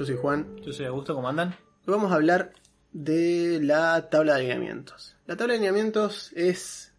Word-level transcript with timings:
Yo 0.00 0.06
soy 0.06 0.16
Juan. 0.16 0.56
Yo 0.62 0.72
soy 0.72 0.86
Augusto, 0.86 1.14
¿cómo 1.14 1.28
andan? 1.28 1.50
Hoy 1.86 1.92
vamos 1.92 2.10
a 2.10 2.14
hablar 2.14 2.54
de 2.90 3.60
la 3.62 4.08
tabla 4.08 4.32
de 4.32 4.38
alineamientos. 4.38 5.14
La 5.26 5.36
tabla 5.36 5.52
de 5.52 5.58
alineamientos 5.58 6.32
es 6.34 6.94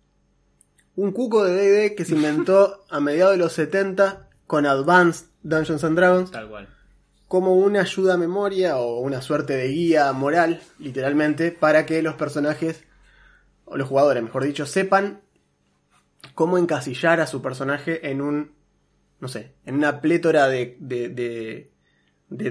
un 0.95 1.11
cuco 1.11 1.43
de 1.43 1.51
D&D 1.51 1.95
que 1.95 2.05
se 2.05 2.13
inventó 2.13 2.85
a 2.91 2.99
mediados 2.99 3.31
de 3.31 3.39
los 3.39 3.53
70 3.53 4.29
con 4.45 4.67
Advanced 4.67 5.29
Dungeons 5.41 5.83
and 5.83 5.97
Dragons 5.97 6.29
Tal 6.29 6.47
cual. 6.47 6.69
como 7.27 7.55
una 7.55 7.81
ayuda 7.81 8.13
a 8.13 8.17
memoria 8.17 8.77
o 8.77 8.99
una 8.99 9.23
suerte 9.23 9.53
de 9.53 9.69
guía 9.69 10.13
moral, 10.13 10.61
literalmente, 10.77 11.51
para 11.51 11.87
que 11.87 12.03
los 12.03 12.13
personajes, 12.13 12.83
o 13.65 13.77
los 13.77 13.89
jugadores, 13.89 14.21
mejor 14.21 14.43
dicho, 14.43 14.67
sepan 14.67 15.21
cómo 16.35 16.59
encasillar 16.59 17.19
a 17.19 17.25
su 17.25 17.41
personaje 17.41 18.11
en 18.11 18.21
un, 18.21 18.51
no 19.19 19.27
sé, 19.27 19.55
en 19.65 19.73
una 19.73 20.01
plétora 20.01 20.47
de, 20.47 20.77
de, 20.79 21.09
de, 21.09 21.71
de 22.31 22.49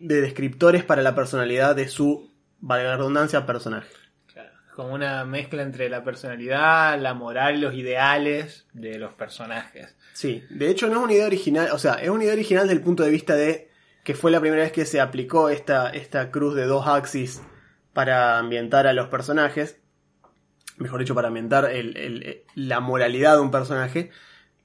de 0.00 0.20
descriptores 0.20 0.84
para 0.84 1.00
la 1.02 1.14
personalidad 1.14 1.74
de 1.74 1.88
su, 1.88 2.30
valga 2.60 2.90
la 2.90 2.96
redundancia, 2.98 3.46
personaje. 3.46 3.88
Claro. 4.32 4.50
Como 4.74 4.92
una 4.92 5.24
mezcla 5.24 5.62
entre 5.62 5.88
la 5.88 6.04
personalidad, 6.04 7.00
la 7.00 7.14
moral 7.14 7.56
y 7.56 7.60
los 7.60 7.74
ideales 7.74 8.66
de 8.72 8.98
los 8.98 9.14
personajes. 9.14 9.96
Sí, 10.12 10.42
de 10.50 10.68
hecho 10.68 10.88
no 10.88 10.98
es 10.98 11.04
una 11.04 11.12
idea 11.14 11.26
original, 11.26 11.68
o 11.72 11.78
sea, 11.78 11.94
es 11.94 12.10
una 12.10 12.24
idea 12.24 12.34
original 12.34 12.64
desde 12.64 12.76
el 12.78 12.84
punto 12.84 13.02
de 13.02 13.10
vista 13.10 13.34
de 13.36 13.70
que 14.02 14.14
fue 14.14 14.30
la 14.30 14.40
primera 14.40 14.62
vez 14.62 14.72
que 14.72 14.84
se 14.84 15.00
aplicó 15.00 15.48
esta, 15.48 15.88
esta 15.90 16.30
cruz 16.30 16.54
de 16.54 16.64
dos 16.66 16.86
axis 16.86 17.40
para 17.92 18.38
ambientar 18.38 18.86
a 18.86 18.92
los 18.92 19.08
personajes, 19.08 19.78
mejor 20.76 21.00
dicho, 21.00 21.14
para 21.14 21.28
ambientar 21.28 21.70
el- 21.70 21.96
el- 21.96 22.42
la 22.56 22.80
moralidad 22.80 23.36
de 23.36 23.40
un 23.42 23.50
personaje, 23.52 24.10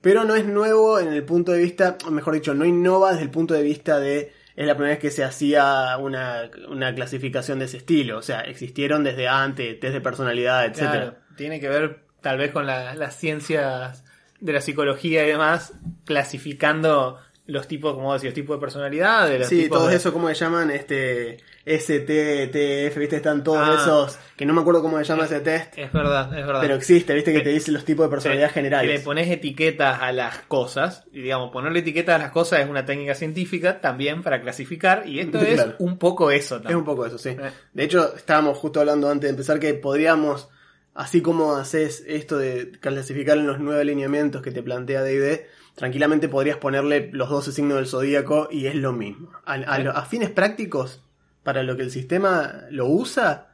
pero 0.02 0.24
no 0.24 0.34
es 0.36 0.46
nuevo 0.46 1.00
en 1.00 1.14
el 1.14 1.24
punto 1.24 1.52
de 1.52 1.60
vista, 1.60 1.98
o 2.08 2.12
mejor 2.12 2.34
dicho, 2.34 2.54
no 2.56 2.66
innova 2.66 3.12
desde 3.12 3.24
el 3.24 3.30
punto 3.30 3.54
de 3.54 3.62
vista 3.62 4.00
de 4.00 4.34
es 4.60 4.68
la 4.68 4.74
primera 4.76 4.96
vez 4.96 5.00
que 5.00 5.10
se 5.10 5.24
hacía 5.24 5.96
una, 5.98 6.50
una 6.68 6.94
clasificación 6.94 7.60
de 7.60 7.66
ese 7.66 7.78
estilo, 7.78 8.18
o 8.18 8.22
sea, 8.22 8.42
existieron 8.42 9.04
desde 9.06 9.28
antes, 9.30 9.80
test 9.80 9.94
de 9.94 10.02
personalidad, 10.02 10.66
etcétera. 10.66 10.92
Claro, 10.92 11.16
tiene 11.38 11.60
que 11.62 11.70
ver 11.70 12.02
tal 12.22 12.38
vez 12.38 12.52
con 12.52 12.66
la- 12.68 12.94
las 12.96 13.16
ciencias 13.16 14.04
de 14.42 14.52
la 14.54 14.60
psicología 14.62 15.24
y 15.24 15.28
demás, 15.30 15.74
clasificando 16.06 17.20
los 17.50 17.68
tipos, 17.68 17.94
como 17.96 18.14
decís, 18.14 18.26
los 18.26 18.34
tipos 18.34 18.58
de 18.58 18.62
personalidad, 18.62 19.28
de 19.30 19.40
los 19.40 19.48
Sí, 19.48 19.64
tipos 19.64 19.80
todo 19.80 19.88
de- 19.90 19.96
eso, 19.96 20.14
¿cómo 20.14 20.28
se 20.30 20.36
llaman? 20.36 20.72
Este, 20.72 21.38
ST, 21.66 22.48
TF, 22.48 22.98
¿viste? 23.00 23.18
Están 23.18 23.44
todos 23.44 23.60
Ah. 23.62 23.76
esos, 23.80 24.20
que 24.36 24.46
no 24.46 24.54
me 24.54 24.62
acuerdo 24.62 24.82
cómo 24.82 24.98
se 24.98 25.04
llama 25.04 25.26
ese 25.26 25.40
test, 25.42 25.78
Es 25.78 25.92
verdad, 25.92 26.26
es 26.38 26.46
verdad. 26.46 26.62
pero 26.62 26.76
existe, 26.76 27.14
¿viste? 27.14 27.32
Que 27.32 27.40
Sí. 27.40 27.44
te 27.44 27.50
dice 27.52 27.72
los 27.72 27.86
tipos 27.86 28.06
de 28.06 28.10
personalidad 28.10 28.48
Que 28.48 28.54
generales. 28.54 29.00
le 29.00 29.06
pones 29.06 29.30
etiquetas 29.30 30.02
a 30.02 30.12
las 30.12 30.40
cosas, 30.48 31.04
y 31.12 31.22
digamos, 31.22 31.52
ponerle 31.52 31.80
etiquetas 31.80 32.16
a 32.16 32.18
las 32.24 32.32
cosas 32.32 32.62
es 32.62 32.70
una 32.70 32.86
técnica 32.86 33.14
científica 33.16 33.82
también 33.82 34.24
para 34.24 34.42
clasificar, 34.42 35.08
y 35.08 35.20
esto 35.20 35.38
es 35.42 35.56
Claro. 35.56 35.76
un 35.80 35.98
poco 35.98 36.32
eso 36.32 36.56
Es 36.56 36.62
también. 36.62 36.78
un 36.78 36.86
poco 36.86 37.06
eso, 37.06 37.18
sí. 37.18 37.30
Eh. 37.30 37.52
De 37.74 37.84
hecho, 37.84 38.16
estábamos 38.16 38.58
justo 38.58 38.80
hablando 38.80 39.10
antes 39.10 39.24
de 39.28 39.30
empezar 39.32 39.60
que 39.60 39.74
podríamos, 39.76 40.50
así 40.96 41.22
como 41.22 41.56
haces 41.56 42.04
esto 42.08 42.38
de 42.38 42.72
clasificar 42.80 43.38
en 43.38 43.48
los 43.48 43.60
nueve 43.60 43.82
alineamientos 43.82 44.42
que 44.42 44.52
te 44.52 44.64
plantea 44.64 45.02
D&D, 45.04 45.48
tranquilamente 45.80 46.28
podrías 46.28 46.58
ponerle 46.58 47.10
los 47.14 47.30
12 47.30 47.54
signos 47.54 47.78
del 47.78 47.88
zodíaco 47.88 48.50
y 48.52 48.68
es 48.68 48.76
lo 48.76 48.92
mismo. 48.92 49.32
A, 49.46 50.06
fines 50.06 50.30
prácticos, 50.30 51.02
para 51.42 51.64
lo 51.64 51.78
que 51.78 51.84
el 51.84 51.90
sistema 51.90 52.66
lo 52.70 52.86
usa, 52.88 53.48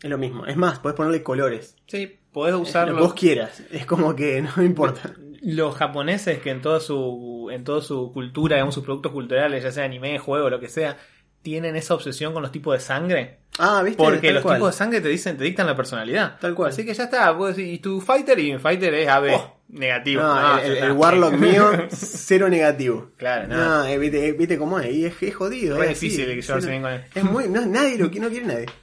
es 0.00 0.08
lo 0.08 0.16
mismo. 0.16 0.46
Es 0.46 0.56
más, 0.56 0.78
podés 0.78 0.96
ponerle 0.96 1.24
colores. 1.24 1.76
Sí, 1.88 2.20
podés 2.32 2.52
Lo 2.52 2.62
que 2.62 2.68
usarlo. 2.70 2.98
vos 3.00 3.14
quieras. 3.14 3.64
Es 3.72 3.84
como 3.84 4.14
que 4.14 4.40
no 4.56 4.62
importa. 4.62 5.12
los 5.42 5.74
japoneses 5.74 6.38
que 6.38 6.50
en 6.50 6.62
toda 6.62 6.78
su 6.78 7.48
en 7.52 7.64
toda 7.64 7.82
su 7.82 8.12
cultura, 8.12 8.54
digamos 8.56 8.76
sus 8.76 8.84
productos 8.84 9.10
culturales, 9.10 9.64
ya 9.64 9.72
sea 9.72 9.82
anime, 9.84 10.20
juego, 10.20 10.48
lo 10.50 10.60
que 10.60 10.68
sea, 10.68 10.96
tienen 11.42 11.76
esa 11.76 11.94
obsesión 11.94 12.32
con 12.32 12.42
los 12.42 12.52
tipos 12.52 12.74
de 12.74 12.80
sangre, 12.80 13.38
Ah, 13.58 13.82
¿viste? 13.84 14.02
porque 14.02 14.28
Tal 14.28 14.34
los 14.34 14.42
cual. 14.42 14.56
tipos 14.56 14.72
de 14.72 14.78
sangre 14.78 15.00
te 15.00 15.08
dicen 15.08 15.36
te 15.36 15.44
dictan 15.44 15.66
la 15.66 15.76
personalidad. 15.76 16.38
Tal 16.40 16.54
cual. 16.54 16.70
Así 16.70 16.84
que 16.86 16.94
ya 16.94 17.04
está, 17.04 17.30
vos 17.32 17.54
decís, 17.56 17.74
y 17.74 17.78
tu 17.78 18.00
fighter 18.00 18.38
y 18.38 18.52
mi 18.52 18.58
fighter 18.58 18.94
es 18.94 19.08
AB 19.08 19.30
Oh. 19.34 19.56
negativo. 19.68 20.22
No, 20.22 20.34
No, 20.56 20.58
el, 20.58 20.92
Warlock 20.92 21.34
mío, 21.34 21.70
cero 21.90 22.48
negativo. 22.48 23.10
Claro, 23.16 23.48
no. 23.48 23.56
No, 23.56 23.84
eh, 23.86 23.98
viste, 23.98 24.26
eh, 24.28 24.32
viste 24.32 24.56
cómo 24.58 24.78
es, 24.78 24.90
y 24.92 25.04
es, 25.06 25.14
es 25.22 25.34
jodido. 25.34 25.82
Es 25.82 25.90
así, 25.90 26.08
difícil 26.08 26.26
que 26.34 26.40
llevarse 26.42 26.70
bien 26.70 26.82
con 26.82 26.92
él. 26.92 27.04
Es 27.14 27.24
muy, 27.24 27.48
no, 27.48 27.64
nadie 27.66 27.98
lo, 27.98 28.04
no 28.06 28.10
quiere 28.30 28.46
nadie. 28.46 28.66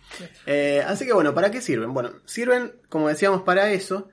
Eh, 0.47 0.84
así 0.86 1.06
que 1.06 1.14
bueno, 1.14 1.34
¿para 1.36 1.52
qué 1.52 1.62
sirven? 1.62 1.94
Bueno, 1.94 2.09
sirven, 2.26 2.74
como 2.90 3.08
decíamos, 3.09 3.44
para 3.44 3.72
eso. 3.72 4.09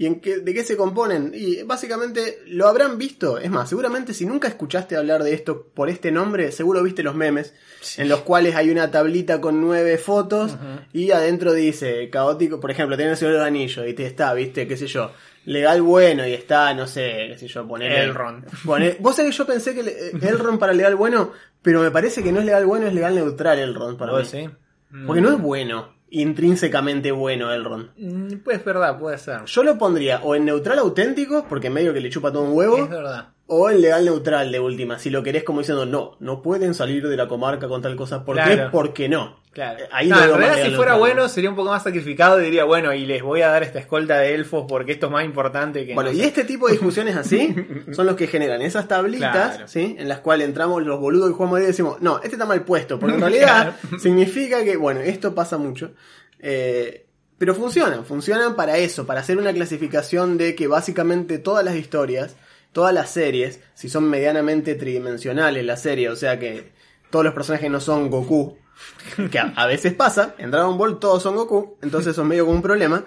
¿Y 0.00 0.06
en 0.06 0.20
qué, 0.22 0.38
de 0.38 0.54
qué 0.54 0.64
se 0.64 0.78
componen? 0.78 1.32
Y 1.34 1.62
básicamente 1.62 2.38
lo 2.46 2.66
habrán 2.68 2.96
visto. 2.96 3.36
Es 3.36 3.50
más, 3.50 3.68
seguramente 3.68 4.14
si 4.14 4.24
nunca 4.24 4.48
escuchaste 4.48 4.96
hablar 4.96 5.22
de 5.22 5.34
esto 5.34 5.66
por 5.74 5.90
este 5.90 6.10
nombre, 6.10 6.52
seguro 6.52 6.82
viste 6.82 7.02
los 7.02 7.14
memes, 7.14 7.52
en 7.98 8.08
los 8.08 8.20
cuales 8.20 8.54
hay 8.56 8.70
una 8.70 8.90
tablita 8.90 9.42
con 9.42 9.60
nueve 9.60 9.98
fotos 9.98 10.56
y 10.94 11.10
adentro 11.10 11.52
dice 11.52 12.08
caótico, 12.08 12.60
por 12.60 12.70
ejemplo, 12.70 12.96
tenés 12.96 13.20
el 13.20 13.38
Anillo 13.42 13.86
y 13.86 13.92
te 13.92 14.06
está, 14.06 14.32
viste, 14.32 14.66
qué 14.66 14.78
sé 14.78 14.86
yo, 14.86 15.10
legal 15.44 15.82
bueno 15.82 16.26
y 16.26 16.32
está, 16.32 16.72
no 16.72 16.86
sé, 16.86 17.26
qué 17.32 17.36
sé 17.38 17.48
yo, 17.48 17.68
poner 17.68 17.92
Elrond. 17.92 18.46
Vos 19.00 19.16
sabés 19.16 19.32
que 19.32 19.36
yo 19.36 19.46
pensé 19.46 19.74
que 19.74 19.82
le- 19.82 20.10
Elrond 20.12 20.58
para 20.58 20.72
legal 20.72 20.96
bueno, 20.96 21.32
pero 21.60 21.82
me 21.82 21.90
parece 21.90 22.22
que 22.22 22.32
no 22.32 22.40
es 22.40 22.46
legal 22.46 22.64
bueno, 22.64 22.86
es 22.86 22.94
legal 22.94 23.14
neutral 23.14 23.58
Elrond 23.58 23.98
para 23.98 24.12
mí. 24.12 24.18
¿Vos 24.18 24.32
decís? 24.32 25.06
Porque 25.06 25.20
no 25.20 25.28
es 25.30 25.38
bueno, 25.42 25.94
intrínsecamente 26.10 27.12
bueno 27.12 27.52
Elrond. 27.52 27.90
Mm, 27.96 28.38
Pues 28.44 28.58
es 28.58 28.64
verdad, 28.64 28.98
puede 28.98 29.18
ser. 29.18 29.44
Yo 29.46 29.62
lo 29.62 29.78
pondría 29.78 30.20
o 30.22 30.34
en 30.34 30.44
neutral 30.44 30.78
auténtico, 30.78 31.46
porque 31.48 31.70
medio 31.70 31.92
que 31.92 32.00
le 32.00 32.10
chupa 32.10 32.32
todo 32.32 32.42
un 32.42 32.56
huevo, 32.56 32.76
Es 32.78 32.90
verdad. 32.90 33.28
o 33.46 33.70
en 33.70 33.80
legal 33.80 34.04
neutral 34.04 34.52
de 34.52 34.60
última, 34.60 34.98
si 34.98 35.10
lo 35.10 35.22
querés 35.22 35.44
como 35.44 35.60
diciendo, 35.60 35.86
no, 35.86 36.16
no 36.20 36.42
pueden 36.42 36.74
salir 36.74 37.08
de 37.08 37.16
la 37.16 37.26
comarca 37.28 37.68
con 37.68 37.82
tal 37.82 37.96
cosa. 37.96 38.24
¿Por 38.24 38.36
qué? 38.36 38.68
Porque 38.70 39.08
no. 39.08 39.39
Claro. 39.52 39.80
Eh, 39.84 39.88
Ahí 39.90 40.08
No, 40.08 40.22
en 40.22 40.36
realidad, 40.38 40.64
si 40.64 40.70
fuera 40.76 40.94
bueno, 40.94 41.28
sería 41.28 41.50
un 41.50 41.56
poco 41.56 41.70
más 41.70 41.82
sacrificado 41.82 42.40
y 42.40 42.44
diría, 42.44 42.64
bueno, 42.64 42.94
y 42.94 43.04
les 43.04 43.20
voy 43.22 43.42
a 43.42 43.48
dar 43.48 43.64
esta 43.64 43.80
escolta 43.80 44.18
de 44.18 44.34
elfos 44.34 44.64
porque 44.68 44.92
esto 44.92 45.06
es 45.06 45.12
más 45.12 45.24
importante 45.24 45.84
que. 45.84 45.94
Bueno, 45.94 46.10
no 46.10 46.16
y 46.16 46.20
sé. 46.20 46.26
este 46.28 46.44
tipo 46.44 46.66
de 46.66 46.74
discusiones 46.74 47.16
así 47.16 47.54
son 47.92 48.06
los 48.06 48.14
que 48.14 48.28
generan 48.28 48.62
esas 48.62 48.86
tablitas, 48.86 49.30
Claro. 49.56 49.68
¿sí? 49.68 49.96
En 49.98 50.08
las 50.08 50.20
cuales 50.20 50.46
entramos 50.46 50.84
los 50.84 51.00
boludos 51.00 51.30
y 51.30 51.34
jugamos 51.34 51.60
y 51.60 51.64
decimos, 51.64 52.00
no, 52.00 52.18
este 52.18 52.36
está 52.36 52.46
mal 52.46 52.62
puesto, 52.64 52.98
porque 53.00 53.16
en 53.16 53.20
realidad 53.22 53.74
significa 54.00 54.62
que, 54.64 54.76
bueno, 54.76 55.00
esto 55.00 55.34
pasa 55.34 55.58
mucho. 55.58 55.92
eh, 56.38 57.06
pero 57.36 57.54
funcionan, 57.54 58.04
funcionan 58.04 58.54
para 58.54 58.76
eso, 58.76 59.06
para 59.06 59.20
hacer 59.20 59.38
una 59.38 59.50
clasificación 59.54 60.36
de 60.36 60.54
que 60.54 60.66
básicamente 60.66 61.38
todas 61.38 61.64
las 61.64 61.74
historias, 61.74 62.36
todas 62.72 62.92
las 62.92 63.08
series, 63.10 63.60
si 63.72 63.88
son 63.88 64.10
medianamente 64.10 64.74
tridimensionales 64.74 65.64
la 65.64 65.78
serie, 65.78 66.10
o 66.10 66.16
sea 66.16 66.38
que 66.38 66.70
todos 67.08 67.24
los 67.24 67.32
personajes 67.32 67.70
no 67.70 67.80
son 67.80 68.10
Goku, 68.10 68.58
que 69.30 69.38
a, 69.38 69.52
a 69.56 69.66
veces 69.66 69.94
pasa, 69.94 70.34
en 70.38 70.50
Dragon 70.50 70.76
Ball 70.76 70.98
todos 70.98 71.22
son 71.22 71.36
Goku, 71.36 71.78
entonces 71.82 72.16
es 72.16 72.24
medio 72.24 72.44
como 72.44 72.56
un 72.56 72.62
problema. 72.62 73.04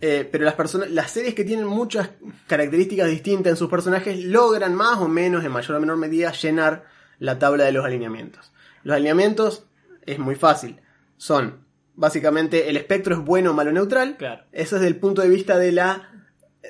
Eh, 0.00 0.28
pero 0.30 0.44
las 0.44 0.54
personas, 0.54 0.90
las 0.90 1.10
series 1.12 1.34
que 1.34 1.44
tienen 1.44 1.66
muchas 1.66 2.10
características 2.46 3.08
distintas 3.08 3.52
en 3.52 3.56
sus 3.56 3.70
personajes 3.70 4.22
logran 4.22 4.74
más 4.74 4.98
o 4.98 5.08
menos, 5.08 5.44
en 5.44 5.52
mayor 5.52 5.76
o 5.76 5.80
menor 5.80 5.96
medida, 5.96 6.30
llenar 6.32 6.84
la 7.18 7.38
tabla 7.38 7.64
de 7.64 7.72
los 7.72 7.84
alineamientos. 7.86 8.52
Los 8.82 8.96
alineamientos 8.96 9.64
es 10.04 10.18
muy 10.18 10.34
fácil. 10.34 10.80
Son 11.16 11.64
básicamente 11.94 12.68
el 12.68 12.76
espectro 12.76 13.14
es 13.14 13.24
bueno, 13.24 13.54
malo, 13.54 13.72
neutral. 13.72 14.16
Claro. 14.18 14.44
Eso 14.52 14.76
es 14.76 14.82
del 14.82 14.96
punto 14.96 15.22
de 15.22 15.28
vista 15.28 15.56
de 15.56 15.72
la 15.72 16.10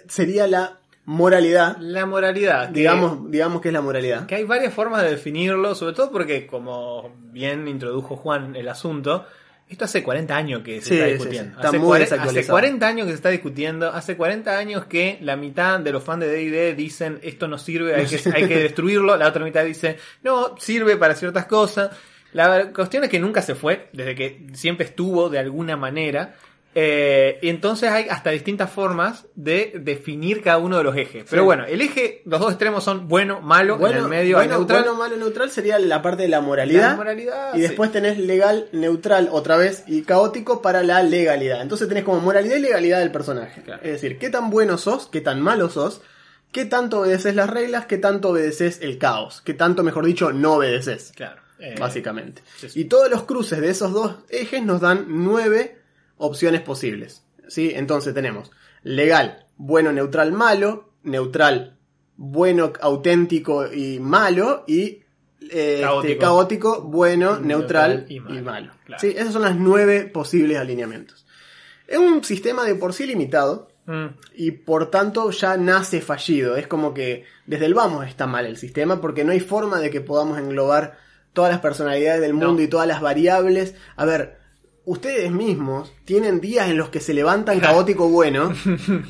sería 0.09 0.47
la 0.47 0.81
moralidad. 1.07 1.77
La 1.81 2.07
moralidad. 2.07 2.69
que- 2.73 2.81
Digamos, 2.81 3.31
digamos 3.31 3.61
que 3.61 3.69
es 3.69 3.75
la 3.75 3.81
moralidad. 3.81 4.27
Que 4.27 4.37
hay 4.37 4.45
varias 4.45 4.73
formas 4.73 5.03
de 5.03 5.11
definirlo, 5.11 5.75
sobre 5.75 5.95
todo 5.95 6.11
porque, 6.11 6.47
como 6.47 7.15
bien 7.33 7.69
introdujo 7.69 8.17
Juan 8.17 8.57
el 8.57 8.69
asunto, 8.69 9.27
esto 9.69 9.85
hace 9.87 10.03
40 10.03 10.37
años 10.37 10.63
que 10.63 10.81
se 10.81 10.89
Sí, 10.89 10.95
está 10.95 11.07
discutiendo. 11.07 11.51
sí. 11.53 11.57
Está 11.57 11.69
hace, 11.69 11.79
muy 11.79 11.89
cuare- 11.89 12.01
desactualizado. 12.01 12.41
hace 12.41 12.51
40 12.51 12.87
años 12.87 13.05
que 13.07 13.13
se 13.13 13.17
está 13.17 13.29
discutiendo, 13.31 13.89
hace 13.91 14.17
40 14.17 14.57
años 14.59 14.85
que 14.87 15.19
la 15.23 15.37
mitad 15.37 15.81
de 15.81 15.93
los 15.93 16.03
fans 16.05 16.21
de 16.21 16.29
D&D 16.29 16.75
dicen 16.75 17.19
esto 17.23 17.49
no 17.49 17.59
sirve, 17.59 17.95
hay 17.95 18.07
que, 18.07 18.21
hay 18.33 18.47
que 18.47 18.59
destruirlo, 18.63 19.17
la 19.17 19.29
otra 19.29 19.45
mitad 19.45 19.65
dice 19.65 19.97
no, 20.23 20.55
sirve 20.59 20.97
para 20.97 21.15
ciertas 21.15 21.47
cosas. 21.47 21.91
La 22.33 22.73
cuestión 22.73 23.05
es 23.05 23.11
que 23.11 23.21
nunca 23.21 23.43
se 23.43 23.55
fue, 23.55 23.89
desde 23.93 24.15
que 24.17 24.47
siempre 24.55 24.87
estuvo 24.87 25.29
de 25.31 25.39
alguna 25.39 25.77
manera, 25.77 26.35
Eh, 26.77 27.39
y 27.41 27.49
entonces 27.51 27.91
hay 27.91 28.09
hasta 28.09 28.31
distintas 28.31 28.71
formas 28.71 29.27
de 29.35 29.73
definir 29.81 30.43
cada 30.43 30.59
uno 30.59 30.77
de 30.79 30.85
los 30.85 30.97
ejes. 30.97 31.25
Pero 31.31 31.45
bueno, 31.45 31.65
el 31.67 31.81
eje, 31.81 32.23
los 32.25 32.41
dos 32.41 32.51
extremos 32.51 32.83
son 32.83 33.07
bueno, 33.09 33.41
malo, 33.41 33.79
en 33.87 33.97
el 33.97 34.09
medio 34.09 34.39
hay 34.39 34.47
bueno, 34.49 34.59
neutral. 34.59 34.83
bueno, 34.83 34.99
malo, 34.99 35.17
neutral 35.17 35.51
sería 35.51 35.79
la 35.79 36.03
parte 36.03 36.23
de 36.23 36.29
la 36.29 36.41
moralidad. 36.41 36.91
La 36.91 36.97
moralidad, 36.97 37.55
y 37.55 37.59
sí. 37.59 37.63
después 37.63 37.93
tenés 37.93 38.19
legal, 38.19 38.69
neutral 38.73 39.29
otra 39.31 39.57
vez 39.57 39.85
y 39.87 40.03
caótico 40.03 40.63
para 40.63 40.83
la 40.83 41.03
legalidad. 41.03 41.63
Entonces 41.63 41.89
tenés 41.89 42.05
como 42.05 42.21
moralidad 42.21 42.57
y 42.57 42.61
legalidad 42.61 42.99
del 42.99 43.13
personaje. 43.13 43.63
Claro. 43.63 43.83
Es 43.85 43.93
decir, 43.93 44.19
qué 44.19 44.31
tan 44.31 44.51
bueno 44.51 44.77
sos, 44.77 45.07
qué 45.07 45.21
tan 45.21 45.41
malo 45.41 45.71
sos, 45.71 46.03
qué 46.51 46.65
tanto 46.65 47.01
obedeces 47.01 47.35
las 47.37 47.51
reglas, 47.51 47.87
qué 47.87 47.99
tanto 47.99 48.31
obedeces 48.31 48.81
el 48.83 48.99
caos, 48.99 49.43
qué 49.43 49.55
tanto, 49.55 49.85
mejor 49.85 50.05
dicho, 50.07 50.33
no 50.33 50.55
obedeces. 50.55 51.13
Claro. 51.15 51.41
eh, 51.61 51.77
Básicamente. 51.79 52.43
sí. 52.57 52.67
Y 52.75 52.85
todos 52.87 53.09
los 53.09 53.23
cruces 53.23 53.61
de 53.61 53.71
esos 53.71 53.93
dos 53.93 54.17
ejes 54.29 54.63
nos 54.65 54.81
dan 54.81 55.05
nueve 55.09 55.84
opciones 56.25 56.61
posibles. 56.63 57.25
¿sí? 57.49 57.73
Entonces 57.75 58.15
tenemos 58.15 58.51
legal, 58.83 59.47
bueno, 59.57 59.93
neutral, 59.93 60.33
malo, 60.33 60.91
neutral, 61.03 61.77
bueno, 62.17 62.73
auténtico 62.81 63.73
y 63.73 63.99
malo, 64.01 64.65
y 64.67 65.03
eh, 65.51 65.81
Caótico. 65.83 66.07
este, 66.13 66.19
caótico, 66.19 66.83
bueno, 66.83 67.39
Neutral 67.41 68.07
neutral, 68.07 68.07
y 68.09 68.17
y 68.17 68.21
malo. 68.21 68.43
malo. 68.43 68.73
Claro. 68.85 69.01
¿sí? 69.01 69.15
Esos 69.17 69.33
son 69.33 69.43
las 69.43 69.57
nueve 69.57 70.05
posibles 70.05 70.59
alineamientos. 70.59 71.27
Es 71.87 71.99
un 71.99 72.25
sistema 72.25 72.65
de 72.65 72.75
por 72.77 72.93
sí 72.95 73.07
limitado, 73.07 73.69
mm, 73.87 74.07
y 74.37 74.53
por 74.53 74.91
tanto 74.91 75.31
ya 75.31 75.57
nace 75.59 76.01
fallido. 76.01 76.57
Es 76.57 76.67
como 76.67 76.95
que 76.95 77.25
desde 77.47 77.67
el 77.67 77.75
vamos 77.75 78.07
está 78.07 78.27
mal 78.27 78.47
el 78.47 78.57
sistema 78.57 79.01
porque 79.01 79.25
no 79.25 79.33
hay 79.33 79.41
forma 79.41 79.81
de 79.81 79.91
que 79.91 80.01
podamos 80.01 80.39
englobar 80.39 80.97
todas 81.35 81.51
las 81.51 81.61
personalidades 81.61 82.21
del 82.23 82.33
mundo 82.33 82.55
No. 82.55 82.63
y 82.63 82.69
todas 82.69 82.87
las 82.89 83.01
variables. 83.03 83.75
A 83.97 84.05
ver, 84.07 84.39
ustedes 84.87 85.31
mismos 85.33 85.91
tienen 86.05 86.41
días 86.41 86.69
en 86.69 86.77
los 86.77 86.91
que 86.91 87.01
se 87.01 87.15
levantan 87.15 87.59
caótico 87.61 88.09
bueno, 88.09 88.53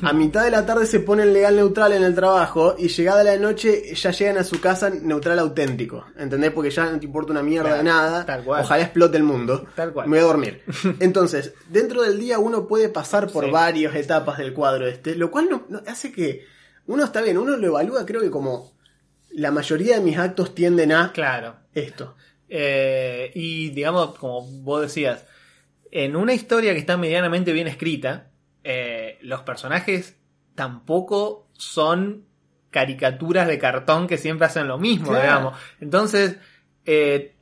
a 0.01 0.13
mitad 0.13 0.43
de 0.45 0.51
la 0.51 0.65
tarde 0.65 0.85
se 0.85 1.01
ponen 1.01 1.33
legal 1.33 1.55
neutral 1.57 1.91
en 1.93 2.03
el 2.03 2.15
trabajo 2.15 2.75
y 2.77 2.87
llegada 2.87 3.23
la 3.25 3.35
noche 3.37 3.93
ya 3.93 4.11
llegan 4.11 4.37
a 4.37 4.43
su 4.45 4.61
casa 4.61 4.89
neutral 4.89 5.37
auténtico. 5.39 6.05
¿Entendés? 6.17 6.51
Porque 6.53 6.69
ya 6.71 6.89
no 6.89 6.97
te 6.99 7.05
importa 7.05 7.31
una 7.33 7.43
mierda 7.43 7.63
Claro, 7.69 7.77
de 7.79 7.83
nada. 7.83 8.25
tal 8.25 8.43
cual. 8.45 8.63
Ojalá 8.63 8.83
explote 8.83 9.17
el 9.17 9.23
mundo. 9.23 9.65
Tal 9.75 9.91
cual. 9.91 10.07
Me 10.07 10.17
voy 10.17 10.23
a 10.23 10.27
dormir. 10.27 10.61
Entonces, 10.99 11.53
dentro 11.69 12.03
del 12.03 12.19
día 12.19 12.39
uno 12.39 12.67
puede 12.67 12.87
pasar 12.89 13.29
por 13.29 13.43
Sí. 13.45 13.51
varias 13.51 13.95
etapas 13.95 14.37
del 14.37 14.53
cuadro 14.53 14.87
este, 14.87 15.15
lo 15.15 15.29
cual 15.29 15.49
no, 15.49 15.65
no- 15.67 15.81
hace 15.87 16.11
que 16.11 16.45
uno 16.87 17.03
está 17.03 17.21
bien, 17.21 17.37
uno 17.37 17.57
lo 17.57 17.67
evalúa 17.67 18.05
creo 18.05 18.21
que 18.21 18.29
como 18.31 18.73
la 19.31 19.51
mayoría 19.51 19.95
de 19.97 20.01
mis 20.03 20.17
actos 20.17 20.55
tienden 20.55 20.93
a 20.93 21.11
claro. 21.11 21.55
esto. 21.73 22.15
Eh, 22.47 23.31
y 23.35 23.71
digamos, 23.71 24.17
como 24.17 24.43
vos 24.61 24.81
decías, 24.83 25.25
en 25.97 26.17
una 26.17 26.33
historia 26.33 26.73
que 26.73 26.79
está 26.79 26.97
medianamente 26.97 27.53
bien 27.53 27.67
escrita, 27.67 28.27
eh, 28.65 29.17
los 29.21 29.43
personajes 29.43 30.17
tampoco 30.53 31.47
son 31.53 32.25
caricaturas 32.69 33.47
de 33.47 33.57
cartón 33.57 34.05
que 34.05 34.17
siempre 34.17 34.45
hacen 34.45 34.67
lo 34.67 34.77
mismo, 34.77 35.07
Claro. 35.11 35.21
digamos. 35.23 35.59
Entonces, 35.79 36.37
eh, 36.85 37.35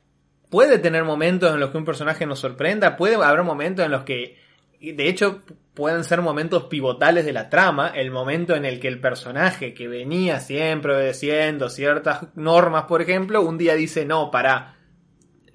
puede 0.50 0.78
tener 0.78 1.02
momentos 1.02 1.52
en 1.52 1.58
los 1.58 1.70
que 1.70 1.78
un 1.78 1.84
personaje 1.84 2.26
nos 2.26 2.38
sorprenda, 2.38 2.96
puede 2.96 3.16
haber 3.16 3.42
momentos 3.42 3.84
en 3.84 3.90
los 3.90 4.04
que, 4.04 4.38
de 4.80 5.08
hecho, 5.08 5.42
pueden 5.74 6.04
ser 6.04 6.22
momentos 6.22 6.66
pivotales 6.66 7.24
de 7.24 7.32
la 7.32 7.48
trama, 7.50 7.88
el 7.88 8.12
momento 8.12 8.54
en 8.54 8.64
el 8.64 8.78
que 8.78 8.86
el 8.86 9.00
personaje 9.00 9.74
que 9.74 9.88
venía 9.88 10.38
siempre 10.38 10.94
obedeciendo 10.94 11.68
ciertas 11.70 12.28
normas, 12.36 12.84
por 12.84 13.02
ejemplo, 13.02 13.42
un 13.42 13.58
día 13.58 13.74
dice, 13.74 14.04
no, 14.06 14.30
pará, 14.30 14.76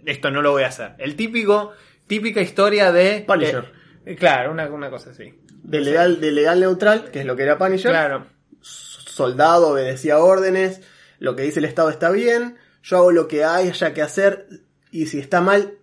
esto 0.06 0.32
no 0.32 0.42
lo 0.42 0.52
voy 0.52 0.64
a 0.64 0.68
hacer. 0.68 0.96
El 0.98 1.16
típico, 1.16 1.72
típica 2.10 2.42
historia 2.42 2.92
de... 2.92 3.24
Punisher. 3.26 3.72
eh, 4.06 4.18
claro, 4.18 4.52
una, 4.52 4.70
una 4.70 4.90
cosa 4.90 5.12
así. 5.12 5.40
De 5.64 5.80
legal, 5.80 6.20
de 6.20 6.32
legal 6.32 6.60
neutral, 6.60 7.12
que 7.12 7.20
es 7.20 7.26
lo 7.26 7.36
que 7.36 7.44
era 7.44 7.58
Punisher, 7.58 7.92
Claro, 7.92 8.26
soldado, 8.62 9.70
obedecía 9.70 10.20
órdenes, 10.20 10.82
lo 11.20 11.36
que 11.36 11.44
dice 11.44 11.60
el 11.60 11.66
Estado 11.66 11.90
está 11.90 12.10
bien, 12.10 12.58
yo 12.82 12.98
hago 12.98 13.12
lo 13.12 13.28
que 13.28 13.44
haya 13.44 13.94
que 13.94 14.02
hacer 14.02 14.48
y 14.92 15.06
si 15.06 15.20
está 15.20 15.40
mal, 15.40 15.76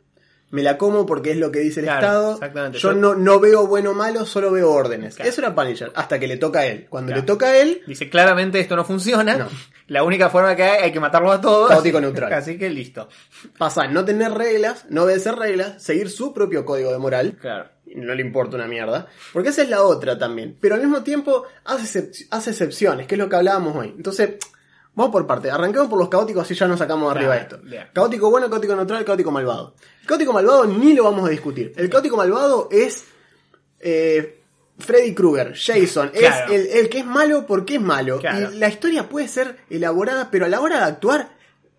me 0.56 0.62
la 0.62 0.78
como 0.78 1.04
porque 1.06 1.32
es 1.32 1.36
lo 1.36 1.52
que 1.52 1.58
dice 1.60 1.80
el 1.80 1.86
Claro, 1.86 2.00
Estado. 2.06 2.32
exactamente. 2.34 2.78
Yo 2.78 2.92
Yo- 2.92 2.98
no, 2.98 3.14
no 3.14 3.38
veo 3.38 3.66
bueno 3.66 3.90
o 3.90 3.94
malo, 3.94 4.24
solo 4.24 4.50
veo 4.50 4.70
órdenes. 4.72 5.14
Claro. 5.16 5.30
Eso 5.30 5.40
era 5.42 5.54
Punisher, 5.54 5.92
hasta 5.94 6.18
que 6.18 6.26
le 6.26 6.36
toca 6.38 6.60
a 6.60 6.66
él. 6.66 6.86
Cuando 6.88 7.08
Claro. 7.08 7.20
le 7.22 7.26
toca 7.26 7.46
a 7.48 7.56
él, 7.58 7.82
dice 7.86 8.08
claramente 8.08 8.58
esto 8.58 8.74
no 8.76 8.84
funciona. 8.84 9.36
No. 9.36 9.48
La 9.88 10.02
única 10.02 10.30
forma 10.30 10.56
que 10.56 10.64
hay, 10.64 10.82
hay 10.84 10.92
que 10.92 10.98
matarlo 10.98 11.30
a 11.30 11.40
todos. 11.40 11.68
Caótico 11.70 12.00
neutral. 12.00 12.32
Así 12.32 12.58
que 12.58 12.68
listo. 12.70 13.08
pasa 13.58 13.86
no 13.86 14.04
tener 14.04 14.32
reglas, 14.32 14.86
no 14.88 15.04
obedecer 15.04 15.36
reglas, 15.36 15.80
seguir 15.82 16.10
su 16.10 16.32
propio 16.34 16.64
código 16.64 16.90
de 16.90 16.98
moral. 16.98 17.36
Claro. 17.40 17.68
No 17.94 18.14
le 18.14 18.20
importa 18.22 18.56
una 18.56 18.66
mierda. 18.66 19.06
Porque 19.32 19.50
esa 19.50 19.62
es 19.62 19.68
la 19.68 19.82
otra 19.82 20.18
también. 20.18 20.56
Pero 20.60 20.74
al 20.74 20.80
mismo 20.80 21.02
tiempo 21.04 21.44
hace, 21.64 22.00
excep- 22.02 22.26
hace 22.32 22.50
excepciones, 22.50 23.06
que 23.06 23.14
es 23.14 23.18
lo 23.18 23.28
que 23.28 23.36
hablábamos 23.36 23.76
hoy. 23.76 23.94
Entonces, 23.96 24.30
vamos 24.96 25.12
por 25.12 25.24
parte. 25.26 25.50
Arranquemos 25.50 25.88
por 25.88 25.98
los 26.00 26.08
caóticos, 26.08 26.42
así 26.42 26.54
ya 26.56 26.66
nos 26.66 26.80
sacamos 26.80 27.12
de 27.14 27.18
arriba 27.20 27.36
Claro, 27.46 27.62
esto. 27.62 27.90
Caótico 27.92 28.30
bueno, 28.30 28.50
caótico 28.50 28.74
neutral, 28.74 29.04
caótico 29.04 29.30
malvado. 29.30 29.74
El 30.02 30.06
caótico 30.08 30.32
malvado 30.32 30.64
ni 30.66 30.92
lo 30.94 31.04
vamos 31.04 31.24
a 31.26 31.30
discutir. 31.30 31.72
El 31.76 31.88
caótico 31.88 32.16
malvado 32.16 32.68
es 32.72 33.04
eh, 33.80 34.40
Freddy 34.78 35.14
Krueger, 35.14 35.54
Jason. 35.56 36.10
Claro. 36.10 36.52
Es 36.52 36.66
el, 36.72 36.78
el 36.78 36.88
que 36.88 36.98
es 36.98 37.06
malo 37.06 37.46
porque 37.46 37.76
es 37.76 37.80
malo. 37.80 38.18
Claro. 38.18 38.52
Y 38.52 38.56
la 38.58 38.68
historia 38.68 39.08
puede 39.08 39.28
ser 39.28 39.58
elaborada, 39.70 40.28
pero 40.30 40.46
a 40.46 40.48
la 40.48 40.60
hora 40.60 40.78
de 40.78 40.84
actuar, 40.84 41.28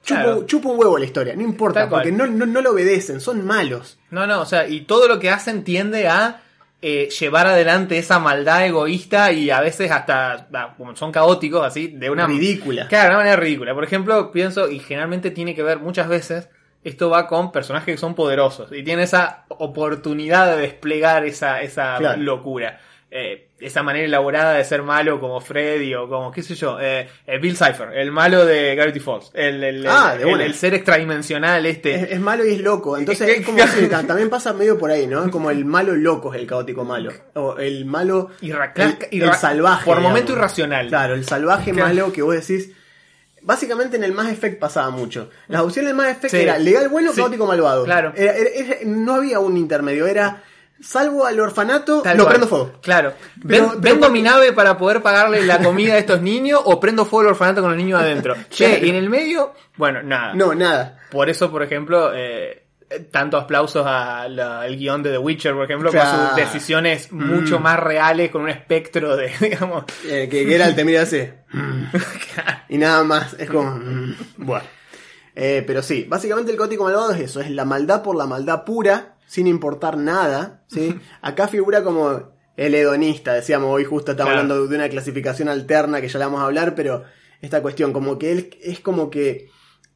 chupa, 0.04 0.24
Claro. 0.24 0.46
chupa 0.46 0.69
un 0.69 0.80
huevo 0.80 0.98
la 0.98 1.06
historia. 1.06 1.36
No 1.36 1.42
importa, 1.44 1.90
porque 1.90 2.12
no, 2.12 2.25
no, 2.28 2.46
no 2.46 2.62
lo 2.62 2.72
obedecen, 2.72 3.19
son 3.19 3.46
malos. 3.46 4.00
No, 4.10 4.25
no, 4.25 4.42
o 4.42 4.46
sea, 4.46 4.68
y 4.68 4.81
todo 4.86 5.08
lo 5.08 5.19
que 5.19 5.30
hacen 5.30 5.64
tiende 5.64 6.08
a 6.08 6.42
eh, 6.81 7.09
llevar 7.09 7.47
adelante 7.47 7.97
esa 7.97 8.19
maldad 8.19 8.65
egoísta 8.65 9.31
y 9.31 9.50
a 9.50 9.62
veces 9.62 9.89
hasta, 9.91 10.47
como 10.77 10.95
son 10.95 11.12
caóticos, 11.12 11.65
así, 11.65 11.88
de 11.88 12.09
una 12.09 12.27
Ridícula. 12.27 12.88
Claro, 12.88 13.06
de 13.06 13.09
una 13.09 13.18
manera 13.18 13.35
ridícula. 13.35 13.74
Por 13.74 13.83
ejemplo, 13.83 14.31
pienso, 14.31 14.69
y 14.69 14.79
generalmente 14.79 15.31
tiene 15.31 15.56
que 15.56 15.63
ver 15.63 15.79
muchas 15.79 16.07
veces, 16.07 16.50
esto 16.83 17.09
va 17.09 17.27
con 17.27 17.51
personajes 17.51 17.95
que 17.95 17.97
son 18.00 18.13
poderosos 18.15 18.71
y 18.71 18.83
tienen 18.83 19.03
esa 19.03 19.45
oportunidad 19.50 20.56
de 20.56 20.62
desplegar 20.62 21.25
esa, 21.25 21.62
esa 21.62 21.97
Claro. 21.97 22.21
locura. 22.21 22.80
Eh, 23.09 23.48
esa 23.59 23.83
manera 23.83 24.06
elaborada 24.06 24.54
de 24.56 24.63
ser 24.65 24.83
malo 24.83 25.19
como 25.21 25.39
Freddy 25.39 25.95
o 25.95 26.09
como, 26.09 26.30
qué 26.30 26.44
sé 26.44 26.56
yo, 26.56 26.77
eh, 26.80 27.07
eh, 27.25 27.38
Bill 27.39 27.56
Cipher, 27.56 27.89
el 27.95 28.12
malo 28.12 28.45
de 28.45 28.75
Gravity 28.75 29.00
Falls, 29.00 29.31
el, 29.33 29.63
el, 29.63 29.88
Ah, 29.88 30.18
el- 30.19 30.27
el- 30.27 30.42
el 30.42 30.54
ser 30.54 30.74
extradimensional 30.74 31.65
este. 31.65 31.95
Es, 31.95 32.12
es 32.12 32.19
malo 32.19 32.45
y 32.45 32.56
es 32.56 32.59
loco. 32.59 32.98
Entonces 33.00 33.30
Es 33.30 33.39
es 33.39 33.45
como 33.45 33.59
también 34.06 34.30
pasa 34.30 34.51
medio 34.51 34.77
por 34.77 34.92
ahí, 34.92 35.07
¿no? 35.07 35.31
Como 35.31 35.50
el 35.51 35.63
malo 35.63 35.95
loco 35.95 36.33
es 36.33 36.42
el 36.42 36.45
caótico 36.48 36.83
malo. 36.83 37.12
O 37.36 37.57
el 37.57 37.86
malo. 37.86 38.30
El, 38.42 38.50
irra- 38.51 38.74
el 39.09 39.33
salvaje. 39.36 39.86
Por 39.86 39.95
digamos. 39.98 40.09
momento 40.12 40.33
irracional. 40.33 40.88
Claro, 40.89 41.13
el 41.15 41.24
salvaje 41.24 41.71
Claro. 41.71 41.88
malo 41.88 42.12
que 42.12 42.21
vos 42.21 42.36
decís. 42.36 42.71
Básicamente 43.42 43.95
en 43.95 44.04
el 44.04 44.11
Mass 44.11 44.30
Effect 44.31 44.59
pasaba 44.59 44.90
mucho. 44.90 45.30
Las 45.47 45.61
opciones 45.61 45.90
del 45.90 45.95
Mass 45.95 46.09
Effect 46.18 46.31
Sí. 46.33 46.42
era 46.42 46.57
legal 46.57 46.90
bueno, 46.90 47.11
Sí. 47.14 47.21
caótico 47.21 47.45
malvado. 47.45 47.85
Claro. 47.85 48.11
Era- 48.18 48.35
era- 48.35 48.49
era- 48.49 48.78
no 48.85 49.16
había 49.16 49.40
un 49.40 49.56
intermedio, 49.56 50.07
era 50.07 50.44
salvo 50.81 51.26
al 51.26 51.40
orfanato, 51.40 52.02
Tal 52.02 52.18
lo 52.18 52.24
cual. 52.24 52.36
prendo 52.36 52.48
fuego. 52.48 52.72
Claro. 52.81 53.14
Pero- 53.48 53.69
Ven- 53.72 53.81
pero- 53.81 53.94
¿Vendo 53.96 54.10
mi 54.12 54.22
nave 54.22 54.54
para 54.54 54.78
poder 54.78 55.02
pagarle 55.02 55.46
la 55.46 55.60
comida 55.60 55.94
a 55.94 55.98
estos 55.98 56.22
niños 56.22 56.62
o 56.66 56.80
prendo 56.80 57.06
fuego 57.06 57.24
el 57.24 57.28
orfanato 57.34 57.62
con 57.62 57.72
los 57.72 57.78
niños 57.78 58.00
adentro? 58.02 58.36
Che, 58.50 58.80
y 58.86 58.90
en 58.90 58.96
el 58.96 59.10
medio, 59.10 59.54
bueno, 59.78 60.02
nada. 60.04 60.34
No, 60.34 60.54
nada. 60.56 61.00
Por 61.12 61.30
eso, 61.30 61.50
por 61.52 61.64
ejemplo, 61.64 62.12
eh, 62.16 62.64
tanto 63.12 63.36
aplausos 63.38 63.86
al 63.86 64.76
guion 64.78 65.04
de 65.04 65.12
The 65.12 65.18
Witcher, 65.18 65.54
por 65.54 65.66
ejemplo, 65.66 65.92
Claro. 65.92 66.18
con 66.18 66.28
sus 66.28 66.36
decisiones 66.38 67.12
mucho 67.12 67.60
más 67.60 67.80
reales, 67.80 68.31
con 68.31 68.44
un 68.44 68.50
espectro 68.50 69.18
de, 69.18 69.30
digamos... 69.42 69.84
Eh, 70.06 70.28
que, 70.31 70.54
era 70.56 70.68
el 70.68 70.76
te 70.76 70.86
mira 70.86 71.02
así. 71.02 71.28
y 72.69 72.78
nada 72.78 73.04
más. 73.04 73.34
Es 73.40 73.50
como. 73.50 73.72
mm, 73.72 74.16
bueno. 74.38 74.66
Eh, 75.36 75.64
pero 75.68 75.81
sí, 75.84 76.06
básicamente 76.10 76.52
el 76.52 76.57
caótico 76.57 76.84
malvado 76.86 77.12
es 77.12 77.19
eso: 77.22 77.42
es 77.42 77.52
la 77.52 77.64
maldad 77.66 78.02
por 78.02 78.16
la 78.16 78.26
maldad 78.26 78.64
pura, 78.64 79.17
sin 79.28 79.46
importar 79.46 79.98
nada. 79.98 80.64
¿sí? 80.68 80.96
Acá 81.22 81.48
figura 81.48 81.84
como 81.84 82.36
el 82.56 82.74
hedonista, 82.74 83.34
decíamos 83.36 83.69
hoy, 83.72 83.84
justo 83.86 84.12
estamos 84.14 84.31
Claro. 84.34 84.42
hablando 84.42 84.68
de 84.68 84.76
una 84.76 84.90
clasificación 84.90 85.48
alterna 85.50 86.02
que 86.02 86.07
ya 86.07 86.18
la 86.18 86.26
vamos 86.26 86.42
a 86.42 86.46
hablar, 86.46 86.74
pero 86.74 87.04
esta 87.40 87.62
cuestión, 87.62 87.94
como 87.94 88.18
que 88.18 88.31
él 88.31 88.50
es 88.64 88.80
como 88.80 89.12
que. 89.12 89.50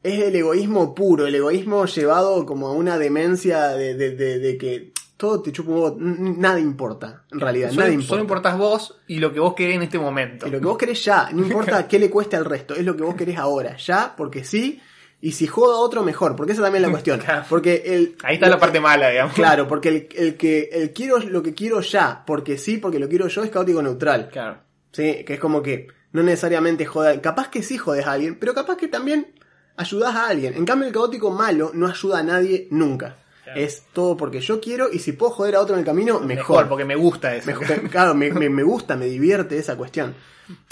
Es 0.04 0.20
el 0.20 0.34
egoísmo 0.34 0.96
puro, 0.96 1.26
el 1.28 1.34
egoísmo 1.36 1.86
llevado 1.86 2.44
como 2.44 2.66
a 2.66 2.72
una 2.72 2.98
demencia 2.98 3.68
de, 3.68 3.94
de- 3.94 4.16
de- 4.16 4.38
de 4.40 4.58
que 4.58 4.92
todo 5.16 5.40
te 5.42 5.52
chupa 5.52 5.70
un 5.70 6.40
nada 6.40 6.58
importa, 6.58 7.22
en 7.30 7.38
realidad, 7.38 7.68
Solo, 7.70 7.82
nada 7.82 7.90
solo 7.92 8.00
importa. 8.02 8.20
importás 8.20 8.58
vos 8.58 9.00
y 9.06 9.18
lo 9.20 9.32
que 9.32 9.38
vos 9.38 9.54
querés 9.54 9.76
en 9.76 9.82
este 9.82 10.00
momento. 10.00 10.48
Y 10.48 10.50
lo 10.50 10.58
que 10.58 10.66
vos 10.66 10.76
querés 10.76 11.04
ya, 11.04 11.28
no 11.32 11.42
importa 11.42 11.86
qué 11.88 12.00
le 12.00 12.10
cueste 12.10 12.34
al 12.34 12.44
resto, 12.44 12.74
es 12.74 12.84
lo 12.84 12.96
que 12.96 13.04
vos 13.04 13.14
querés 13.14 13.38
ahora, 13.38 13.76
ya, 13.76 14.14
porque 14.16 14.42
sí, 14.42 14.80
y 15.24 15.32
si 15.32 15.46
joda 15.46 15.76
a 15.76 15.78
otro, 15.78 16.02
mejor, 16.02 16.34
porque 16.34 16.52
esa 16.52 16.62
también 16.62 16.82
es 16.82 16.88
la 16.88 16.90
cuestión. 16.96 17.20
Claro. 17.20 17.46
Porque 17.48 17.82
el. 17.86 18.16
Ahí 18.24 18.34
está 18.34 18.48
la 18.48 18.58
parte 18.58 18.80
mala, 18.80 19.08
digamos. 19.08 19.32
Claro, 19.34 19.68
porque 19.68 19.88
el, 19.88 20.08
el 20.16 20.36
que 20.36 20.68
el 20.72 20.92
quiero 20.92 21.20
lo 21.20 21.42
que 21.42 21.54
quiero 21.54 21.80
ya, 21.80 22.24
porque 22.26 22.58
sí, 22.58 22.78
porque 22.78 22.98
lo 22.98 23.08
quiero 23.08 23.28
yo, 23.28 23.44
es 23.44 23.50
caótico 23.50 23.80
neutral. 23.80 24.28
Claro. 24.30 24.58
Sí, 24.90 25.22
que 25.24 25.34
es 25.34 25.40
como 25.40 25.62
que 25.62 25.86
no 26.10 26.24
necesariamente 26.24 26.84
joda. 26.86 27.20
Capaz 27.20 27.48
que 27.48 27.62
sí 27.62 27.78
jodes 27.78 28.04
a 28.04 28.12
alguien, 28.12 28.36
pero 28.38 28.52
capaz 28.52 28.76
que 28.76 28.88
también 28.88 29.32
ayudás 29.76 30.16
a 30.16 30.28
alguien. 30.28 30.54
En 30.54 30.66
cambio, 30.66 30.88
el 30.88 30.92
caótico 30.92 31.30
malo 31.30 31.70
no 31.72 31.86
ayuda 31.86 32.18
a 32.18 32.22
nadie 32.24 32.66
nunca. 32.72 33.16
Es 33.56 33.84
todo 33.92 34.16
porque 34.16 34.40
yo 34.40 34.60
quiero 34.60 34.92
y 34.92 34.98
si 34.98 35.12
puedo 35.12 35.32
joder 35.32 35.56
a 35.56 35.60
otro 35.60 35.74
en 35.74 35.80
el 35.80 35.86
camino, 35.86 36.14
mejor. 36.20 36.36
Mejor, 36.36 36.68
porque 36.68 36.84
me 36.84 36.94
gusta 36.96 37.34
eso. 37.34 37.46
Me- 37.50 37.88
claro, 37.88 38.14
me, 38.14 38.30
me- 38.32 38.48
me 38.50 38.62
gusta, 38.62 38.96
me 38.96 39.06
divierte 39.06 39.58
esa 39.58 39.76
cuestión. 39.76 40.14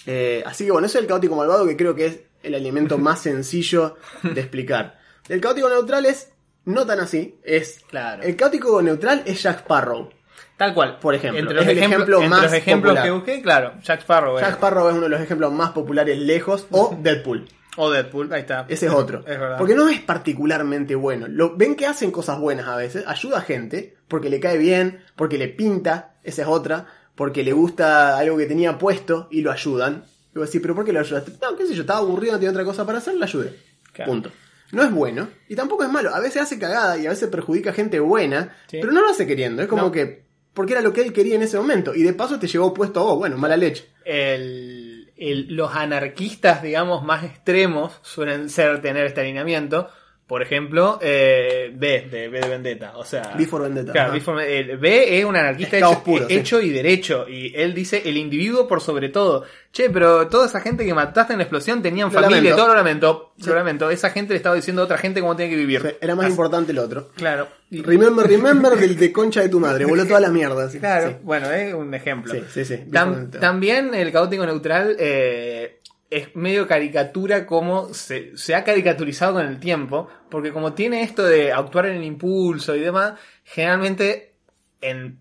Eh, 0.06 0.42
así 0.46 0.64
que 0.64 0.70
bueno, 0.72 0.86
ese 0.86 0.98
es 0.98 1.02
el 1.02 1.08
caótico 1.08 1.36
malvado 1.36 1.66
que 1.66 1.76
creo 1.76 1.94
que 1.94 2.06
es 2.06 2.20
el 2.42 2.54
elemento 2.54 2.98
más 2.98 3.20
sencillo 3.22 3.96
de 4.22 4.40
explicar. 4.40 4.98
El 5.28 5.40
caótico 5.40 5.68
neutral 5.68 6.06
es 6.06 6.32
no 6.64 6.86
tan 6.86 7.00
así. 7.00 7.36
Es 7.44 7.80
Claro. 7.88 8.22
El 8.22 8.36
caótico 8.36 8.80
neutral 8.82 9.22
es 9.26 9.42
Jack 9.42 9.60
Sparrow. 9.60 10.10
Tal 10.56 10.74
cual. 10.74 10.98
Por 11.00 11.14
ejemplo, 11.14 11.40
Entre 11.40 11.54
los, 11.54 11.64
es 11.64 11.70
el 11.70 11.78
ejemplos, 11.78 11.98
ejemplo 12.00 12.16
entre 12.18 12.28
más 12.28 12.42
los 12.42 12.52
ejemplos 12.52 12.90
popular. 12.92 13.04
que 13.04 13.10
busqué, 13.12 13.42
claro, 13.42 13.72
Jack 13.82 14.00
Sparrow. 14.00 14.38
Jack 14.38 14.52
Sparrow 14.54 14.88
es 14.88 14.92
uno 14.94 15.02
de 15.04 15.08
los 15.08 15.20
ejemplos 15.20 15.52
más 15.52 15.70
populares 15.70 16.18
lejos. 16.18 16.66
O 16.70 16.96
Deadpool. 17.02 17.48
O 17.76 17.90
Deadpool, 17.90 18.32
ahí 18.32 18.40
está. 18.40 18.66
Ese 18.68 18.86
es 18.86 18.92
otro. 18.92 19.20
Es 19.20 19.38
verdad. 19.38 19.56
Porque 19.58 19.74
no 19.74 19.88
es 19.88 20.00
particularmente 20.00 20.94
bueno. 20.94 21.26
Lo, 21.28 21.56
ven 21.56 21.76
que 21.76 21.86
hacen 21.86 22.10
cosas 22.10 22.38
buenas 22.38 22.66
a 22.66 22.76
veces, 22.76 23.04
ayuda 23.06 23.38
a 23.38 23.42
gente, 23.42 23.96
porque 24.08 24.28
le 24.28 24.40
cae 24.40 24.58
bien, 24.58 25.00
porque 25.16 25.38
le 25.38 25.48
pinta, 25.48 26.14
esa 26.24 26.42
es 26.42 26.48
otra, 26.48 26.86
porque 27.14 27.42
le 27.44 27.52
gusta 27.52 28.18
algo 28.18 28.36
que 28.36 28.46
tenía 28.46 28.76
puesto 28.78 29.28
y 29.30 29.42
lo 29.42 29.52
ayudan. 29.52 30.04
Y 30.34 30.38
vos 30.38 30.48
decís, 30.48 30.60
pero 30.60 30.74
¿por 30.74 30.84
qué 30.84 30.92
lo 30.92 31.00
ayudaste? 31.00 31.32
No, 31.42 31.56
qué 31.56 31.66
sé 31.66 31.74
yo, 31.74 31.82
estaba 31.82 32.00
aburrido, 32.00 32.32
no 32.32 32.38
tenía 32.38 32.50
otra 32.50 32.64
cosa 32.64 32.84
para 32.84 32.98
hacer, 32.98 33.14
lo 33.14 33.24
ayudé. 33.24 33.56
Claro. 33.92 34.10
Punto. 34.12 34.30
No 34.72 34.84
es 34.84 34.92
bueno 34.92 35.28
y 35.48 35.56
tampoco 35.56 35.82
es 35.84 35.90
malo. 35.90 36.14
A 36.14 36.20
veces 36.20 36.42
hace 36.42 36.58
cagada 36.58 36.96
y 36.98 37.06
a 37.06 37.10
veces 37.10 37.28
perjudica 37.28 37.70
a 37.70 37.72
gente 37.72 37.98
buena, 37.98 38.56
Sí. 38.68 38.78
pero 38.80 38.92
no 38.92 39.00
lo 39.00 39.08
hace 39.10 39.26
queriendo. 39.26 39.62
Es 39.62 39.68
como 39.68 39.82
No. 39.82 39.92
que, 39.92 40.24
porque 40.54 40.72
era 40.74 40.82
lo 40.82 40.92
que 40.92 41.02
él 41.02 41.12
quería 41.12 41.34
en 41.34 41.42
ese 41.42 41.56
momento. 41.56 41.92
Y 41.94 42.02
de 42.02 42.12
paso 42.12 42.38
te 42.38 42.46
llevó 42.46 42.72
puesto 42.72 43.00
a 43.00 43.02
vos, 43.04 43.18
bueno, 43.18 43.36
mala 43.36 43.56
leche. 43.56 43.86
el- 44.04 44.89
el- 45.20 45.54
los 45.54 45.74
anarquistas, 45.76 46.62
digamos, 46.62 47.04
más 47.04 47.24
extremos 47.24 47.98
suelen 48.02 48.48
ser 48.48 48.80
tener 48.82 49.06
este 49.06 49.20
alineamiento. 49.20 49.88
Por 50.30 50.42
ejemplo, 50.42 51.00
eh, 51.02 51.72
B, 51.74 52.06
de 52.08 52.28
B 52.28 52.40
de 52.40 52.48
Vendetta. 52.48 52.92
O 52.96 53.04
sea, 53.04 53.32
V 53.36 53.46
for 53.46 53.62
Vendetta, 53.62 53.90
Claro. 53.90 54.12
V 54.12 54.20
for- 54.20 54.40
el 54.40 54.76
B 54.78 55.18
es 55.18 55.24
un 55.24 55.34
anarquista 55.34 55.76
hecho, 55.78 56.02
sí. 56.06 56.16
hecho 56.28 56.60
y 56.62 56.70
derecho. 56.70 57.28
Y 57.28 57.52
él 57.56 57.74
dice 57.74 58.00
el 58.04 58.16
individuo 58.16 58.68
por 58.68 58.80
sobre 58.80 59.08
todo. 59.08 59.42
Che, 59.72 59.90
pero 59.90 60.28
toda 60.28 60.46
esa 60.46 60.60
gente 60.60 60.84
que 60.86 60.94
mataste 60.94 61.32
en 61.32 61.38
la 61.40 61.44
explosión 61.44 61.82
tenían 61.82 62.08
Lo 62.08 62.14
familia, 62.14 62.36
lamento. 62.36 62.56
todo 62.56 62.68
lo 62.68 62.74
lamento. 62.74 63.32
Sí. 63.40 63.48
Lo 63.48 63.56
lamento. 63.56 63.90
Esa 63.90 64.10
gente 64.10 64.32
le 64.32 64.36
estaba 64.36 64.54
diciendo 64.54 64.82
a 64.82 64.84
otra 64.84 64.98
gente 64.98 65.20
cómo 65.20 65.34
tiene 65.34 65.50
que 65.50 65.56
vivir. 65.56 65.78
O 65.78 65.82
sea, 65.82 65.94
Era 66.00 66.14
más 66.14 66.26
Así- 66.26 66.32
importante 66.32 66.70
el 66.70 66.78
otro. 66.78 67.10
Claro. 67.16 67.48
Remember, 67.72 68.24
remember 68.26 68.72
del 68.76 68.96
de 68.96 69.10
concha 69.12 69.40
de 69.42 69.48
tu 69.48 69.58
madre, 69.58 69.84
voló 69.84 70.06
toda 70.06 70.20
la 70.20 70.28
mierda. 70.30 70.68
Claro, 70.78 71.08
Sí. 71.10 71.16
bueno, 71.22 71.50
es 71.50 71.74
un 71.74 71.92
ejemplo. 71.92 72.32
Sí, 72.32 72.42
sí, 72.52 72.64
sí. 72.64 72.74
Tam- 72.90 73.30
también 73.30 73.94
el 73.94 74.10
caótico 74.12 74.46
neutral 74.46 74.96
eh, 74.98 75.79
es 76.10 76.34
medio 76.34 76.66
caricatura 76.66 77.46
como 77.46 77.94
se, 77.94 78.36
se 78.36 78.54
ha 78.56 78.64
caricaturizado 78.64 79.34
con 79.34 79.46
el 79.46 79.60
tiempo, 79.60 80.08
porque 80.28 80.52
como 80.52 80.72
tiene 80.74 81.02
esto 81.02 81.24
de 81.24 81.52
actuar 81.52 81.86
en 81.86 81.96
el 81.98 82.04
impulso 82.04 82.74
y 82.74 82.80
demás, 82.80 83.14
generalmente 83.44 84.34
en, 84.80 85.18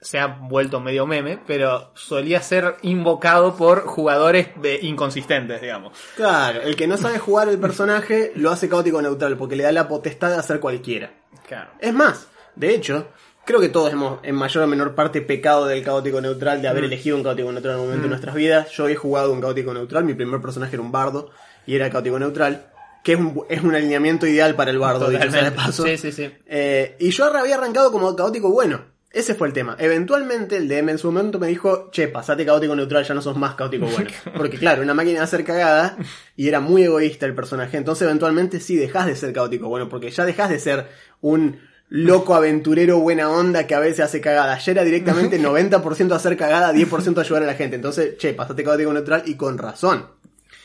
se 0.00 0.18
ha 0.18 0.26
vuelto 0.26 0.80
medio 0.80 1.06
meme, 1.06 1.38
pero 1.46 1.92
solía 1.94 2.42
ser 2.42 2.76
invocado 2.82 3.56
por 3.56 3.84
jugadores 3.86 4.48
de- 4.60 4.80
inconsistentes, 4.82 5.60
digamos. 5.60 5.96
Claro, 6.16 6.60
el 6.62 6.74
que 6.74 6.88
no 6.88 6.96
sabe 6.96 7.18
jugar 7.20 7.48
el 7.48 7.58
personaje 7.58 8.32
lo 8.34 8.50
hace 8.50 8.68
caótico 8.68 9.00
neutral 9.00 9.36
porque 9.36 9.54
le 9.54 9.62
da 9.62 9.70
la 9.72 9.86
potestad 9.86 10.30
de 10.30 10.36
hacer 10.38 10.58
cualquiera. 10.58 11.12
Claro. 11.46 11.70
Es 11.78 11.94
más, 11.94 12.28
de 12.56 12.74
hecho, 12.74 13.08
creo 13.44 13.60
que 13.60 13.68
todos 13.68 13.92
hemos 13.92 14.20
en 14.22 14.34
mayor 14.34 14.64
o 14.64 14.66
menor 14.66 14.94
parte 14.94 15.20
pecado 15.20 15.66
del 15.66 15.82
caótico 15.84 16.20
neutral, 16.20 16.62
de 16.62 16.68
haber 16.68 16.82
Mm. 16.84 16.86
elegido 16.86 17.16
un 17.16 17.22
caótico 17.22 17.52
neutral 17.52 17.74
en 17.74 17.80
un 17.80 17.86
momento 17.86 18.02
de 18.04 18.08
nuestras 18.10 18.34
vidas. 18.34 18.70
Yo 18.70 18.88
he 18.88 18.96
jugado 18.96 19.32
un 19.32 19.40
caótico 19.40 19.72
neutral, 19.74 20.04
mi 20.04 20.14
primer 20.14 20.40
personaje 20.40 20.76
era 20.76 20.82
un 20.82 20.92
bardo 20.92 21.30
y 21.66 21.74
era 21.74 21.90
caótico 21.90 22.18
neutral, 22.18 22.66
que 23.04 23.12
es 23.14 23.18
un, 23.18 23.44
es 23.48 23.62
un 23.62 23.74
alineamiento 23.74 24.26
ideal 24.26 24.54
para 24.54 24.70
el 24.70 24.78
bardo, 24.78 25.08
dicho 25.10 25.30
sea 25.30 25.44
de 25.44 25.50
paso. 25.52 25.84
Sí, 25.84 25.96
sí, 25.98 26.12
sí. 26.12 26.30
Eh, 26.46 26.96
y 27.00 27.10
yo 27.10 27.24
había 27.24 27.56
arrancado 27.56 27.90
como 27.90 28.14
caótico 28.14 28.50
bueno. 28.50 28.92
Ese 29.14 29.34
fue 29.34 29.46
el 29.46 29.52
tema. 29.52 29.76
Eventualmente 29.78 30.56
el 30.56 30.68
DM 30.68 30.88
en 30.92 30.96
su 30.98 31.12
momento 31.12 31.38
me 31.38 31.46
dijo, 31.46 31.90
che, 31.90 32.08
pasate 32.08 32.46
caótico 32.46 32.74
neutral, 32.74 33.04
ya 33.04 33.12
no 33.12 33.20
sos 33.20 33.36
más 33.36 33.54
caótico 33.56 33.84
bueno. 33.84 34.08
Porque 34.38 34.56
claro, 34.56 34.82
una 34.82 34.94
máquina 34.94 35.18
de 35.18 35.24
hacer 35.24 35.44
cagada 35.44 35.98
y 36.34 36.48
era 36.48 36.60
muy 36.60 36.84
egoísta 36.84 37.26
el 37.26 37.34
personaje. 37.34 37.76
Entonces 37.76 38.06
eventualmente 38.06 38.58
sí 38.58 38.76
dejás 38.76 39.04
de 39.06 39.14
ser 39.14 39.34
caótico 39.34 39.68
bueno, 39.68 39.86
porque 39.90 40.10
ya 40.10 40.24
dejás 40.24 40.48
de 40.48 40.58
ser 40.58 40.86
un 41.20 41.60
loco 41.94 42.34
aventurero 42.34 42.98
buena 43.00 43.28
onda 43.30 43.66
que 43.66 43.74
a 43.74 43.78
veces 43.78 44.00
hace 44.00 44.20
cagada. 44.22 44.58
Ya 44.58 44.72
era 44.72 44.82
directamente 44.82 45.38
90% 45.40 46.12
hacer 46.14 46.36
cagada, 46.38 46.72
10% 46.72 47.18
ayudar 47.18 47.42
a 47.42 47.46
la 47.46 47.54
gente. 47.54 47.76
Entonces, 47.76 48.16
che, 48.16 48.32
pasate 48.32 48.64
caótico 48.64 48.92
neutral 48.92 49.22
y 49.26 49.34
con 49.36 49.58
razón. 49.58 50.06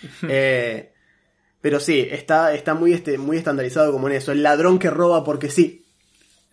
Eh, 0.30 0.94
pero 1.60 1.80
sí, 1.80 2.08
está, 2.10 2.54
está 2.54 2.76
muy, 2.76 2.94
este, 2.94 3.18
muy 3.18 3.36
estandarizado 3.38 3.92
como 3.92 4.08
en 4.08 4.16
eso. 4.16 4.32
El 4.32 4.42
ladrón 4.44 4.80
que 4.80 4.90
roba 4.90 5.24
porque 5.24 5.50
sí. 5.50 5.84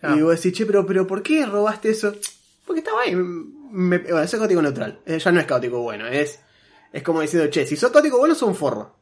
Ah. 0.01 0.13
Y 0.17 0.21
vos 0.21 0.35
decís, 0.35 0.57
che, 0.57 0.65
pero, 0.65 0.85
pero 0.85 1.07
¿por 1.07 1.23
qué 1.23 1.45
robaste 1.45 1.91
eso? 1.91 2.13
Porque 2.65 2.79
estaba 2.79 3.03
ahí. 3.03 3.15
Me- 3.15 3.99
bueno, 3.99 4.21
eso 4.21 4.35
es 4.35 4.39
caótico 4.39 4.61
neutral. 4.61 4.99
Eh, 5.05 5.19
ya 5.19 5.31
no 5.31 5.39
es 5.39 5.45
caótico 5.45 5.79
bueno. 5.79 6.07
Es, 6.07 6.39
es 6.91 7.03
como 7.03 7.21
diciendo, 7.21 7.49
che, 7.49 7.65
si 7.65 7.77
sos 7.77 7.91
caótico 7.91 8.17
bueno, 8.17 8.35
sos 8.35 8.49
un 8.49 8.55
forro. 8.55 8.95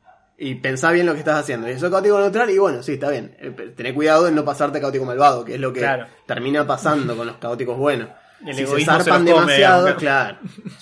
Y 0.45 0.55
pensá 0.55 0.91
bien 0.91 1.05
lo 1.05 1.13
que 1.13 1.19
estás 1.19 1.39
haciendo. 1.39 1.69
Y 1.69 1.79
sos 1.79 1.89
caótico 1.89 2.19
neutral, 2.19 2.49
y 2.49 2.57
bueno, 2.57 2.83
sí, 2.83 2.93
está 2.93 3.09
bien. 3.09 3.33
Eh, 3.39 3.51
Tené 3.77 3.93
cuidado 3.93 4.27
en 4.27 4.35
no 4.35 4.43
pasarte 4.43 4.81
caótico 4.81 5.05
malvado, 5.05 5.45
que 5.45 5.53
es 5.55 5.59
lo 5.59 5.71
que 5.71 5.79
Claro. 5.79 6.07
termina 6.25 6.67
pasando 6.67 7.15
con 7.15 7.27
los 7.27 7.37
caóticos 7.37 7.77
buenos. 7.77 8.09
El 8.45 8.53
si 8.55 8.65
se 8.65 8.83
zarpan 8.83 9.19
come, 9.25 9.31
demasiado, 9.31 9.95
claro. 9.95 10.39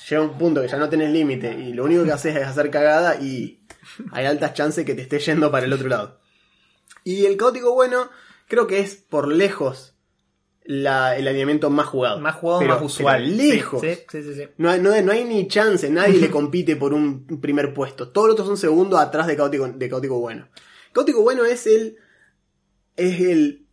Llega 0.09 0.21
un 0.23 0.35
punto 0.37 0.63
que 0.63 0.67
ya 0.67 0.77
no 0.77 0.89
tenés 0.89 1.11
límite. 1.11 1.53
Y 1.53 1.73
lo 1.73 1.83
único 1.83 2.03
que 2.03 2.11
haces 2.11 2.35
es 2.35 2.47
hacer 2.47 2.71
cagada 2.71 3.17
y 3.21 3.59
hay 4.11 4.25
altas 4.25 4.55
chances 4.55 4.83
que 4.83 4.95
te 4.95 5.03
esté 5.03 5.19
yendo 5.19 5.51
para 5.51 5.67
el 5.67 5.73
otro 5.73 5.87
lado. 5.87 6.19
Y 7.03 7.25
el 7.27 7.37
caótico 7.37 7.73
bueno, 7.75 8.09
creo 8.47 8.65
que 8.65 8.79
es 8.79 8.95
por 8.95 9.27
lejos 9.27 9.90
la- 10.65 11.17
el 11.17 11.27
alineamiento 11.27 11.69
más 11.69 11.87
jugado. 11.87 12.19
Más 12.19 12.35
jugado, 12.35 12.59
Pero- 12.61 12.73
más 12.75 12.83
usual. 12.83 13.23
pero 13.25 13.35
lejos. 13.35 13.81
Sí, 13.81 13.95
sí, 14.11 14.23
sí, 14.23 14.33
sí. 14.35 14.43
No, 14.57 14.69
hay- 14.69 14.79
no, 14.79 14.99
no 15.01 15.11
hay 15.11 15.23
ni 15.25 15.47
chance, 15.47 15.89
nadie 15.89 16.17
le 16.19 16.29
compite 16.31 16.75
por 16.75 16.93
un 16.93 17.25
primer 17.41 17.73
puesto. 17.73 18.09
Todos 18.09 18.27
los 18.27 18.33
otros 18.33 18.47
son 18.47 18.57
segundos 18.57 18.99
atrás 18.99 19.27
de 19.27 19.35
caótico, 19.35 19.67
de 19.67 19.89
caótico 19.89 20.19
bueno. 20.19 20.47
Caótico 20.93 21.21
bueno 21.21 21.45
es 21.45 21.65
el. 21.67 21.97
Es 22.97 23.19
el 23.21 23.65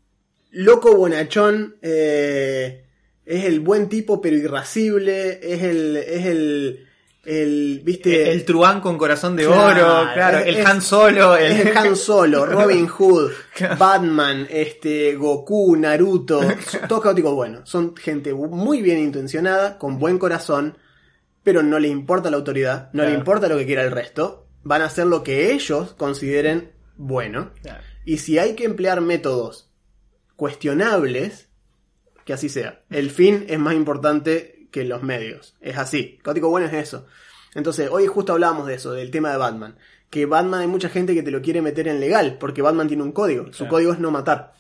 loco 0.51 0.97
bonachón. 0.97 1.77
eh, 1.83 2.85
es 3.27 3.45
el 3.45 3.61
buen 3.61 3.89
tipo 3.91 4.21
pero 4.23 4.37
irascible. 4.37 5.39
Es 5.43 5.63
el. 5.63 5.97
Es 5.97 6.25
el. 6.27 6.88
El. 7.29 7.83
¿Viste? 7.85 8.33
El 8.33 8.45
truán 8.45 8.81
con 8.81 8.97
corazón 8.97 9.37
de 9.37 9.45
Claro, 9.45 10.01
oro, 10.03 10.13
claro, 10.15 10.39
es- 10.39 10.57
el 10.57 10.67
Han 10.67 10.81
Solo, 10.81 11.37
el, 11.37 11.53
el 11.69 11.77
Han 11.77 11.95
Solo, 11.97 12.47
Robin 12.47 12.87
Hood, 12.87 13.31
Batman, 13.79 14.47
este, 14.51 15.15
Goku, 15.17 15.77
Naruto, 15.77 16.41
son 16.67 16.89
todos 16.89 17.03
caóticos 17.03 17.35
buenos. 17.35 17.69
Son 17.69 17.95
gente 17.97 18.33
muy 18.33 18.81
bien 18.83 18.99
intencionada, 18.99 19.79
con 19.79 19.99
buen 19.99 20.19
corazón, 20.19 20.79
pero 21.43 21.63
no 21.63 21.79
le 21.79 21.89
importa 21.89 22.31
la 22.31 22.37
autoridad, 22.39 22.91
no 22.93 23.03
le 23.03 23.09
Claro. 23.11 23.19
importa 23.21 23.49
lo 23.49 23.59
que 23.59 23.67
quiera 23.67 23.83
el 23.85 23.91
resto. 23.91 24.47
Van 24.63 24.83
a 24.83 24.87
hacer 24.87 25.07
lo 25.07 25.23
que 25.23 25.53
ellos 25.53 25.95
consideren 25.99 26.73
bueno. 26.97 27.51
Claro. 27.63 27.83
Y 28.05 28.19
si 28.19 28.39
hay 28.39 28.55
que 28.55 28.65
emplear 28.65 29.01
métodos 29.03 29.71
cuestionables, 30.37 31.49
que 32.25 32.33
así 32.33 32.49
sea. 32.49 32.83
El 32.91 33.11
fin 33.11 33.45
es 33.49 33.59
más 33.59 33.75
importante 33.75 34.58
que 34.71 34.85
los 34.85 35.03
medios. 35.03 35.55
Es 35.61 35.77
así. 35.79 36.19
Caótico 36.23 36.49
bueno 36.51 36.67
es 36.67 36.73
eso. 36.75 37.07
Entonces, 37.55 37.89
hoy 37.91 38.07
justo 38.07 38.33
hablábamos 38.33 38.67
de 38.67 38.75
eso, 38.75 38.93
del 38.93 39.11
tema 39.11 39.31
de 39.31 39.39
Batman. 39.39 39.77
Que 40.11 40.27
Batman 40.27 40.61
hay 40.61 40.67
mucha 40.67 40.89
gente 40.89 41.15
que 41.15 41.23
te 41.23 41.31
lo 41.31 41.43
quiere 41.43 41.61
meter 41.63 41.89
en 41.89 42.01
legal, 42.01 42.37
porque 42.41 42.63
Batman 42.63 42.89
tiene 42.89 43.03
un 43.03 43.13
código. 43.13 43.53
Su 43.53 43.67
código 43.69 43.93
es 43.93 43.99
no 43.99 44.11
matar. 44.11 44.53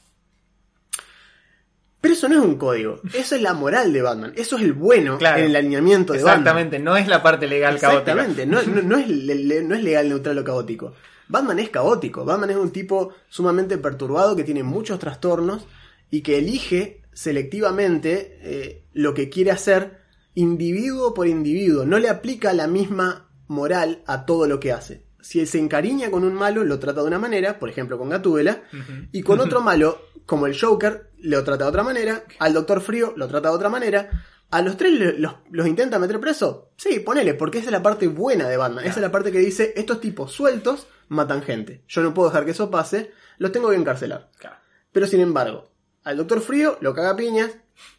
Pero 2.00 2.14
eso 2.14 2.28
no 2.28 2.36
es 2.38 2.44
un 2.44 2.56
código. 2.56 3.00
Eso 3.12 3.34
es 3.34 3.42
la 3.42 3.54
moral 3.54 3.92
de 3.92 4.02
Batman. 4.02 4.32
Eso 4.36 4.56
es 4.56 4.62
el 4.62 4.72
bueno 4.72 5.18
Claro. 5.18 5.38
en 5.40 5.46
el 5.46 5.56
alineamiento 5.56 6.12
de 6.12 6.20
Batman. 6.22 6.38
Exactamente, 6.40 6.78
no 6.78 6.96
es 6.96 7.08
la 7.08 7.22
parte 7.22 7.46
legal 7.48 7.78
caótica. 7.80 8.12
Exactamente, 8.12 8.46
no, 8.46 8.62
no- 8.62 8.82
no 8.82 8.96
no 8.98 9.74
es 9.74 9.82
legal, 9.82 10.08
neutral 10.08 10.38
o 10.38 10.44
caótico. 10.44 10.94
Batman 11.26 11.58
es 11.58 11.70
caótico, 11.70 12.24
Batman 12.24 12.50
es 12.50 12.56
un 12.56 12.70
tipo 12.70 13.12
sumamente 13.28 13.76
perturbado 13.78 14.36
que 14.36 14.44
tiene 14.44 14.62
muchos 14.62 14.98
trastornos 14.98 15.66
y 16.10 16.22
que 16.22 16.38
elige 16.38 17.02
selectivamente 17.12 18.38
eh, 18.42 18.84
lo 18.94 19.12
que 19.12 19.28
quiere 19.28 19.50
hacer 19.50 19.97
individuo 20.38 21.14
por 21.14 21.26
individuo, 21.26 21.84
no 21.84 21.98
le 21.98 22.08
aplica 22.08 22.52
la 22.52 22.68
misma 22.68 23.28
moral 23.48 24.02
a 24.06 24.24
todo 24.24 24.46
lo 24.46 24.60
que 24.60 24.72
hace. 24.72 25.04
Si 25.20 25.40
él 25.40 25.48
se 25.48 25.58
encariña 25.58 26.12
con 26.12 26.22
un 26.22 26.34
malo, 26.34 26.62
lo 26.62 26.78
trata 26.78 27.00
de 27.00 27.08
una 27.08 27.18
manera, 27.18 27.58
por 27.58 27.68
ejemplo 27.68 27.98
con 27.98 28.08
Gatúbela, 28.08 28.62
y 29.10 29.22
con 29.22 29.40
otro 29.40 29.60
malo, 29.62 30.00
como 30.26 30.46
el 30.46 30.58
Joker, 30.58 31.10
lo 31.18 31.42
trata 31.42 31.64
de 31.64 31.70
otra 31.70 31.82
manera, 31.82 32.22
al 32.38 32.52
Doctor 32.52 32.80
Frío 32.80 33.14
lo 33.16 33.26
trata 33.26 33.48
de 33.48 33.56
otra 33.56 33.68
manera, 33.68 34.10
a 34.50 34.62
los 34.62 34.76
tres 34.76 35.18
los, 35.18 35.34
los 35.50 35.66
intenta 35.66 35.98
meter 35.98 36.20
preso. 36.20 36.70
Sí, 36.76 37.00
ponele, 37.00 37.34
porque 37.34 37.58
esa 37.58 37.66
es 37.66 37.72
la 37.72 37.82
parte 37.82 38.06
buena 38.06 38.48
de 38.48 38.56
Batman. 38.56 38.84
Esa 38.84 38.96
es 38.96 39.02
la 39.02 39.10
parte 39.10 39.32
que 39.32 39.40
dice, 39.40 39.72
estos 39.76 40.00
tipos 40.00 40.30
sueltos 40.30 40.86
matan 41.08 41.42
gente. 41.42 41.82
Yo 41.88 42.00
no 42.02 42.14
puedo 42.14 42.28
dejar 42.28 42.44
que 42.44 42.52
eso 42.52 42.70
pase, 42.70 43.10
los 43.38 43.50
tengo 43.50 43.70
que 43.70 43.76
encarcelar. 43.76 44.30
Claro. 44.38 44.56
Pero 44.92 45.08
sin 45.08 45.20
embargo, 45.20 45.72
al 46.04 46.16
Doctor 46.16 46.40
Frío 46.40 46.78
lo 46.80 46.94
caga 46.94 47.16
piñas, 47.16 47.50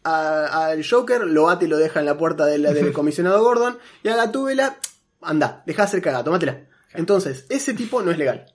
al 0.02 0.84
Joker 0.88 1.22
lo 1.26 1.44
bate 1.44 1.66
y 1.66 1.68
lo 1.68 1.76
deja 1.76 2.00
en 2.00 2.06
la 2.06 2.16
puerta 2.16 2.46
del, 2.46 2.62
del 2.62 2.92
comisionado 2.94 3.42
Gordon, 3.42 3.78
y 4.02 4.08
a 4.08 4.16
Gatúbela, 4.16 4.78
anda, 5.20 5.62
deja 5.66 5.82
de 5.82 5.88
hacer 5.88 6.02
caga, 6.02 6.24
tómatela. 6.24 6.66
Entonces, 6.94 7.46
ese 7.48 7.74
tipo 7.74 8.02
no 8.02 8.10
es 8.10 8.18
legal. 8.18 8.46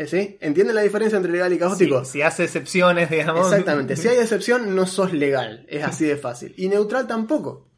Eh, 0.00 0.06
¿Sí? 0.06 0.38
¿Entienden 0.40 0.74
la 0.74 0.80
diferencia 0.80 1.16
entre 1.16 1.30
legal 1.30 1.52
y 1.52 1.58
caótico? 1.58 2.04
Si, 2.06 2.12
si 2.12 2.22
hace 2.22 2.44
excepciones, 2.44 3.10
digamos. 3.10 3.52
Exactamente. 3.52 3.96
Si 3.96 4.08
hay 4.08 4.16
excepción, 4.20 4.74
no 4.74 4.86
sos 4.86 5.12
legal. 5.12 5.66
Es 5.68 5.84
así 5.84 6.06
de 6.06 6.16
fácil. 6.16 6.54
Y 6.56 6.68
neutral 6.68 7.06
tampoco. 7.06 7.68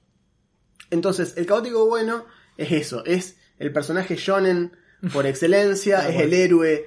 Entonces, 0.91 1.35
el 1.37 1.47
caótico 1.47 1.87
bueno 1.87 2.27
es 2.57 2.71
eso. 2.71 3.05
Es 3.05 3.39
el 3.59 3.73
personaje 3.73 4.15
shonen 4.15 4.77
por 5.13 5.27
excelencia. 5.27 6.09
es 6.09 6.21
el 6.21 6.33
héroe 6.33 6.87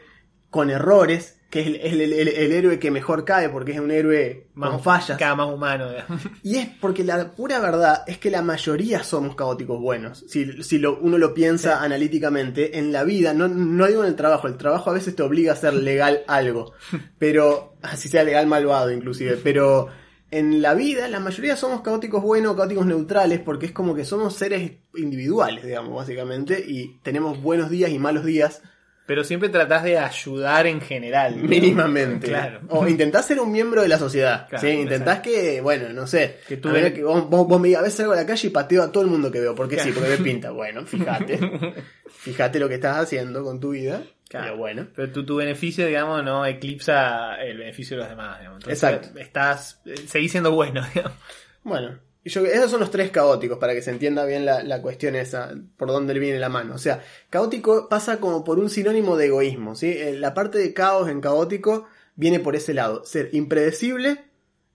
con 0.50 0.70
errores. 0.70 1.36
Que 1.56 1.62
es 1.62 1.68
el, 1.68 2.02
el- 2.02 2.12
el- 2.14 2.28
el 2.28 2.52
héroe 2.52 2.80
que 2.80 2.92
mejor 2.92 3.24
cae 3.24 3.48
porque 3.48 3.72
es 3.72 3.80
un 3.80 3.90
héroe 3.90 4.48
con 4.74 4.84
fallas. 4.84 5.18
Cada 5.18 5.36
más 5.36 5.48
humano. 5.48 5.88
Y 6.44 6.58
es 6.58 6.68
porque 6.82 7.06
la 7.06 7.32
pura 7.34 7.60
verdad 7.62 8.04
es 8.08 8.18
que 8.18 8.30
la 8.30 8.42
mayoría 8.42 9.04
somos 9.04 9.36
caóticos 9.38 9.80
buenos. 9.80 10.26
Si, 10.28 10.62
si 10.64 10.80
lo- 10.80 11.00
uno 11.00 11.18
lo 11.18 11.34
piensa 11.34 11.82
analíticamente, 11.82 12.78
en 12.78 12.92
la 12.92 13.06
vida, 13.06 13.34
no, 13.34 13.48
no 13.48 13.88
digo 13.88 14.02
en 14.04 14.10
el 14.10 14.16
trabajo, 14.18 14.48
el 14.48 14.58
trabajo 14.58 14.90
a 14.90 14.94
veces 14.94 15.16
te 15.16 15.24
obliga 15.24 15.54
a 15.54 15.56
ser 15.56 15.74
legal 15.76 16.24
algo, 16.28 16.74
pero 17.20 17.78
así 17.82 18.10
sea 18.10 18.26
legal 18.26 18.48
malvado 18.48 18.92
inclusive, 18.92 19.38
pero 19.42 19.88
en 20.32 20.62
la 20.62 20.74
vida 20.74 21.08
la 21.08 21.22
mayoría 21.22 21.56
somos 21.56 21.80
caóticos 21.82 22.22
buenos, 22.22 22.58
caóticos 22.58 22.86
neutrales, 22.86 23.40
porque 23.40 23.68
es 23.68 23.72
como 23.72 23.96
que 23.96 24.04
somos 24.04 24.34
seres 24.36 24.74
individuales, 24.96 25.64
digamos, 25.64 25.96
básicamente, 25.96 26.62
y 26.68 27.00
tenemos 27.02 27.42
buenos 27.42 27.70
días 27.70 27.92
y 27.92 28.00
malos 28.00 28.26
días. 28.26 28.62
Pero 29.06 29.24
siempre 29.24 29.50
tratás 29.50 29.84
de 29.84 30.00
ayudar 30.00 30.66
en 30.66 30.82
general. 30.82 31.36
Mínimamente. 31.36 32.28
Claro. 32.28 32.62
O 32.70 32.88
intentás 32.88 33.26
ser 33.28 33.40
un 33.40 33.52
miembro 33.52 33.82
de 33.84 33.88
la 33.88 34.00
sociedad. 34.00 34.48
Claro, 34.50 34.62
¿sí? 34.68 34.70
Intentás 34.74 35.20
que, 35.20 35.62
bueno, 35.62 35.90
no 35.90 36.08
sé. 36.08 36.40
Que 36.48 36.58
tú 36.58 36.72
que 36.74 37.04
vos, 37.04 37.30
vos- 37.30 37.48
vos 37.48 37.60
me 37.62 37.68
digas, 37.68 37.82
a 37.82 37.84
veces 37.84 37.98
salgo 37.98 38.14
a 38.14 38.16
la 38.16 38.26
calle 38.26 38.48
y 38.48 38.52
pateo 38.52 38.82
a 38.82 38.92
todo 38.92 39.04
el 39.04 39.10
mundo 39.10 39.30
que 39.32 39.40
veo. 39.40 39.54
Porque 39.54 39.80
sí, 39.80 39.92
porque 39.92 40.10
me 40.10 40.18
pinta. 40.18 40.50
Bueno, 40.52 40.86
fíjate. 40.88 41.40
fíjate 42.10 42.60
lo 42.60 42.68
que 42.68 42.76
estás 42.76 42.98
haciendo 42.98 43.44
con 43.44 43.60
tu 43.60 43.72
vida. 43.72 44.02
Claro. 44.28 44.46
Pero 44.48 44.58
bueno. 44.58 44.88
Pero 44.96 45.12
tu, 45.12 45.24
tu 45.24 45.36
beneficio, 45.36 45.86
digamos, 45.86 46.24
no 46.24 46.44
eclipsa 46.46 47.36
el 47.36 47.58
beneficio 47.60 47.98
de 47.98 48.02
los 48.02 48.10
demás. 48.10 48.40
Digamos. 48.40 48.64
Entonces, 48.64 48.84
Exacto. 48.84 49.20
Estás, 49.20 49.82
eh, 49.86 49.96
seguís 50.08 50.32
siendo 50.32 50.52
bueno, 50.52 50.82
digamos. 50.96 51.18
Bueno. 51.64 52.00
Esos 52.26 52.72
son 52.72 52.80
los 52.80 52.90
tres 52.90 53.12
caóticos 53.12 53.60
para 53.60 53.74
que 53.76 53.84
se 53.84 53.92
entienda 53.92 54.26
bien 54.26 54.46
la, 54.46 54.64
la 54.64 54.82
cuestión 54.82 55.16
esa, 55.16 55.54
por 55.78 55.90
dónde 55.90 56.14
le 56.16 56.20
viene 56.20 56.40
la 56.40 56.50
mano. 56.50 56.74
O 56.74 56.78
sea, 56.80 57.04
caótico 57.30 57.88
pasa 57.88 58.20
como 58.20 58.44
por 58.44 58.58
un 58.58 58.70
sinónimo 58.72 59.16
de 59.16 59.28
egoísmo, 59.28 59.76
¿sí? 59.76 59.92
Eh, 59.92 60.16
La 60.18 60.34
parte 60.34 60.58
de 60.58 60.74
caos 60.74 61.08
en 61.08 61.22
caótico 61.22 61.86
viene 62.16 62.40
por 62.40 62.56
ese 62.56 62.74
lado. 62.74 63.06
Ser 63.06 63.30
impredecible, 63.34 64.24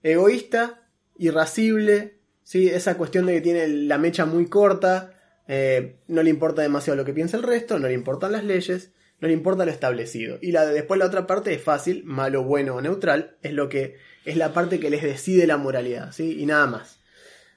egoísta, 0.01 0.81
irascible, 1.17 2.15
¿sí? 2.43 2.69
Esa 2.69 2.95
cuestión 2.97 3.25
de 3.25 3.33
que 3.33 3.41
tiene 3.41 3.67
la 3.67 3.97
mecha 3.97 4.25
muy 4.25 4.47
corta, 4.47 5.13
eh, 5.47 5.97
no 6.07 6.23
le 6.23 6.29
importa 6.29 6.61
demasiado 6.61 6.95
lo 6.97 7.05
que 7.05 7.13
piensa 7.13 7.35
el 7.37 7.43
resto, 7.43 7.79
no 7.79 7.87
le 7.87 7.93
importan 7.93 8.31
las 8.31 8.43
leyes, 8.45 8.91
no 9.19 9.27
le 9.27 9.33
importa 9.33 9.65
lo 9.65 9.71
establecido. 9.71 10.37
Y 10.41 10.51
la 10.51 10.65
de- 10.65 10.73
después 10.73 10.97
la 10.99 11.05
otra 11.05 11.27
parte 11.27 11.53
es 11.53 11.61
fácil, 11.61 12.03
malo, 12.05 12.43
bueno 12.43 12.75
o 12.75 12.81
neutral, 12.81 13.35
es 13.41 13.53
lo 13.53 13.69
que 13.69 13.97
es 14.25 14.37
la 14.37 14.53
parte 14.53 14.79
que 14.79 14.89
les 14.89 15.03
decide 15.03 15.47
la 15.47 15.57
moralidad, 15.57 16.11
¿sí? 16.11 16.39
Y 16.39 16.45
nada 16.45 16.65
más. 16.67 17.00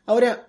Ahora, 0.07 0.49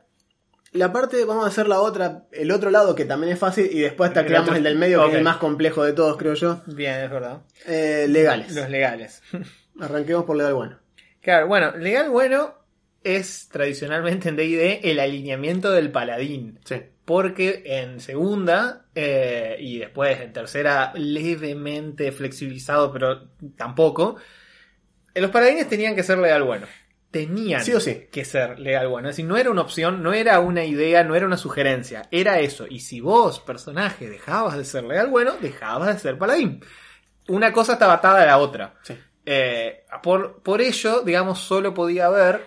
la 0.76 0.92
parte, 0.92 1.24
vamos 1.24 1.46
a 1.46 1.48
hacer 1.48 1.68
la 1.68 1.80
otra, 1.80 2.24
el 2.32 2.52
otro 2.52 2.70
lado 2.70 2.96
que 2.96 3.06
también 3.06 3.32
es 3.32 3.40
fácil 3.40 3.70
y 3.72 3.80
después 3.80 4.10
hasta 4.10 4.22
El 4.22 4.56
el 4.58 4.64
del 4.64 4.78
medio 4.78 5.04
que 5.06 5.12
es 5.12 5.18
el 5.18 5.24
más 5.24 5.38
complejo 5.38 5.84
de 5.84 5.94
todos, 5.94 6.18
creo 6.18 6.34
yo. 6.34 6.62
Bien, 6.66 6.96
es 6.96 7.10
verdad. 7.10 7.42
Eh, 7.66 8.08
legales. 8.10 8.54
Los 8.54 8.70
legales. 8.70 9.22
Arranquemos 9.80 10.26
por 10.26 10.36
legal 10.36 10.54
bueno. 10.54 10.80
Claro, 11.22 11.48
bueno, 11.48 11.76
legal 11.78 12.10
bueno 12.10 12.56
es 13.04 13.48
tradicionalmente 13.50 14.30
en 14.30 14.36
D&D 14.36 14.82
el 14.84 15.00
alineamiento 15.00 15.72
del 15.72 15.92
paladín. 15.92 16.60
Sí. 16.66 16.82
Porque 17.06 17.64
en 17.66 18.00
segunda 18.00 18.86
eh, 18.96 19.56
y 19.60 19.78
después 19.78 20.20
en 20.20 20.34
tercera 20.34 20.92
levemente 20.96 22.12
flexibilizado, 22.12 22.92
pero 22.92 23.30
tampoco, 23.56 24.18
los 25.14 25.32
paladines 25.32 25.70
tenían 25.70 25.96
que 25.96 26.04
ser 26.04 26.18
legal 26.18 26.44
bueno. 26.44 26.68
Tenían 27.16 27.64
Sí 27.64 27.72
o 27.72 27.80
sí. 27.80 28.10
que 28.12 28.26
ser 28.26 28.60
legal 28.60 28.90
bueno. 28.90 29.08
Es 29.08 29.16
decir, 29.16 29.26
no 29.26 29.38
era 29.38 29.50
una 29.50 29.62
opción, 29.62 30.04
no 30.04 30.12
era 30.12 30.42
una 30.42 30.66
idea, 30.66 31.02
no 31.06 31.16
era 31.16 31.26
una 31.26 31.38
sugerencia, 31.38 32.10
era 32.12 32.42
eso. 32.42 32.66
Y 32.70 32.82
si 32.82 33.00
vos, 33.00 33.40
personaje, 33.40 34.10
dejabas 34.10 34.58
de 34.58 34.66
ser 34.66 34.84
legal 34.84 35.08
bueno, 35.08 35.32
dejabas 35.40 35.94
de 35.94 36.00
ser 36.02 36.18
paladín. 36.18 36.60
Una 37.30 37.54
cosa 37.54 37.74
estaba 37.74 37.94
atada 37.94 38.24
a 38.24 38.26
la 38.26 38.38
otra. 38.38 38.74
Sí. 38.82 38.98
Eh, 39.26 39.86
por, 40.04 40.44
por 40.44 40.60
ello, 40.60 41.04
digamos, 41.04 41.40
solo 41.40 41.74
podía 41.74 42.08
haber 42.08 42.42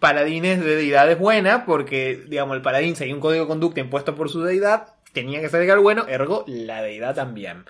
paladines 0.00 0.58
de 0.58 0.74
deidades 0.74 1.16
buenas, 1.16 1.62
porque, 1.64 2.24
digamos, 2.26 2.56
el 2.56 2.62
paladín 2.62 2.96
seguía 2.96 3.14
un 3.14 3.20
código 3.20 3.44
de 3.44 3.48
conducta 3.48 3.78
impuesto 3.78 4.16
por 4.16 4.28
su 4.28 4.42
deidad, 4.42 4.96
tenía 5.12 5.40
que 5.40 5.50
ser 5.50 5.60
legal 5.60 5.78
bueno, 5.78 6.04
ergo, 6.08 6.42
la 6.48 6.82
deidad 6.82 7.14
también. 7.14 7.64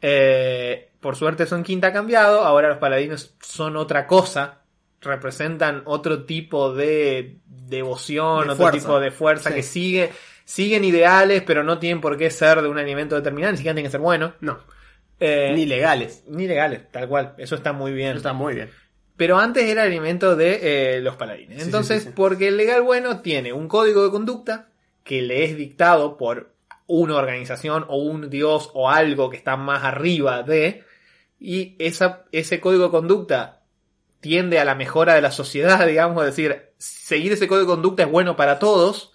Eh, 0.00 0.88
por 1.00 1.16
suerte 1.16 1.42
eso 1.42 1.54
en 1.54 1.64
quinta 1.64 1.88
ha 1.88 1.92
cambiado, 1.92 2.46
ahora 2.46 2.68
los 2.68 2.78
paladinos 2.78 3.36
son 3.42 3.76
otra 3.76 4.06
cosa, 4.06 4.63
representan 5.04 5.82
otro 5.84 6.24
tipo 6.24 6.74
de 6.74 7.36
devoción, 7.46 8.46
De 8.46 8.52
otro 8.52 8.56
fuerza. 8.56 8.78
tipo 8.80 9.00
de 9.00 9.10
fuerza 9.10 9.50
Sí. 9.50 9.56
que 9.56 9.62
sigue, 9.62 10.10
siguen 10.44 10.84
ideales, 10.84 11.42
pero 11.42 11.62
no 11.64 11.78
tienen 11.78 12.00
por 12.00 12.16
qué 12.16 12.30
ser 12.30 12.62
de 12.62 12.68
un 12.68 12.78
alimento 12.78 13.14
determinado, 13.14 13.52
ni 13.52 13.58
siquiera 13.58 13.74
tienen 13.74 13.88
que 13.88 13.92
ser 13.92 14.00
buenos. 14.00 14.32
No. 14.40 14.58
Eh, 15.20 15.52
Ni 15.54 15.64
legales. 15.66 16.24
ni 16.28 16.46
legales, 16.46 16.90
tal 16.90 17.08
cual. 17.08 17.34
Eso 17.38 17.54
está 17.54 17.72
muy 17.72 17.92
bien. 17.92 18.08
Eso 18.10 18.18
está 18.18 18.32
muy 18.32 18.54
bien. 18.54 18.70
Pero 19.16 19.38
antes 19.38 19.62
era 19.64 19.82
el 19.82 19.88
alimento 19.92 20.34
de 20.34 20.96
eh, 20.96 21.00
los 21.00 21.14
paladines. 21.16 21.58
Sí, 21.58 21.64
Entonces, 21.64 22.02
sí. 22.02 22.10
porque 22.14 22.48
el 22.48 22.56
legal 22.56 22.82
bueno 22.82 23.20
tiene 23.20 23.52
un 23.52 23.68
código 23.68 24.02
de 24.02 24.10
conducta 24.10 24.68
que 25.04 25.22
le 25.22 25.44
es 25.44 25.56
dictado 25.56 26.16
por 26.16 26.50
una 26.86 27.14
organización 27.16 27.84
o 27.88 27.96
un 27.96 28.28
dios 28.28 28.70
o 28.74 28.90
algo 28.90 29.30
que 29.30 29.36
está 29.36 29.56
más 29.56 29.84
arriba 29.84 30.42
de, 30.42 30.82
y 31.38 31.76
esa, 31.78 32.24
ese 32.32 32.60
código 32.60 32.84
de 32.86 32.90
conducta 32.90 33.60
tiende 34.24 34.58
a 34.58 34.64
la 34.64 34.74
mejora 34.74 35.12
de 35.14 35.20
la 35.20 35.30
sociedad, 35.30 35.86
digamos, 35.86 36.24
es 36.24 36.34
decir, 36.34 36.70
seguir 36.78 37.30
ese 37.32 37.46
código 37.46 37.66
de 37.66 37.74
conducta 37.74 38.04
es 38.04 38.10
bueno 38.10 38.36
para 38.36 38.58
todos, 38.58 39.12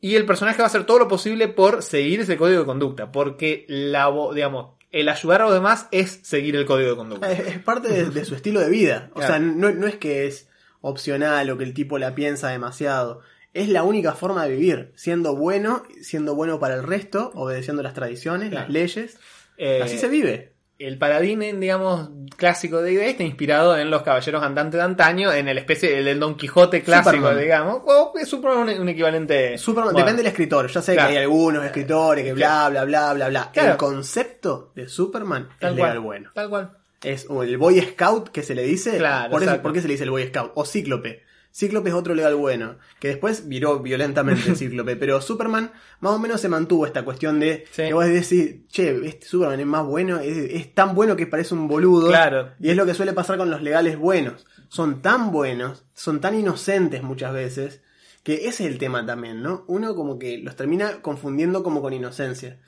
y 0.00 0.14
el 0.16 0.24
personaje 0.24 0.56
va 0.58 0.64
a 0.64 0.68
hacer 0.68 0.84
todo 0.86 0.98
lo 1.00 1.06
posible 1.06 1.48
por 1.48 1.82
seguir 1.82 2.20
ese 2.20 2.38
código 2.38 2.60
de 2.60 2.64
conducta, 2.66 3.12
porque 3.12 3.66
la, 3.68 4.10
digamos, 4.34 4.70
el 4.90 5.10
ayudar 5.10 5.42
a 5.42 5.44
los 5.44 5.52
demás 5.54 5.86
es 5.92 6.20
seguir 6.22 6.56
el 6.56 6.64
código 6.64 6.88
de 6.90 6.96
conducta. 6.96 7.30
Es, 7.30 7.40
es 7.46 7.58
parte 7.58 7.88
de, 7.88 8.06
de 8.06 8.24
su 8.24 8.34
estilo 8.34 8.60
de 8.60 8.70
vida. 8.70 9.10
O 9.12 9.16
Claro. 9.16 9.34
sea, 9.34 9.38
no, 9.38 9.70
no 9.70 9.86
es 9.86 9.96
que 9.96 10.26
es 10.26 10.48
opcional 10.80 11.50
o 11.50 11.58
que 11.58 11.64
el 11.64 11.74
tipo 11.74 11.98
la 11.98 12.14
piensa 12.14 12.48
demasiado. 12.48 13.20
Es 13.54 13.68
la 13.68 13.82
única 13.82 14.12
forma 14.14 14.44
de 14.46 14.56
vivir, 14.56 14.92
siendo 14.96 15.36
bueno, 15.36 15.82
siendo 16.00 16.34
bueno 16.34 16.58
para 16.58 16.74
el 16.74 16.82
resto, 16.82 17.30
obedeciendo 17.34 17.82
las 17.82 17.92
tradiciones, 17.94 18.48
Claro. 18.48 18.64
las 18.66 18.72
leyes. 18.72 19.18
Eh, 19.58 19.80
Así 19.84 19.98
se 19.98 20.08
vive. 20.08 20.52
El 20.86 20.98
paladín, 20.98 21.60
digamos, 21.60 22.10
clásico 22.36 22.82
de 22.82 22.92
D&D 22.92 23.10
está 23.10 23.22
inspirado 23.22 23.76
en 23.78 23.90
los 23.90 24.02
caballeros 24.02 24.42
andantes 24.42 24.78
de 24.78 24.84
antaño, 24.84 25.32
en 25.32 25.48
el 25.48 25.58
especie 25.58 25.98
el 25.98 26.04
del 26.04 26.18
Don 26.20 26.36
Quijote 26.36 26.82
clásico, 26.82 27.16
Superman. 27.16 27.40
digamos. 27.40 27.82
O 27.86 28.12
es 28.20 28.28
Superman 28.28 28.68
un, 28.68 28.80
un 28.82 28.88
equivalente. 28.88 29.58
Superman, 29.58 29.92
bueno, 29.92 30.04
depende 30.06 30.22
del 30.22 30.30
escritor. 30.30 30.68
Ya 30.68 30.82
sé 30.82 30.94
Claro. 30.94 31.08
que 31.10 31.16
hay 31.18 31.22
algunos 31.22 31.64
escritores 31.64 32.24
que 32.24 32.32
bla, 32.32 32.68
bla, 32.68 32.84
bla, 32.84 33.12
bla, 33.14 33.28
bla. 33.28 33.50
Claro. 33.52 33.72
El 33.72 33.76
concepto 33.76 34.72
de 34.74 34.88
Superman 34.88 35.48
tal 35.60 35.72
es 35.72 35.78
cual, 35.78 35.90
legal 35.90 36.00
bueno. 36.00 36.30
Tal 36.34 36.48
cual. 36.48 36.70
Es 37.02 37.26
o 37.28 37.42
el 37.42 37.56
Boy 37.58 37.80
Scout 37.80 38.28
que 38.30 38.42
se 38.42 38.54
le 38.54 38.62
dice. 38.62 38.96
Claro, 38.98 39.30
por, 39.30 39.42
eso. 39.42 39.60
¿Por 39.62 39.72
qué 39.72 39.80
se 39.80 39.88
le 39.88 39.94
dice 39.94 40.04
el 40.04 40.10
Boy 40.10 40.26
Scout? 40.28 40.52
O 40.54 40.64
Cíclope. 40.64 41.22
Cíclope 41.54 41.90
es 41.90 41.94
otro 41.94 42.14
legal 42.14 42.34
bueno. 42.34 42.76
Que 42.98 43.08
después 43.08 43.46
viró 43.48 43.80
violentamente 43.80 44.48
el 44.50 44.56
Cíclope. 44.56 44.96
pero 44.96 45.20
Superman 45.20 45.70
más 46.00 46.12
o 46.14 46.18
menos 46.18 46.40
se 46.40 46.48
mantuvo 46.48 46.86
esta 46.86 47.04
cuestión 47.04 47.40
de 47.40 47.64
Sí. 47.72 47.82
que 47.82 47.92
vos 47.94 48.06
decís, 48.06 48.66
che, 48.68 49.06
este 49.06 49.26
Superman 49.26 49.60
es 49.60 49.66
más 49.66 49.84
bueno, 49.86 50.18
es, 50.20 50.36
es 50.36 50.74
tan 50.74 50.94
bueno 50.94 51.14
que 51.16 51.26
parece 51.26 51.54
un 51.54 51.68
boludo. 51.68 52.08
Claro. 52.08 52.50
Y 52.60 52.70
es 52.70 52.76
lo 52.76 52.86
que 52.86 52.94
suele 52.94 53.12
pasar 53.12 53.36
con 53.36 53.50
los 53.50 53.62
legales 53.62 53.98
buenos. 53.98 54.46
Son 54.68 55.02
tan 55.02 55.30
buenos, 55.30 55.84
son 55.94 56.20
tan 56.22 56.34
inocentes 56.34 57.02
muchas 57.02 57.32
veces, 57.34 57.82
que 58.22 58.46
ese 58.46 58.64
es 58.64 58.72
el 58.72 58.78
tema 58.78 59.04
también, 59.04 59.42
¿no? 59.42 59.64
Uno 59.68 59.94
como 59.94 60.18
que 60.18 60.38
los 60.38 60.56
termina 60.56 61.02
confundiendo 61.02 61.62
como 61.62 61.82
con 61.82 61.92
inocencia. 61.92 62.58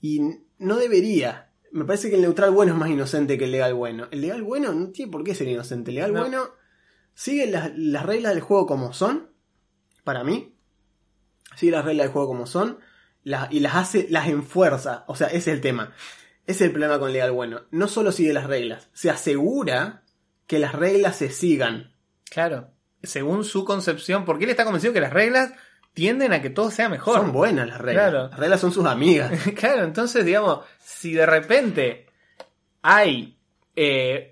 Y 0.00 0.20
no 0.58 0.76
debería. 0.78 1.50
Me 1.70 1.84
parece 1.84 2.10
que 2.10 2.16
el 2.16 2.22
neutral 2.22 2.50
bueno 2.50 2.72
es 2.72 2.78
más 2.78 2.90
inocente 2.90 3.38
que 3.38 3.44
el 3.44 3.52
legal 3.52 3.74
bueno. 3.74 4.08
El 4.10 4.20
legal 4.22 4.42
bueno 4.42 4.72
no 4.72 4.88
tiene 4.88 5.12
por 5.12 5.22
qué 5.22 5.34
ser 5.34 5.48
inocente. 5.48 5.90
El 5.90 5.94
legal 5.96 6.12
No. 6.12 6.20
bueno 6.20 6.44
sigue 7.14 7.46
las, 7.46 7.72
las 7.76 8.04
reglas 8.04 8.34
del 8.34 8.42
juego 8.42 8.66
como 8.66 8.92
son, 8.92 9.30
para 10.04 10.24
mí. 10.24 10.54
Sigue 11.56 11.72
las 11.72 11.84
reglas 11.84 12.06
del 12.06 12.12
juego 12.12 12.28
como 12.28 12.46
son 12.46 12.78
y 13.24 13.60
las 13.60 13.74
hace, 13.74 14.06
las 14.10 14.28
enfuerza. 14.28 15.04
O 15.06 15.14
sea, 15.14 15.28
ese 15.28 15.38
es 15.38 15.48
el 15.48 15.60
tema. 15.60 15.92
Ese 16.44 16.64
es 16.64 16.68
el 16.68 16.70
problema 16.72 16.98
con 16.98 17.12
legal 17.12 17.30
bueno. 17.32 17.62
No 17.70 17.88
solo 17.88 18.12
sigue 18.12 18.32
las 18.32 18.46
reglas, 18.46 18.88
se 18.92 19.10
asegura 19.10 20.02
que 20.46 20.58
las 20.58 20.74
reglas 20.74 21.16
se 21.16 21.30
sigan. 21.30 21.92
Claro. 22.30 22.70
Según 23.02 23.44
su 23.44 23.64
concepción, 23.64 24.24
porque 24.24 24.44
él 24.44 24.50
está 24.50 24.64
convencido 24.64 24.92
que 24.92 25.00
las 25.00 25.12
reglas 25.12 25.52
tienden 25.94 26.32
a 26.32 26.42
que 26.42 26.50
todo 26.50 26.70
sea 26.70 26.88
mejor. 26.88 27.18
Son 27.18 27.32
buenas 27.32 27.68
las 27.68 27.80
reglas. 27.80 28.10
Claro. 28.10 28.28
Las 28.28 28.38
reglas 28.38 28.60
son 28.60 28.72
sus 28.72 28.86
amigas. 28.86 29.32
claro, 29.56 29.84
entonces, 29.84 30.24
digamos, 30.24 30.64
si 30.78 31.12
de 31.12 31.26
repente 31.26 32.06
hay 32.82 33.38
eh, 33.76 34.31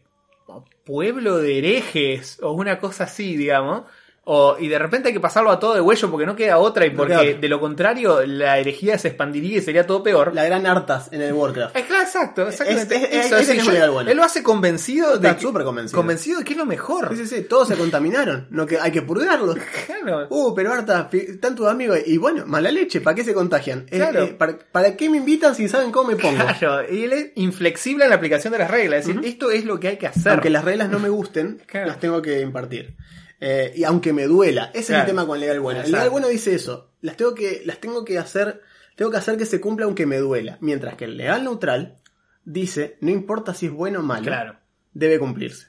pueblo 0.90 1.38
de 1.38 1.58
herejes 1.58 2.40
o 2.42 2.50
una 2.50 2.80
cosa 2.80 3.04
así, 3.04 3.36
digamos, 3.36 3.84
O, 4.24 4.56
y 4.60 4.68
de 4.68 4.78
repente 4.78 5.08
hay 5.08 5.14
que 5.14 5.18
pasarlo 5.20 5.50
a 5.50 5.58
todo 5.58 5.74
de 5.74 5.80
huello 5.80 6.10
porque 6.10 6.26
no 6.26 6.36
queda 6.36 6.58
otra 6.58 6.84
y 6.86 6.90
porque 6.90 7.16
otra. 7.16 7.32
de 7.40 7.48
lo 7.48 7.58
contrario 7.58 8.20
la 8.26 8.58
herejía 8.58 8.96
se 8.98 9.08
expandiría 9.08 9.58
y 9.58 9.60
sería 9.62 9.86
todo 9.86 10.02
peor. 10.02 10.34
La 10.34 10.44
gran 10.44 10.66
Artas 10.66 11.08
en 11.10 11.22
el 11.22 11.32
Warcraft. 11.32 11.74
Eh, 11.74 11.84
claro, 11.88 12.02
exacto, 12.04 12.46
exactamente. 12.48 12.96
Es- 12.96 13.02
es- 13.26 13.32
Eso, 13.32 13.36
tenés 13.50 13.64
yo- 13.64 13.72
legal 13.72 13.90
bueno. 13.90 14.10
Él 14.10 14.16
lo 14.18 14.22
hace 14.22 14.42
convencido 14.42 15.08
de 15.16 15.26
Está 15.28 15.36
que, 15.36 15.42
súper 15.42 15.64
convencido. 15.64 15.96
convencido 15.96 16.38
de 16.38 16.44
que 16.44 16.52
es 16.52 16.58
lo 16.58 16.66
mejor. 16.66 17.08
Sí, 17.16 17.26
sí, 17.26 17.36
sí, 17.36 17.42
todos 17.44 17.66
se 17.68 17.76
contaminaron. 17.76 18.46
No 18.50 18.66
que 18.66 18.78
hay 18.78 18.92
que 18.92 19.02
purgarlos. 19.02 19.56
Claro. 20.02 20.26
Uh, 20.30 20.54
pero 20.54 20.72
Arta, 20.72 21.08
fi- 21.10 21.18
están 21.28 21.54
tus 21.54 21.66
amigos. 21.66 21.98
Y 22.06 22.16
bueno, 22.18 22.44
mala 22.46 22.70
leche, 22.70 23.00
¿para 23.00 23.14
qué 23.14 23.24
se 23.24 23.34
contagian? 23.34 23.86
Eh, 23.90 23.96
Claro. 23.98 24.22
eh, 24.24 24.34
¿para, 24.38 24.58
para 24.72 24.96
qué 24.96 25.10
me 25.10 25.16
invitan 25.18 25.54
si 25.54 25.68
saben 25.68 25.90
cómo 25.92 26.08
me 26.10 26.16
pongo? 26.16 26.42
Claro, 26.58 26.90
y 26.90 27.04
él 27.04 27.12
es 27.12 27.26
inflexible 27.34 28.04
en 28.04 28.10
la 28.10 28.16
aplicación 28.16 28.52
de 28.52 28.58
las 28.60 28.70
reglas. 28.70 29.00
Es 29.00 29.06
decir, 29.08 29.20
esto 29.24 29.50
es 29.50 29.64
lo 29.64 29.78
que 29.80 29.88
hay 29.88 29.96
que 29.98 30.06
hacer. 30.06 30.32
Aunque 30.32 30.48
las 30.50 30.64
reglas 30.64 30.88
no 30.90 30.98
me 30.98 31.08
gusten, 31.08 31.60
Claro. 31.66 31.88
las 31.88 31.98
tengo 32.00 32.22
que 32.22 32.40
impartir. 32.40 32.94
Eh, 33.40 33.72
y 33.74 33.84
aunque 33.84 34.12
me 34.12 34.24
duela, 34.26 34.70
ese 34.74 34.92
es 34.92 35.00
el 35.00 35.06
tema 35.06 35.26
con 35.26 35.40
legal 35.40 35.60
bueno. 35.60 35.80
El 35.80 35.90
legal 35.90 36.10
bueno 36.10 36.28
dice 36.28 36.54
eso, 36.54 36.90
las 37.00 37.16
tengo 37.16 37.34
que, 37.34 37.62
las 37.64 37.78
tengo 37.80 38.04
que 38.04 38.18
hacer, 38.18 38.60
tengo 38.96 39.10
que 39.10 39.16
hacer 39.16 39.38
que 39.38 39.46
se 39.46 39.60
cumpla 39.60 39.86
aunque 39.86 40.04
me 40.06 40.18
duela. 40.18 40.58
Mientras 40.60 40.94
que 40.96 41.06
el 41.06 41.16
legal 41.16 41.42
neutral 41.44 41.96
dice, 42.44 42.98
no 43.00 43.10
importa 43.10 43.54
si 43.54 43.66
es 43.66 43.72
bueno 43.72 44.00
o 44.00 44.02
malo, 44.02 44.24
Claro, 44.26 44.56
debe 44.92 45.18
cumplirse. 45.18 45.68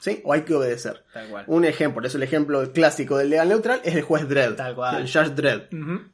¿Sí? 0.00 0.20
O 0.24 0.32
hay 0.32 0.42
que 0.42 0.52
obedecer. 0.54 1.04
tal 1.12 1.28
cual. 1.28 1.44
Un 1.46 1.64
ejemplo, 1.64 1.94
por 1.94 2.06
eso 2.06 2.16
el 2.16 2.24
ejemplo 2.24 2.72
clásico 2.72 3.18
del 3.18 3.30
legal 3.30 3.48
neutral 3.48 3.80
es 3.84 3.94
el 3.94 4.02
juez 4.02 4.28
Dredd. 4.28 4.56
Tal 4.56 4.74
cual. 4.74 4.96
El 5.02 5.02
Judge 5.02 5.36
Dredd. 5.36 5.60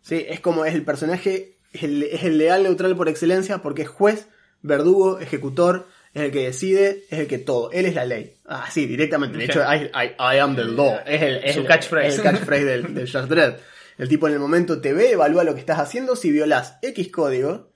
¿Sí? 0.03 0.27
Es 0.29 0.41
como 0.41 0.67
es 0.67 0.75
el 0.75 0.85
personaje, 0.85 1.57
es 1.73 1.85
el, 1.85 2.03
es 2.03 2.23
el 2.25 2.37
legal 2.37 2.65
neutral 2.65 2.95
por 2.97 3.09
excelencia 3.09 3.63
porque 3.63 3.83
es 3.83 3.89
juez, 3.89 4.29
verdugo, 4.61 5.21
ejecutor, 5.21 5.87
es 6.15 6.23
el 6.23 6.31
que 6.33 6.45
decide, 6.47 7.05
es 7.11 7.19
el 7.21 7.27
que 7.27 7.39
todo. 7.39 7.71
Él 7.73 7.87
es 7.87 7.95
la 7.95 8.05
ley. 8.05 8.35
Ah, 8.47 8.67
sí, 8.71 8.87
directamente. 8.87 9.39
De 9.39 9.45
hecho, 9.45 9.61
I, 9.73 9.91
I- 9.95 10.15
I 10.19 10.39
am 10.39 10.57
the 10.57 10.65
law. 10.65 10.99
Es 11.07 11.23
el, 11.23 11.37
es 11.45 11.55
Su 11.55 11.61
el- 11.61 11.67
catchphrase. 11.67 12.09
es 12.09 12.17
el 12.19 12.23
catchphrase 12.23 12.65
del, 12.65 12.95
del 12.95 13.07
Judge 13.13 13.27
Dredd. 13.29 13.55
El 13.99 14.09
tipo 14.09 14.29
en 14.29 14.35
el 14.35 14.39
momento 14.41 14.81
te 14.81 14.93
ve, 14.93 15.11
evalúa 15.13 15.45
lo 15.45 15.55
que 15.55 15.61
estás 15.61 15.79
haciendo. 15.81 16.15
Si 16.17 16.31
violas 16.31 16.79
X 16.83 17.11
código, 17.11 17.71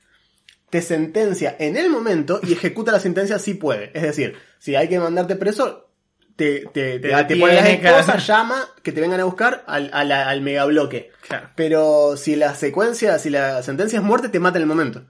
te 0.70 0.80
sentencia 0.80 1.56
en 1.58 1.76
el 1.76 1.90
momento 1.90 2.40
y 2.42 2.52
ejecuta 2.52 2.92
la 2.92 3.00
sentencia 3.00 3.38
si 3.38 3.54
puede. 3.54 3.90
Es 3.94 4.02
decir, 4.02 4.36
si 4.58 4.74
hay 4.76 4.88
que 4.88 4.98
mandarte 5.00 5.36
preso, 5.36 5.90
te, 6.36 6.60
te, 6.72 6.98
te, 7.00 7.08
Te 7.10 7.24
te 7.24 7.36
pone 7.36 7.54
las 7.54 7.68
esposas, 7.68 8.04
claro. 8.06 8.20
llama, 8.20 8.68
que 8.82 8.92
te 8.92 9.00
vengan 9.02 9.20
a 9.20 9.24
buscar 9.24 9.64
al, 9.66 9.90
a 9.92 10.04
la- 10.04 10.28
al 10.30 10.40
megabloque. 10.40 11.10
Claro. 11.28 11.50
Pero 11.56 12.16
si 12.16 12.36
la 12.36 12.54
secuencia, 12.54 13.18
si 13.18 13.28
la 13.28 13.62
sentencia 13.62 13.98
es 13.98 14.04
muerte, 14.04 14.28
te 14.30 14.38
mata 14.40 14.56
en 14.58 14.62
el 14.62 14.68
momento. 14.68 15.04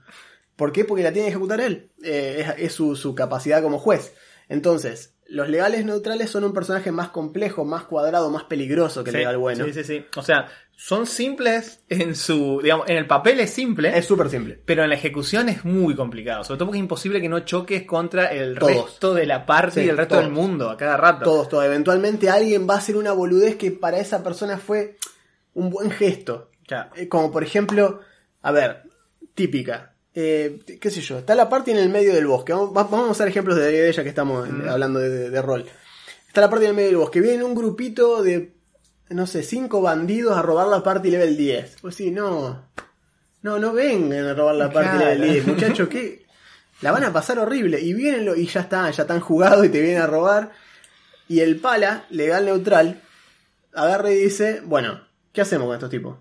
¿Por 0.55 0.71
qué? 0.71 0.85
Porque 0.85 1.03
la 1.03 1.11
tiene 1.11 1.27
que 1.27 1.31
ejecutar 1.31 1.59
él. 1.61 1.89
Eh, 2.03 2.45
es 2.57 2.65
es 2.65 2.73
su, 2.73 2.95
su 2.95 3.15
capacidad 3.15 3.61
como 3.61 3.79
juez. 3.79 4.13
Entonces, 4.49 5.15
los 5.27 5.49
legales 5.49 5.85
neutrales 5.85 6.29
son 6.29 6.43
un 6.43 6.53
personaje 6.53 6.91
más 6.91 7.09
complejo, 7.09 7.65
más 7.65 7.83
cuadrado, 7.85 8.29
más 8.29 8.43
peligroso 8.43 9.03
que 9.03 9.09
el 9.09 9.15
Sí, 9.15 9.19
legal 9.19 9.37
bueno. 9.37 9.65
Sí, 9.65 9.73
sí, 9.73 9.83
sí. 9.83 10.05
O 10.15 10.21
sea, 10.21 10.47
son 10.75 11.07
simples 11.07 11.81
en 11.89 12.15
su. 12.15 12.59
Digamos, 12.61 12.87
en 12.89 12.97
el 12.97 13.07
papel 13.07 13.39
es 13.39 13.49
simple. 13.51 13.97
Es 13.97 14.05
súper 14.05 14.29
simple. 14.29 14.61
Pero 14.65 14.83
en 14.83 14.89
la 14.89 14.95
ejecución 14.95 15.49
es 15.49 15.65
muy 15.65 15.95
complicado. 15.95 16.43
Sobre 16.43 16.57
todo 16.59 16.67
porque 16.67 16.77
es 16.77 16.83
imposible 16.83 17.19
que 17.21 17.29
no 17.29 17.39
choques 17.39 17.83
contra 17.83 18.27
el 18.27 18.59
Todos. 18.59 18.71
resto 18.91 19.13
de 19.13 19.25
la 19.25 19.45
parte 19.45 19.79
Sí, 19.81 19.85
y 19.87 19.89
el 19.89 19.97
resto 19.97 20.15
todos. 20.15 20.25
del 20.25 20.33
mundo 20.33 20.69
a 20.69 20.77
cada 20.77 20.97
rato. 20.97 21.23
Todos, 21.25 21.49
todos. 21.49 21.65
Eventualmente 21.65 22.29
alguien 22.29 22.67
va 22.69 22.75
a 22.75 22.77
hacer 22.77 22.97
una 22.97 23.13
boludez 23.13 23.55
que 23.55 23.71
para 23.71 23.97
esa 23.99 24.23
persona 24.23 24.57
fue 24.57 24.97
un 25.55 25.69
buen 25.71 25.89
gesto. 25.89 26.51
Claro. 26.67 26.91
Eh, 26.95 27.07
Como 27.07 27.31
por 27.31 27.43
ejemplo, 27.43 28.01
a 28.41 28.51
ver, 28.51 28.83
típica. 29.33 29.92
Eh, 30.15 30.59
qué 30.79 30.91
sé 30.91 31.01
yo, 31.01 31.17
está 31.19 31.33
la 31.35 31.49
parte 31.49 31.71
en 31.71 31.77
el 31.77 31.89
medio 31.89 32.13
del 32.13 32.27
bosque. 32.27 32.53
Vamos, 32.53 32.69
va- 32.69 32.83
vamos 32.83 33.07
a 33.09 33.11
usar 33.11 33.27
ejemplos 33.27 33.55
de 33.57 33.89
ella 33.89 34.03
que 34.03 34.09
estamos 34.09 34.47
eh, 34.47 34.51
hablando 34.69 34.99
de, 34.99 35.09
de- 35.09 35.29
de 35.29 35.41
rol. 35.41 35.65
Está 36.27 36.41
la 36.41 36.49
parte 36.49 36.65
en 36.65 36.69
el 36.71 36.75
medio 36.75 36.89
del 36.89 36.97
bosque. 36.97 37.19
Viene 37.21 37.43
un 37.43 37.55
grupito 37.55 38.21
de, 38.23 38.53
no 39.09 39.25
sé, 39.27 39.41
cinco 39.43 39.81
bandidos 39.81 40.37
a 40.37 40.41
robar 40.41 40.67
la 40.67 40.83
parte 40.83 41.09
level 41.09 41.35
10. 41.37 41.77
Pues 41.81 41.95
sí, 41.95 42.11
no. 42.11 42.63
No, 43.41 43.59
no 43.59 43.73
vengan 43.73 44.25
a 44.27 44.33
robar 44.33 44.55
la 44.55 44.71
parte 44.71 44.97
Claro. 44.97 45.15
level 45.15 45.31
10. 45.33 45.47
Muchachos, 45.47 45.89
¿qué? 45.89 46.23
La 46.81 46.91
van 46.91 47.03
a 47.03 47.13
pasar 47.13 47.39
horrible. 47.39 47.79
Y 47.81 47.93
vienen 47.93 48.25
lo- 48.25 48.35
y 48.35 48.45
ya 48.47 48.61
está, 48.61 48.89
ya 48.91 49.03
están 49.03 49.19
jugados 49.19 49.65
y 49.65 49.69
te 49.69 49.81
vienen 49.81 50.01
a 50.01 50.07
robar. 50.07 50.51
Y 51.27 51.39
el 51.39 51.59
pala, 51.59 52.05
legal 52.09 52.45
neutral, 52.45 53.01
agarra 53.73 54.11
y 54.11 54.15
dice, 54.17 54.61
bueno, 54.65 55.01
¿qué 55.31 55.41
hacemos 55.41 55.65
con 55.67 55.75
estos 55.75 55.89
tipos? 55.89 56.17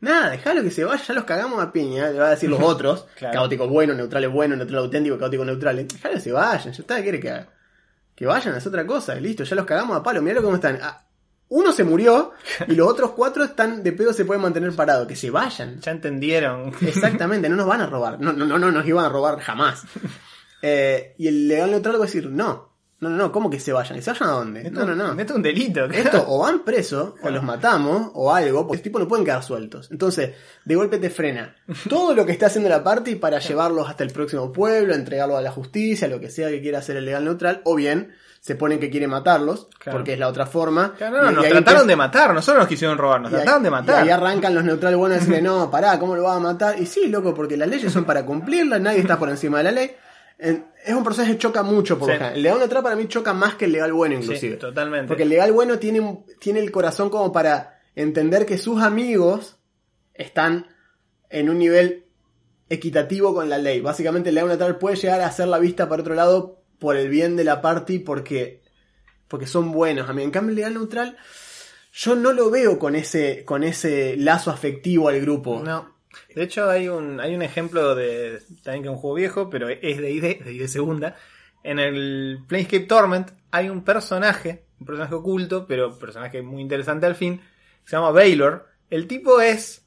Nada, 0.00 0.30
dejalo 0.30 0.62
que 0.62 0.70
se 0.70 0.84
vaya, 0.84 1.02
ya 1.02 1.14
los 1.14 1.24
cagamos 1.24 1.62
a 1.62 1.72
piña, 1.72 2.10
le 2.10 2.18
va 2.18 2.26
a 2.26 2.30
decir 2.30 2.50
los 2.50 2.60
otros, 2.60 3.06
Claro. 3.16 3.34
caóticos 3.34 3.68
buenos, 3.68 3.96
neutrales 3.96 4.30
buenos, 4.30 4.58
neutral 4.58 4.80
auténtico, 4.84 5.18
caótico 5.18 5.44
neutrales, 5.44 5.88
dejalo 5.88 6.14
que 6.14 6.20
se 6.20 6.32
vayan, 6.32 6.72
ya 6.72 6.80
está, 6.82 6.96
¿qué 6.96 7.02
quiere 7.02 7.20
que 7.20 7.30
haga? 7.30 7.48
Que 8.14 8.26
vayan, 8.26 8.54
es 8.56 8.66
otra 8.66 8.86
cosa, 8.86 9.16
y 9.16 9.20
listo, 9.20 9.44
ya 9.44 9.56
los 9.56 9.64
cagamos 9.66 9.96
a 9.96 10.02
palo, 10.02 10.20
mirá 10.22 10.40
cómo 10.42 10.56
están. 10.56 10.78
Ah, 10.82 11.02
uno 11.48 11.70
se 11.72 11.84
murió 11.84 12.32
y 12.66 12.74
los 12.74 12.88
otros 12.88 13.12
cuatro 13.12 13.44
están 13.44 13.82
de 13.82 13.92
pedo, 13.92 14.12
se 14.12 14.24
pueden 14.24 14.42
mantener 14.42 14.74
parados, 14.74 15.06
que 15.06 15.14
se 15.16 15.30
vayan. 15.30 15.80
Ya 15.80 15.92
entendieron. 15.92 16.72
Exactamente, 16.82 17.48
no 17.48 17.56
nos 17.56 17.66
van 17.66 17.80
a 17.82 17.86
robar, 17.86 18.20
no, 18.20 18.32
no, 18.32 18.44
no, 18.46 18.58
no 18.58 18.70
nos 18.72 18.86
iban 18.86 19.04
a 19.04 19.08
robar 19.08 19.38
jamás. 19.40 19.82
Eh, 20.62 21.14
y 21.18 21.28
el 21.28 21.46
legal 21.48 21.70
neutral 21.70 21.96
va 21.96 22.04
a 22.04 22.06
decir, 22.06 22.28
no, 22.30 22.65
no, 23.00 23.10
no, 23.10 23.16
no, 23.16 23.30
¿cómo 23.32 23.50
que 23.50 23.60
se 23.60 23.72
vayan? 23.72 23.98
¿Y 23.98 24.02
se 24.02 24.10
vayan 24.12 24.28
a 24.28 24.32
dónde? 24.32 24.70
No, 24.70 24.84
no, 24.86 24.94
no. 24.94 25.10
Esto 25.20 25.32
es 25.34 25.36
un 25.36 25.42
delito. 25.42 25.84
Esto 25.84 26.24
o 26.28 26.38
van 26.40 26.60
presos, 26.64 27.12
o 27.22 27.30
los 27.30 27.42
matamos, 27.42 28.10
o 28.14 28.32
algo, 28.34 28.62
porque 28.66 28.76
este 28.78 28.88
tipo 28.88 28.98
no 28.98 29.06
pueden 29.06 29.24
quedar 29.24 29.42
sueltos. 29.42 29.90
Entonces, 29.90 30.30
de 30.64 30.74
golpe 30.76 30.98
te 30.98 31.10
frena 31.10 31.54
todo 31.88 32.14
lo 32.14 32.24
que 32.24 32.32
está 32.32 32.46
haciendo 32.46 32.68
la 32.70 32.82
party 32.82 33.16
para 33.16 33.38
llevarlos 33.38 33.88
hasta 33.88 34.02
el 34.02 34.10
próximo 34.12 34.50
pueblo, 34.52 34.94
entregarlos 34.94 35.38
a 35.38 35.42
la 35.42 35.50
justicia, 35.50 36.08
lo 36.08 36.20
que 36.20 36.30
sea 36.30 36.48
que 36.48 36.62
quiera 36.62 36.78
hacer 36.78 36.96
el 36.96 37.04
legal 37.04 37.24
neutral, 37.24 37.60
o 37.64 37.74
bien 37.74 38.14
se 38.40 38.54
ponen 38.54 38.78
que 38.78 38.88
quiere 38.90 39.08
matarlos, 39.08 39.68
Claro. 39.78 39.98
porque 39.98 40.12
es 40.12 40.18
la 40.20 40.28
otra 40.28 40.46
forma. 40.46 40.94
Claro, 40.96 41.20
no, 41.24 41.32
Y- 41.32 41.34
nos 41.34 41.46
y 41.46 41.48
trataron 41.50 41.86
de 41.88 41.96
matar. 41.96 42.32
Nosotros 42.32 42.60
nos 42.62 42.68
quisieron 42.68 42.96
robar. 42.96 43.20
Nos 43.20 43.32
y 43.32 43.34
ahí- 43.34 43.40
trataron 43.40 43.62
de 43.64 43.68
Y 43.68 43.72
matar. 43.72 44.02
ahí 44.04 44.08
arrancan 44.10 44.54
los 44.54 44.62
neutrales 44.64 44.96
buenos 44.98 45.16
a 45.16 45.20
decirle, 45.20 45.42
no, 45.48 45.68
pará, 45.70 45.98
¿cómo 45.98 46.14
lo 46.14 46.22
vas 46.22 46.36
a 46.36 46.40
matar? 46.40 46.80
Y 46.80 46.86
sí, 46.86 47.08
loco, 47.08 47.34
porque 47.34 47.56
las 47.56 47.68
leyes 47.68 47.92
son 47.92 48.04
para 48.04 48.24
cumplirlas, 48.24 48.80
nadie 48.80 49.00
está 49.00 49.18
por 49.18 49.28
encima 49.28 49.58
de 49.58 49.64
la 49.64 49.72
ley. 49.72 49.90
Es 50.38 50.94
un 50.94 51.02
proceso 51.02 51.26
que 51.30 51.38
choca 51.38 51.62
mucho 51.62 51.98
por 51.98 52.10
Sí. 52.10 52.16
El 52.34 52.42
legal 52.42 52.58
neutral 52.58 52.82
para 52.82 52.96
mí 52.96 53.08
choca 53.08 53.32
más 53.32 53.54
que 53.54 53.64
el 53.64 53.72
legal 53.72 53.92
bueno, 53.92 54.16
Sí, 54.16 54.22
inclusive. 54.24 54.56
totalmente. 54.56 55.08
Porque 55.08 55.22
el 55.22 55.30
legal 55.30 55.52
bueno 55.52 55.78
tiene, 55.78 56.24
tiene 56.38 56.60
el 56.60 56.70
corazón 56.70 57.08
como 57.10 57.32
para 57.32 57.80
entender 57.94 58.44
que 58.44 58.58
sus 58.58 58.82
amigos 58.82 59.56
están 60.14 60.66
en 61.30 61.48
un 61.48 61.58
nivel 61.58 62.04
equitativo 62.68 63.34
con 63.34 63.48
la 63.48 63.58
ley. 63.58 63.80
Básicamente 63.80 64.28
el 64.28 64.34
legal 64.34 64.48
neutral 64.48 64.78
puede 64.78 64.96
llegar 64.96 65.20
a 65.22 65.26
hacer 65.26 65.48
la 65.48 65.58
vista 65.58 65.88
para 65.88 66.02
otro 66.02 66.14
lado 66.14 66.62
por 66.78 66.96
el 66.96 67.08
bien 67.08 67.36
de 67.36 67.44
la 67.44 67.62
party 67.62 68.00
porque, 68.00 68.60
porque 69.28 69.46
son 69.46 69.72
buenos. 69.72 70.08
A 70.10 70.12
mí, 70.12 70.22
en 70.22 70.30
cambio 70.30 70.50
el 70.50 70.56
legal 70.56 70.74
neutral 70.74 71.16
yo 71.92 72.14
no 72.14 72.32
lo 72.32 72.50
veo 72.50 72.78
con 72.78 72.94
ese, 72.94 73.42
con 73.46 73.64
ese 73.64 74.16
lazo 74.18 74.50
afectivo 74.50 75.08
al 75.08 75.18
grupo. 75.20 75.62
No. 75.64 75.95
De 76.34 76.42
hecho, 76.42 76.68
hay 76.68 76.88
un, 76.88 77.20
hay 77.20 77.34
un 77.34 77.42
ejemplo 77.42 77.94
de. 77.94 78.40
También 78.62 78.82
que 78.82 78.88
es 78.88 78.94
un 78.94 79.00
juego 79.00 79.16
viejo, 79.16 79.50
pero 79.50 79.68
es 79.68 79.98
de 79.98 80.10
ID, 80.10 80.44
de 80.44 80.52
ID 80.52 80.66
segunda. 80.66 81.16
En 81.62 81.78
el 81.78 82.40
Planescape 82.46 82.84
Torment 82.84 83.30
hay 83.50 83.68
un 83.68 83.82
personaje, 83.82 84.64
un 84.80 84.86
personaje 84.86 85.14
oculto, 85.14 85.66
pero 85.66 85.88
un 85.88 85.98
personaje 85.98 86.42
muy 86.42 86.62
interesante 86.62 87.06
al 87.06 87.16
fin, 87.16 87.38
que 87.38 87.90
se 87.90 87.96
llama 87.96 88.10
Baylor. 88.10 88.66
El 88.90 89.06
tipo 89.06 89.40
es 89.40 89.84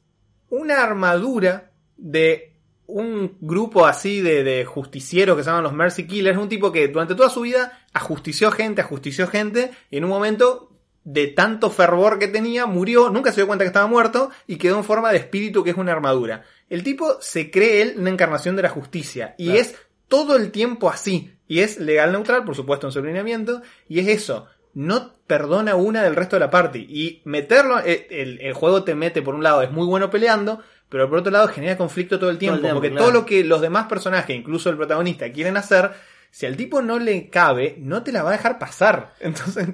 una 0.50 0.84
armadura 0.84 1.72
de 1.96 2.54
un 2.88 3.38
grupo 3.40 3.86
así 3.86 4.20
de, 4.22 4.44
de 4.44 4.66
justicieros 4.66 5.38
que 5.38 5.44
se 5.44 5.50
llaman 5.50 5.64
los 5.64 5.74
Mercy 5.74 6.08
Killers. 6.08 6.38
Un 6.38 6.50
tipo 6.50 6.72
que 6.72 6.88
durante 6.88 7.16
toda 7.16 7.30
su 7.30 7.42
vida 7.42 7.86
ajustició 7.94 8.52
gente, 8.52 8.82
ajustició 8.82 9.28
gente, 9.28 9.72
y 9.90 9.98
en 9.98 10.04
un 10.04 10.10
momento 10.10 10.69
de 11.12 11.26
tanto 11.26 11.72
fervor 11.72 12.20
que 12.20 12.28
tenía, 12.28 12.68
murió, 12.68 13.10
nunca 13.10 13.32
se 13.32 13.38
dio 13.38 13.48
cuenta 13.48 13.64
que 13.64 13.70
estaba 13.70 13.88
muerto 13.88 14.30
y 14.46 14.58
quedó 14.58 14.78
en 14.78 14.84
forma 14.84 15.12
de 15.12 15.18
espíritu 15.18 15.64
que 15.64 15.72
es 15.72 15.76
una 15.76 15.92
armadura. 15.92 16.44
El 16.70 16.84
tipo 16.84 17.18
se 17.20 17.50
cree 17.50 17.82
él 17.82 17.96
una 17.98 18.12
encarnación 18.12 18.56
de 18.56 18.62
la 18.62 18.70
justicia 18.70 19.34
y 19.36 19.46
Claro. 19.46 19.60
es 19.60 19.76
todo 20.08 20.36
el 20.36 20.52
tiempo 20.52 20.88
así. 20.88 21.34
Y 21.48 21.62
es 21.62 21.80
legal 21.80 22.12
neutral, 22.12 22.44
por 22.44 22.56
supuesto, 22.56 22.86
en 22.86 22.94
su 22.94 23.00
alineamiento, 23.00 23.64
y 23.88 24.00
es 24.02 24.08
eso. 24.08 24.46
No 24.76 25.16
perdona 25.26 25.74
una 25.74 26.04
del 26.04 26.16
resto 26.16 26.36
de 26.36 26.42
la 26.42 26.52
party. 26.52 26.86
Y 26.88 27.24
meterlo, 27.26 27.80
eh, 27.80 28.06
el, 28.12 28.40
el 28.42 28.54
juego 28.54 28.84
te 28.84 28.94
mete 28.94 29.24
por 29.24 29.34
un 29.34 29.42
lado, 29.42 29.64
es 29.64 29.72
muy 29.72 29.88
bueno 29.88 30.12
peleando, 30.12 30.62
pero 30.90 31.10
por 31.10 31.18
otro 31.20 31.32
lado 31.32 31.48
genera 31.48 31.76
conflicto 31.76 32.20
todo 32.20 32.30
el 32.30 32.38
tiempo. 32.38 32.60
tiempo, 32.60 32.76
porque 32.76 32.92
claro. 32.92 33.06
todo 33.06 33.14
lo 33.22 33.26
que 33.26 33.44
los 33.44 33.62
demás 33.62 33.88
personajes, 33.88 34.36
incluso 34.36 34.70
el 34.70 34.78
protagonista, 34.78 35.32
quieren 35.32 35.58
hacer, 35.58 35.90
si 36.30 36.46
al 36.46 36.56
tipo 36.56 36.84
no 36.84 37.00
le 37.00 37.30
cabe, 37.32 37.78
no 37.80 38.04
te 38.04 38.12
la 38.12 38.22
va 38.22 38.30
a 38.30 38.34
dejar 38.34 38.60
pasar. 38.60 39.16
Entonces, 39.20 39.70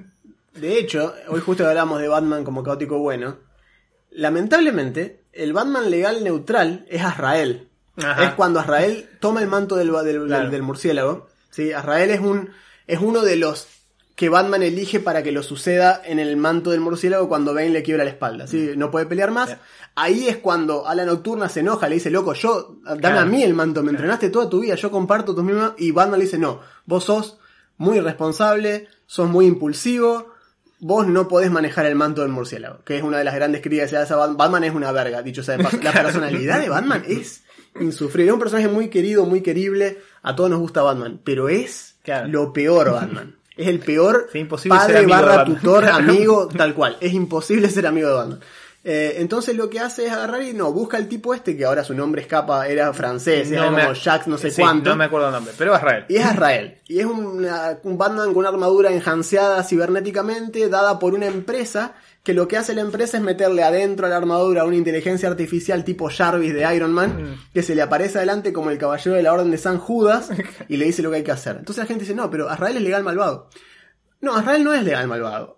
De 0.56 0.80
hecho, 0.80 1.14
hoy 1.28 1.42
justo 1.42 1.68
hablamos 1.68 2.00
de 2.02 2.08
Batman 2.08 2.44
como 2.44 2.64
caótico 2.64 2.98
bueno. 3.00 3.38
Lamentablemente, 4.12 5.24
el 5.34 5.54
Batman 5.54 5.90
legal 5.92 6.24
neutral 6.24 6.86
es 6.90 7.04
Azrael. 7.04 7.68
Ajá. 7.98 8.24
Es 8.24 8.34
cuando 8.36 8.60
Azrael 8.60 9.10
toma 9.20 9.42
el 9.42 9.48
manto 9.48 9.76
del, 9.76 9.92
del, 10.04 10.26
Claro. 10.28 10.50
del 10.50 10.62
murciélago. 10.62 11.28
¿sí? 11.50 11.74
Azrael 11.74 12.10
es, 12.12 12.20
un, 12.22 12.50
es 12.88 13.00
uno 13.00 13.22
de 13.22 13.36
los 13.36 13.68
que 14.16 14.30
Batman 14.30 14.64
elige 14.64 15.02
para 15.02 15.24
que 15.24 15.34
lo 15.34 15.44
suceda 15.44 16.02
en 16.06 16.20
el 16.20 16.38
manto 16.38 16.72
del 16.72 16.80
murciélago 16.80 17.28
cuando 17.28 17.54
Bane 17.54 17.70
le 17.72 17.84
quiebra 17.84 18.06
la 18.06 18.12
espalda. 18.12 18.48
¿sí? 18.48 18.72
No 18.78 18.90
puede 18.90 19.06
pelear 19.06 19.32
más. 19.32 19.58
Ahí 19.96 20.30
es 20.30 20.38
cuando 20.38 20.88
Ala 20.88 21.04
Nocturna 21.06 21.50
se 21.50 21.60
enoja, 21.62 21.90
le 21.90 21.96
dice, 21.96 22.10
loco, 22.10 22.34
yo, 22.34 22.78
dame 22.86 23.00
Claro. 23.02 23.20
a 23.20 23.26
mí 23.26 23.44
el 23.44 23.54
manto, 23.54 23.84
me 23.84 23.92
entrenaste 23.92 24.30
toda 24.30 24.50
tu 24.50 24.62
vida, 24.62 24.76
yo 24.76 24.92
comparto 24.92 25.36
tus 25.36 25.44
mismas... 25.44 25.74
Y 25.78 25.92
Batman 25.92 26.20
le 26.20 26.26
dice, 26.26 26.38
no, 26.38 26.62
vos 26.86 27.04
sos 27.06 27.38
muy 27.78 27.98
irresponsable, 27.98 28.88
sos 29.06 29.30
muy 29.30 29.46
impulsivo, 29.46 30.34
vos 30.80 31.08
no 31.08 31.28
podés 31.28 31.52
manejar 31.52 31.86
el 31.86 31.96
manto 31.96 32.22
del 32.22 32.32
murciélago, 32.32 32.84
que 32.84 32.98
es 32.98 33.04
una 33.04 33.18
de 33.18 33.24
las 33.24 33.36
grandes 33.36 33.62
críticas 33.62 33.86
que 33.90 33.96
se 33.96 34.02
hace 34.02 34.14
a 34.14 34.18
Batman. 34.18 34.38
Batman 34.38 34.64
es 34.66 34.74
una 34.76 34.92
verga, 34.92 35.22
dicho 35.22 35.44
sea 35.44 35.58
de 35.58 35.64
paso. 35.64 35.78
La 35.82 35.92
personalidad 36.04 36.60
de 36.60 36.70
Batman 36.70 37.04
es 37.08 37.44
insufrible. 37.80 38.30
Es 38.30 38.34
un 38.34 38.40
personaje 38.40 38.68
muy 38.68 38.90
querido, 38.90 39.26
muy 39.26 39.42
querible. 39.42 40.00
A 40.22 40.36
todos 40.36 40.50
nos 40.50 40.60
gusta 40.60 40.82
Batman, 40.82 41.20
pero 41.24 41.50
es 41.50 41.96
Claro. 42.04 42.28
lo 42.28 42.54
peor 42.54 42.92
Batman. 42.92 43.36
Es 43.58 43.68
el 43.68 43.80
peor 43.80 44.28
Sí, 44.34 44.40
imposible 44.40 44.78
ser 44.80 44.86
padre 44.88 45.00
amigo 45.00 45.12
barra 45.16 45.46
tutor, 45.46 45.86
amigo, 45.90 46.48
tal 46.50 46.74
cual. 46.76 46.98
Es 47.00 47.14
imposible 47.14 47.70
ser 47.70 47.88
amigo 47.88 48.10
de 48.10 48.14
Batman. 48.16 48.40
Eh, 48.88 49.16
entonces 49.18 49.56
lo 49.56 49.68
que 49.68 49.80
hace 49.80 50.06
es 50.06 50.12
agarrar 50.12 50.44
y 50.44 50.54
no, 50.54 50.72
busca 50.72 50.98
el 51.00 51.08
tipo 51.08 51.34
este, 51.34 51.58
que 51.58 51.66
ahora 51.66 51.84
su 51.84 51.96
nombre 51.96 52.22
escapa, 52.22 52.68
era 52.68 52.94
francés, 52.94 53.50
era 53.52 53.72
me- 53.72 53.82
como 53.82 53.94
Jacques 53.96 54.28
no 54.28 54.38
sé 54.38 54.52
sí, 54.52 54.62
cuánto. 54.62 54.92
No 54.92 54.96
me 54.96 55.06
acuerdo 55.06 55.26
el 55.28 55.34
nombre, 55.34 55.54
pero 55.58 55.74
es 55.74 55.80
Israel. 55.82 56.06
Y 56.08 56.18
es 56.18 56.26
Azrael. 56.26 56.78
Y 56.88 57.00
es 57.00 57.06
una- 57.08 57.80
un 57.82 57.98
Batman 57.98 58.28
con 58.28 58.38
una 58.38 58.50
armadura 58.50 58.92
enhanceada 58.92 59.64
cibernéticamente, 59.64 60.70
dada 60.70 61.00
por 61.00 61.16
una 61.16 61.26
empresa, 61.26 61.96
que 62.22 62.36
lo 62.36 62.48
que 62.48 62.58
hace 62.58 62.76
la 62.76 62.82
empresa 62.82 63.18
es 63.18 63.24
meterle 63.24 63.64
adentro 63.64 64.06
a 64.06 64.10
la 64.10 64.18
armadura 64.18 64.66
una 64.66 64.76
inteligencia 64.76 65.30
artificial 65.30 65.84
tipo 65.84 66.08
Jarvis 66.10 66.54
de 66.54 66.76
Iron 66.76 66.92
Man, 66.94 67.38
que 67.56 67.64
se 67.64 67.74
le 67.74 67.82
aparece 67.82 68.20
adelante 68.20 68.54
como 68.54 68.70
el 68.70 68.78
caballero 68.78 69.16
de 69.16 69.24
la 69.24 69.34
Orden 69.34 69.50
de 69.52 69.58
San 69.58 69.80
Judas, 69.80 70.30
y 70.68 70.78
le 70.78 70.86
dice 70.86 71.02
lo 71.02 71.10
que 71.10 71.18
hay 71.18 71.24
que 71.24 71.32
hacer. 71.32 71.56
Entonces 71.58 71.84
la 71.84 71.88
gente 71.88 72.04
dice, 72.04 72.14
no, 72.16 72.30
pero 72.30 72.50
Azrael 72.50 72.78
es 72.78 72.84
legal 72.84 73.04
malvado. 73.04 73.50
No, 74.22 74.36
Azrael 74.36 74.64
no 74.64 74.74
es 74.74 74.84
legal 74.84 75.08
malvado. 75.08 75.55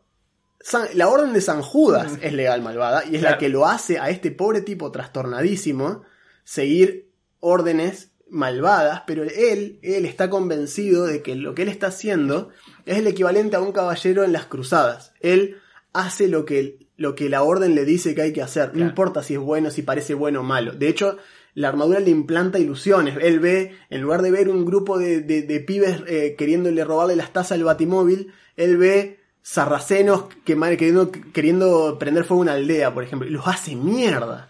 San- 0.69 0.89
la 0.95 1.07
Orden 1.07 1.31
de 1.33 1.41
San 1.41 1.61
Judas 1.61 2.17
es 2.21 2.33
legal 2.33 2.61
malvada, 2.61 3.03
y 3.05 3.15
es 3.15 3.21
la 3.21 3.37
que 3.37 3.49
lo 3.49 3.65
hace 3.65 3.99
a 3.99 4.09
este 4.09 4.31
pobre 4.31 4.61
tipo 4.61 4.91
trastornadísimo 4.91 6.03
seguir 6.43 7.09
órdenes 7.39 8.11
malvadas, 8.29 9.03
pero 9.07 9.23
él, 9.23 9.79
él 9.81 10.05
está 10.05 10.29
convencido 10.29 11.05
de 11.05 11.21
que 11.21 11.35
lo 11.35 11.55
que 11.55 11.61
él 11.61 11.69
está 11.69 11.87
haciendo 11.87 12.49
es 12.85 12.97
el 12.97 13.07
equivalente 13.07 13.55
a 13.55 13.61
un 13.61 13.71
caballero 13.71 14.23
en 14.23 14.33
las 14.33 14.45
cruzadas. 14.45 15.13
Él 15.21 15.57
hace 15.93 16.27
lo 16.27 16.43
que, 16.45 16.77
lo 16.97 17.15
que 17.15 17.29
la 17.29 17.43
orden 17.43 17.73
le 17.75 17.85
dice 17.85 18.13
que 18.15 18.23
hay 18.23 18.33
que 18.33 18.41
hacer, 18.41 18.75
no 18.75 18.81
importa 18.89 19.23
si 19.23 19.35
es 19.35 19.39
bueno, 19.39 19.71
si 19.71 19.81
parece 19.83 20.13
bueno 20.13 20.41
o 20.41 20.43
malo. 20.43 20.73
De 20.73 20.89
hecho, 20.89 21.17
la 21.53 21.69
armadura 21.69 21.99
le 22.01 22.09
implanta 22.11 22.59
ilusiones. 22.59 23.17
Él 23.21 23.39
ve, 23.39 23.77
en 23.89 24.01
lugar 24.01 24.21
de 24.21 24.31
ver 24.31 24.49
un 24.49 24.65
grupo 24.65 24.99
de, 24.99 25.21
de- 25.21 25.43
de 25.43 25.59
pibes 25.61 26.01
eh, 26.07 26.35
queriéndole 26.37 26.83
robarle 26.83 27.15
las 27.15 27.31
tazas 27.31 27.53
al 27.53 27.63
batimóvil, 27.63 28.33
él 28.57 28.77
ve 28.77 29.19
sarracenos 29.49 30.25
que, 30.43 30.57
queriendo, 30.77 31.09
queriendo 31.33 31.97
prender 31.97 32.25
fuego 32.25 32.41
a 32.41 32.45
una 32.45 32.53
aldea, 32.53 32.93
por 32.93 33.03
ejemplo, 33.05 33.27
y 33.27 33.31
los 33.31 33.47
hace 33.47 33.75
mierda. 33.77 34.49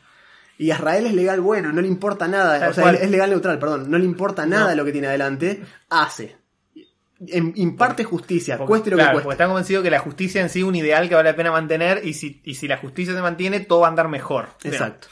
Y 0.58 0.72
Israel 0.72 1.06
es 1.06 1.14
legal 1.14 1.40
bueno, 1.40 1.72
no 1.72 1.82
le 1.82 1.88
importa 1.88 2.28
nada, 2.28 2.60
Tal 2.60 2.70
o 2.72 2.74
sea, 2.74 2.82
cual. 2.84 2.96
es 2.96 3.12
legal 3.12 3.30
neutral, 3.30 3.60
perdón, 3.60 3.92
no 3.92 4.00
le 4.00 4.06
importa 4.06 4.48
nada 4.48 4.72
No. 4.72 4.78
lo 4.78 4.86
que 4.86 4.92
tiene 4.92 5.06
adelante, 5.06 5.62
hace. 5.90 6.36
En- 7.28 7.54
imparte 7.58 8.04
justicia, 8.06 8.58
Porque- 8.58 8.70
cueste 8.70 8.90
lo 8.90 8.96
claro, 8.98 9.10
que 9.12 9.14
Porque 9.14 9.26
cueste. 9.26 9.44
está 9.44 9.48
convencido 9.48 9.84
que 9.84 9.92
la 9.92 10.00
justicia 10.00 10.42
en 10.42 10.50
sí 10.50 10.60
es 10.62 10.66
un 10.66 10.76
ideal 10.76 11.08
que 11.08 11.14
vale 11.16 11.30
la 11.30 11.36
pena 11.36 11.52
mantener 11.52 12.02
y 12.04 12.14
si, 12.14 12.42
y 12.44 12.56
si 12.56 12.68
la 12.68 12.78
justicia 12.78 13.14
se 13.14 13.22
mantiene, 13.22 13.60
todo 13.60 13.82
va 13.82 13.88
a 13.88 13.90
andar 13.92 14.08
mejor. 14.08 14.48
Exacto. 14.64 15.10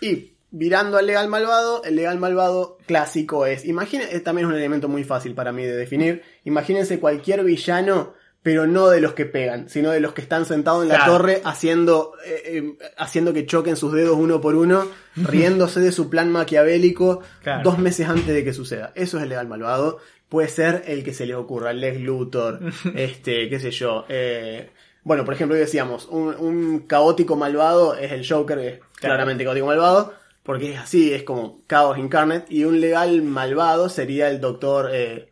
Y 0.00 0.34
virando 0.52 0.96
al 0.96 1.06
legal 1.08 1.26
malvado, 1.28 1.82
el 1.82 1.96
legal 1.96 2.18
malvado 2.20 2.78
clásico 2.86 3.46
es, 3.46 3.64
imagina, 3.64 4.04
eh, 4.10 4.20
también 4.20 4.46
es 4.46 4.52
un 4.52 4.58
elemento 4.58 4.88
muy 4.88 5.02
fácil 5.02 5.34
para 5.34 5.50
mí 5.50 5.64
de 5.64 5.74
definir, 5.76 6.22
imagínense 6.44 7.00
cualquier 7.00 7.42
villano, 7.44 8.14
pero 8.42 8.66
no 8.66 8.88
de 8.88 9.00
los 9.00 9.12
que 9.14 9.26
pegan, 9.26 9.68
sino 9.68 9.90
de 9.90 10.00
los 10.00 10.12
que 10.14 10.22
están 10.22 10.44
sentados 10.46 10.82
en 10.82 10.88
la 10.88 10.96
Claro. 10.96 11.12
torre 11.12 11.42
haciendo, 11.44 12.12
eh, 12.24 12.42
eh, 12.46 12.78
haciendo 12.96 13.32
que 13.32 13.44
choquen 13.46 13.76
sus 13.76 13.92
dedos 13.92 14.16
uno 14.16 14.40
por 14.40 14.54
uno, 14.54 14.86
riéndose 15.16 15.80
de 15.80 15.92
su 15.92 16.08
plan 16.08 16.30
maquiavélico 16.30 17.20
Claro. 17.42 17.62
dos 17.64 17.78
meses 17.78 18.08
antes 18.08 18.28
de 18.28 18.44
que 18.44 18.52
suceda. 18.52 18.92
Eso 18.94 19.16
es 19.18 19.24
el 19.24 19.28
legal 19.30 19.48
malvado. 19.48 19.98
Puede 20.28 20.48
ser 20.48 20.84
el 20.86 21.04
que 21.04 21.14
se 21.14 21.26
le 21.26 21.34
ocurra, 21.34 21.70
el 21.72 21.80
Lex 21.80 22.00
Luthor, 22.00 22.60
este, 22.94 23.48
qué 23.48 23.58
sé 23.60 23.70
yo. 23.70 24.04
eh, 24.08 24.70
bueno, 25.04 25.24
por 25.24 25.32
ejemplo, 25.32 25.54
hoy 25.54 25.60
decíamos, 25.60 26.06
un, 26.10 26.34
un 26.38 26.80
caótico 26.80 27.34
malvado 27.34 27.94
es 27.96 28.12
el 28.12 28.28
Joker, 28.28 28.58
que 28.58 28.68
es 28.68 28.74
Claro. 28.78 29.14
claramente 29.14 29.44
caótico 29.44 29.64
malvado, 29.66 30.12
porque 30.42 30.72
es 30.72 30.78
así, 30.78 31.14
es 31.14 31.22
como 31.22 31.62
caos 31.66 31.96
incarnate, 31.98 32.52
y 32.54 32.64
un 32.64 32.80
legal 32.80 33.22
malvado 33.22 33.88
sería 33.88 34.28
el 34.28 34.38
doctor, 34.40 34.90
eh, 34.92 35.27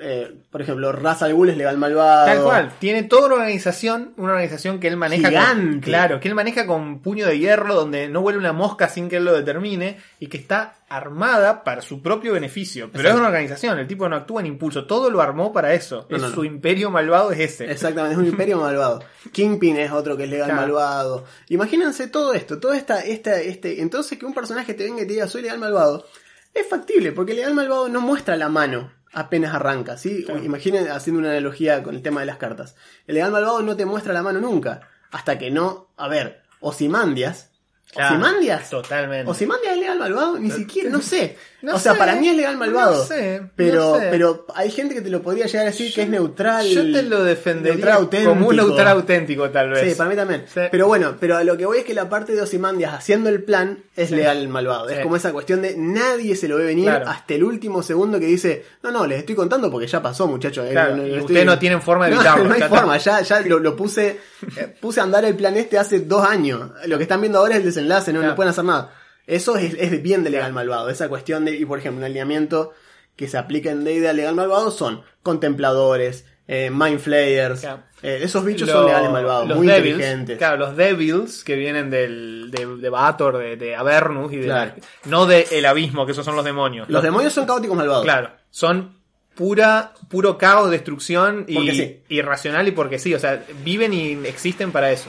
eh, 0.00 0.34
por 0.50 0.62
ejemplo, 0.62 0.92
Ra's 0.92 1.22
al 1.22 1.34
Ghul 1.34 1.50
es 1.50 1.56
legal 1.56 1.76
malvado. 1.78 2.26
Tal 2.26 2.42
cual, 2.42 2.72
tiene 2.78 3.02
toda 3.04 3.26
una 3.26 3.34
organización, 3.36 4.14
una 4.16 4.32
organización 4.32 4.80
que 4.80 4.88
él 4.88 4.96
maneja 4.96 5.24
con, 5.24 5.30
Gigante. 5.30 5.84
claro, 5.86 6.20
que 6.20 6.28
él 6.28 6.34
maneja 6.34 6.66
con 6.66 7.00
puño 7.00 7.26
de 7.26 7.38
hierro, 7.38 7.74
donde 7.74 8.08
no 8.08 8.22
vuelve 8.22 8.38
una 8.40 8.52
mosca 8.52 8.88
sin 8.88 9.08
que 9.08 9.16
él 9.16 9.24
lo 9.24 9.32
determine, 9.32 9.98
y 10.18 10.28
que 10.28 10.36
está 10.38 10.76
armada 10.88 11.62
para 11.62 11.82
su 11.82 12.02
propio 12.02 12.32
beneficio. 12.32 12.86
Pero 12.90 13.00
Exacto. 13.02 13.16
es 13.16 13.20
una 13.20 13.28
organización, 13.28 13.78
el 13.78 13.86
tipo 13.86 14.08
no 14.08 14.16
actúa 14.16 14.40
en 14.40 14.46
impulso, 14.46 14.86
todo 14.86 15.10
lo 15.10 15.20
armó 15.20 15.52
para 15.52 15.72
eso. 15.74 16.06
No, 16.10 16.16
es 16.16 16.22
no, 16.22 16.28
no. 16.28 16.34
su 16.34 16.44
imperio 16.44 16.90
malvado 16.90 17.30
es 17.32 17.38
ese. 17.40 17.70
Exactamente, 17.70 18.14
es 18.14 18.18
un 18.18 18.26
imperio 18.26 18.58
malvado. 18.60 19.04
Kingpin 19.32 19.76
es 19.76 19.92
otro 19.92 20.16
que 20.16 20.24
es 20.24 20.30
legal 20.30 20.46
Claro. 20.50 20.62
malvado. 20.62 21.24
Imagínense 21.48 22.08
todo 22.08 22.34
esto, 22.34 22.58
toda 22.58 22.76
esta, 22.76 23.00
esta, 23.00 23.40
este, 23.40 23.80
entonces 23.82 24.18
que 24.18 24.26
un 24.26 24.34
personaje 24.34 24.74
te 24.74 24.84
venga 24.84 25.02
y 25.02 25.06
te 25.06 25.12
diga 25.12 25.26
soy 25.28 25.42
legal 25.42 25.58
malvado, 25.58 26.06
es 26.52 26.66
factible, 26.66 27.12
porque 27.12 27.32
el 27.32 27.38
legal 27.38 27.54
malvado 27.54 27.88
no 27.88 28.00
muestra 28.00 28.36
la 28.36 28.48
mano 28.48 28.92
apenas 29.12 29.54
arranca, 29.54 29.96
¿sí? 29.96 30.24
Claro. 30.24 30.42
Imaginen 30.42 30.88
haciendo 30.88 31.20
una 31.20 31.30
analogía 31.30 31.82
con 31.82 31.94
el 31.94 32.02
tema 32.02 32.20
de 32.20 32.26
las 32.26 32.36
cartas. 32.36 32.76
El 33.06 33.14
legal 33.14 33.32
malvado 33.32 33.62
no 33.62 33.76
te 33.76 33.86
muestra 33.86 34.12
la 34.12 34.22
mano 34.22 34.40
nunca, 34.40 34.88
hasta 35.10 35.38
que 35.38 35.50
no, 35.50 35.88
a 35.96 36.08
ver, 36.08 36.42
Osimandias, 36.60 37.50
Claro, 37.92 38.14
Osimandias, 38.16 38.70
Totalmente. 38.70 39.28
Osimandias 39.28 39.72
es 39.72 39.80
legal 39.80 39.98
malvado, 39.98 40.38
ni 40.38 40.50
siquiera, 40.50 40.90
no 40.90 41.00
sé. 41.00 41.36
No 41.62 41.74
o 41.74 41.78
sea, 41.78 41.92
sé, 41.92 41.98
para 41.98 42.16
mí 42.16 42.28
es 42.28 42.36
legal 42.36 42.56
malvado. 42.56 42.96
no 42.98 43.04
sé, 43.04 43.40
no 43.40 43.50
pero, 43.54 43.98
sé. 43.98 44.08
pero 44.10 44.46
hay 44.54 44.70
gente 44.70 44.94
que 44.94 45.00
te 45.02 45.10
lo 45.10 45.20
podría 45.22 45.46
llegar 45.46 45.66
a 45.66 45.70
decir 45.70 45.92
que 45.92 46.02
es 46.02 46.08
neutral. 46.08 46.66
Yo 46.66 46.82
te 46.90 47.02
lo 47.02 47.22
defendería 47.22 47.96
como 48.24 48.48
un 48.48 48.56
neutral 48.56 48.88
auténtico, 48.88 49.50
tal 49.50 49.70
vez. 49.70 49.90
Sí, 49.90 49.94
para 49.96 50.08
mí 50.10 50.16
también. 50.16 50.44
Sí. 50.52 50.60
Pero 50.70 50.86
bueno, 50.86 51.16
pero 51.20 51.36
a 51.36 51.44
lo 51.44 51.56
que 51.56 51.66
voy 51.66 51.78
es 51.78 51.84
que 51.84 51.92
la 51.94 52.08
parte 52.08 52.34
de 52.34 52.40
Osimandias 52.42 52.94
haciendo 52.94 53.28
el 53.28 53.42
plan 53.42 53.84
es 53.96 54.08
Sí. 54.08 54.14
legal 54.16 54.48
malvado. 54.48 54.88
Es 54.88 55.00
como 55.00 55.16
esa 55.16 55.32
cuestión 55.32 55.60
de 55.62 55.74
nadie 55.76 56.34
se 56.36 56.48
lo 56.48 56.56
ve 56.56 56.64
venir 56.64 56.86
Claro. 56.86 57.08
hasta 57.08 57.34
el 57.34 57.44
último 57.44 57.82
segundo 57.82 58.18
que 58.18 58.26
dice, 58.26 58.64
no, 58.82 58.90
no, 58.90 59.06
les 59.06 59.18
estoy 59.18 59.34
contando 59.34 59.70
porque 59.70 59.86
ya 59.86 60.00
pasó, 60.02 60.26
muchachos. 60.26 60.66
Eh, 60.66 60.70
Claro, 60.72 60.92
no- 60.96 61.02
no 61.02 61.04
estoy- 61.08 61.20
ustedes 61.22 61.46
no 61.46 61.58
tienen 61.58 61.82
forma 61.82 62.06
de 62.06 62.10
No, 62.14 62.20
evitarlo. 62.20 62.44
No, 62.44 62.54
hay 62.54 62.62
forma, 62.62 62.96
ya, 62.96 63.20
ya 63.20 63.40
lo, 63.40 63.58
lo 63.58 63.76
puse, 63.76 64.18
eh, 64.56 64.74
puse 64.80 65.00
a 65.00 65.02
andar 65.02 65.24
el 65.24 65.34
plan 65.34 65.56
este 65.56 65.78
hace 65.78 66.00
dos 66.00 66.24
años. 66.26 66.70
Lo 66.86 66.96
que 66.96 67.02
están 67.04 67.20
viendo 67.20 67.38
ahora 67.38 67.54
es 67.54 67.60
el 67.60 67.66
desenlace, 67.66 68.12
no, 68.12 68.18
no 68.20 68.22
Claro. 68.22 68.36
pueden 68.36 68.50
hacer 68.50 68.64
nada. 68.64 68.92
Eso 69.30 69.56
es, 69.56 69.74
es 69.78 69.90
de 69.90 69.98
bien 69.98 70.24
de 70.24 70.30
legal 70.30 70.52
malvado. 70.52 70.88
Esa 70.90 71.08
cuestión 71.08 71.44
de, 71.44 71.56
y 71.56 71.64
por 71.64 71.78
ejemplo, 71.78 71.98
un 71.98 72.04
alineamiento 72.04 72.72
que 73.16 73.28
se 73.28 73.38
aplica 73.38 73.70
en 73.70 73.84
D&D 73.84 74.08
a 74.08 74.12
legal 74.12 74.34
malvado 74.34 74.70
son 74.70 75.02
contempladores, 75.22 76.26
eh, 76.48 76.70
mind 76.72 76.98
flayers. 77.00 77.60
Claro. 77.60 77.82
eh, 78.02 78.20
esos 78.22 78.44
bichos 78.44 78.66
Los- 78.68 78.76
son 78.76 78.86
legales 78.86 79.10
malvados, 79.10 79.54
muy 79.56 79.66
devils, 79.66 79.94
inteligentes. 79.94 80.38
Claro, 80.38 80.56
los 80.56 80.76
Devils 80.76 81.44
que 81.44 81.54
vienen 81.56 81.90
del, 81.90 82.50
de, 82.50 82.66
de 82.66 82.88
Bator, 82.88 83.38
de, 83.38 83.56
de 83.56 83.76
Avernus 83.76 84.32
y 84.32 84.36
de 84.38 84.44
Claro. 84.46 84.72
no 85.04 85.26
de 85.26 85.46
el 85.52 85.66
abismo, 85.66 86.06
que 86.06 86.12
esos 86.12 86.24
son 86.24 86.34
los 86.36 86.44
demonios. 86.44 86.88
Los 86.88 87.02
demonios 87.02 87.32
son 87.32 87.46
caóticos 87.46 87.76
malvados. 87.76 88.04
Claro, 88.04 88.30
son 88.50 88.98
pura, 89.34 89.92
puro 90.08 90.36
caos, 90.38 90.70
destrucción 90.70 91.44
y 91.46 91.70
sí. 91.72 92.00
irracional 92.08 92.66
y 92.68 92.72
porque 92.72 92.98
sí, 92.98 93.14
o 93.14 93.18
sea, 93.18 93.44
viven 93.64 93.92
y 93.94 94.12
existen 94.26 94.72
para 94.72 94.90
eso. 94.92 95.08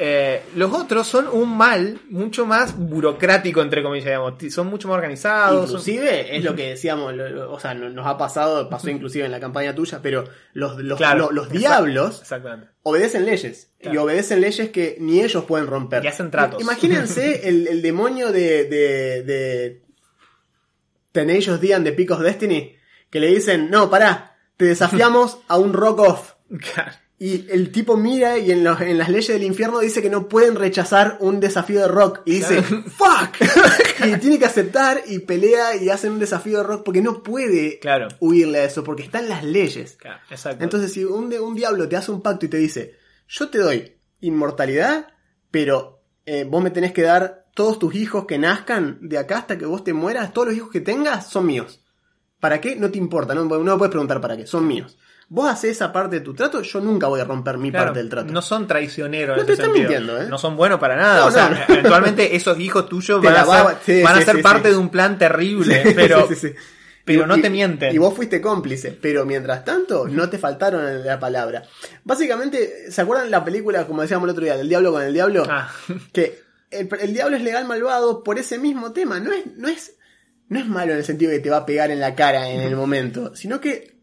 Eh, 0.00 0.42
los 0.54 0.72
otros 0.72 1.08
son 1.08 1.26
un 1.26 1.56
mal 1.56 1.98
mucho 2.08 2.46
más 2.46 2.76
burocrático, 2.78 3.60
entre 3.62 3.82
comillas, 3.82 4.04
digamos. 4.06 4.34
Son 4.50 4.68
mucho 4.68 4.86
más 4.86 4.94
organizados. 4.96 5.56
son- 5.68 5.80
Inclusive 5.80 6.36
es 6.36 6.44
lo 6.44 6.54
que 6.54 6.68
decíamos, 6.68 7.12
lo- 7.14 7.28
lo- 7.28 7.52
o 7.52 7.58
sea, 7.58 7.74
no- 7.74 7.90
nos 7.90 8.06
ha 8.06 8.16
pasado, 8.16 8.70
pasó 8.70 8.90
inclusive 8.90 9.24
en 9.24 9.32
la 9.32 9.40
campaña 9.40 9.74
tuya, 9.74 9.98
pero 10.00 10.22
los, 10.52 10.76
los, 10.78 10.98
Claro, 10.98 11.26
lo- 11.26 11.32
los 11.32 11.46
exacto, 11.46 11.58
diablos 11.58 12.20
Exactamente. 12.20 12.68
obedecen 12.84 13.26
leyes. 13.26 13.72
Y 13.80 13.96
obedecen 13.96 14.40
leyes 14.40 14.70
que 14.70 14.96
ni 15.00 15.20
ellos 15.20 15.44
pueden 15.44 15.66
romper. 15.66 16.04
Y 16.04 16.08
hacen 16.08 16.30
tratos. 16.30 16.60
Imagínense 16.62 17.48
el, 17.48 17.66
el 17.66 17.82
demonio 17.82 18.30
de, 18.30 18.64
de, 18.66 19.22
de 19.24 19.82
Tenacious 21.12 21.60
D 21.60 21.74
and 21.74 21.84
the 21.84 21.92
Peak 21.92 22.12
of 22.12 22.20
Destiny, 22.20 22.76
que 23.10 23.18
le 23.20 23.28
dicen, 23.28 23.68
no, 23.70 23.90
pará, 23.90 24.36
te 24.56 24.66
desafiamos 24.66 25.38
a 25.48 25.58
un 25.58 25.72
rock 25.72 25.98
off. 26.00 26.32
Y 27.20 27.50
el 27.50 27.72
tipo 27.72 27.96
mira 27.96 28.38
y 28.38 28.52
en, 28.52 28.62
los- 28.62 28.80
en 28.80 28.96
las 28.96 29.08
leyes 29.08 29.26
del 29.28 29.42
infierno 29.42 29.80
dice 29.80 30.00
que 30.00 30.08
no 30.10 30.28
pueden 30.28 30.54
rechazar 30.54 31.16
un 31.20 31.40
desafío 31.40 31.80
de 31.80 31.88
rock. 31.88 32.20
Y 32.24 32.34
dice, 32.34 32.62
¡fuck! 32.62 33.34
y 34.06 34.16
tiene 34.20 34.38
que 34.38 34.44
aceptar 34.44 35.02
y 35.06 35.18
pelea 35.20 35.74
y 35.74 35.88
hace 35.90 36.08
un 36.08 36.20
desafío 36.20 36.58
de 36.58 36.64
rock 36.64 36.84
porque 36.84 37.02
no 37.02 37.22
puede 37.24 37.80
Claro. 37.80 38.06
huirle 38.20 38.60
a 38.60 38.64
eso, 38.64 38.84
porque 38.84 39.02
están 39.02 39.28
las 39.28 39.42
leyes. 39.42 39.96
Claro, 39.98 40.20
exacto. 40.30 40.62
Entonces, 40.62 40.92
si 40.92 41.04
un, 41.04 41.32
un 41.34 41.54
diablo 41.56 41.88
te 41.88 41.96
hace 41.96 42.12
un 42.12 42.22
pacto 42.22 42.46
y 42.46 42.50
te 42.50 42.58
dice, 42.58 42.94
yo 43.26 43.48
te 43.48 43.58
doy 43.58 43.96
inmortalidad, 44.20 45.08
pero 45.50 46.02
eh, 46.24 46.44
vos 46.48 46.62
me 46.62 46.70
tenés 46.70 46.92
que 46.92 47.02
dar 47.02 47.46
todos 47.54 47.80
tus 47.80 47.96
hijos 47.96 48.26
que 48.26 48.38
nazcan 48.38 48.98
de 49.00 49.18
acá 49.18 49.38
hasta 49.38 49.58
que 49.58 49.66
vos 49.66 49.82
te 49.82 49.92
mueras, 49.92 50.32
todos 50.32 50.48
los 50.48 50.56
hijos 50.56 50.70
que 50.70 50.80
tengas 50.80 51.28
son 51.28 51.46
míos. 51.46 51.82
¿Para 52.38 52.60
qué? 52.60 52.76
No 52.76 52.90
te 52.92 52.98
importa, 52.98 53.34
no, 53.34 53.44
no 53.44 53.58
me 53.64 53.76
puedes 53.76 53.90
preguntar 53.90 54.20
para 54.20 54.36
qué, 54.36 54.46
son 54.46 54.68
míos. 54.68 54.96
Vos 55.30 55.50
haces 55.50 55.72
esa 55.72 55.92
parte 55.92 56.16
de 56.16 56.22
tu 56.22 56.34
trato, 56.34 56.62
yo 56.62 56.80
nunca 56.80 57.06
voy 57.06 57.20
a 57.20 57.24
romper 57.24 57.58
mi 57.58 57.70
Claro, 57.70 57.86
parte 57.86 57.98
del 58.00 58.08
trato. 58.08 58.32
No 58.32 58.40
son 58.40 58.66
traicioneros 58.66 59.36
No 59.36 59.42
en 59.42 59.46
te 59.46 59.52
ese 59.52 59.62
están 59.62 59.74
sentido. 59.74 59.90
mintiendo, 60.00 60.22
¿eh? 60.22 60.26
No 60.30 60.38
son 60.38 60.56
buenos 60.56 60.80
para 60.80 60.96
nada. 60.96 61.20
No, 61.20 61.26
o 61.26 61.30
sea, 61.30 61.50
no. 61.50 61.56
eventualmente 61.74 62.34
esos 62.34 62.58
hijos 62.58 62.88
tuyos 62.88 63.22
van 63.22 63.36
a 63.36 63.44
va- 63.44 63.68
ser, 63.84 63.96
sí, 63.98 64.02
van 64.02 64.16
a 64.16 64.18
sí, 64.20 64.24
ser 64.24 64.36
sí, 64.36 64.42
parte 64.42 64.70
de 64.70 64.76
un 64.76 64.88
plan 64.88 65.18
terrible. 65.18 65.92
Pero 65.94 66.26
pero 67.04 67.24
Y- 67.24 67.26
no 67.26 67.40
te 67.40 67.50
mienten. 67.50 67.94
Y 67.94 67.98
vos 67.98 68.14
fuiste 68.14 68.40
cómplice, 68.40 68.90
pero 68.92 69.24
mientras 69.26 69.64
tanto 69.64 70.06
no 70.08 70.28
te 70.30 70.38
faltaron 70.38 71.04
la 71.04 71.18
palabra. 71.20 71.62
Básicamente, 72.04 72.90
¿se 72.90 73.00
acuerdan 73.02 73.30
la 73.30 73.44
película, 73.44 73.86
como 73.86 74.02
decíamos 74.02 74.26
el 74.26 74.30
otro 74.32 74.44
día, 74.44 74.56
del 74.56 74.68
diablo 74.68 74.92
con 74.92 75.02
el 75.02 75.12
diablo? 75.12 75.44
Ah, 75.48 75.70
Que 76.12 76.40
el, 76.70 76.88
el 77.00 77.12
diablo 77.12 77.36
es 77.36 77.42
legal 77.42 77.66
malvado 77.66 78.22
por 78.24 78.38
ese 78.38 78.58
mismo 78.58 78.92
tema. 78.92 79.20
No 79.20 79.32
es, 79.32 79.44
no 79.56 79.68
es, 79.68 79.94
no 80.48 80.58
es 80.58 80.66
malo 80.66 80.92
en 80.92 80.98
el 80.98 81.04
sentido 81.04 81.30
de 81.30 81.36
que 81.38 81.44
te 81.44 81.50
va 81.50 81.58
a 81.58 81.66
pegar 81.66 81.90
en 81.90 82.00
la 82.00 82.14
cara 82.14 82.48
en 82.48 82.60
el 82.60 82.76
momento, 82.76 83.36
sino 83.36 83.60
que 83.60 83.97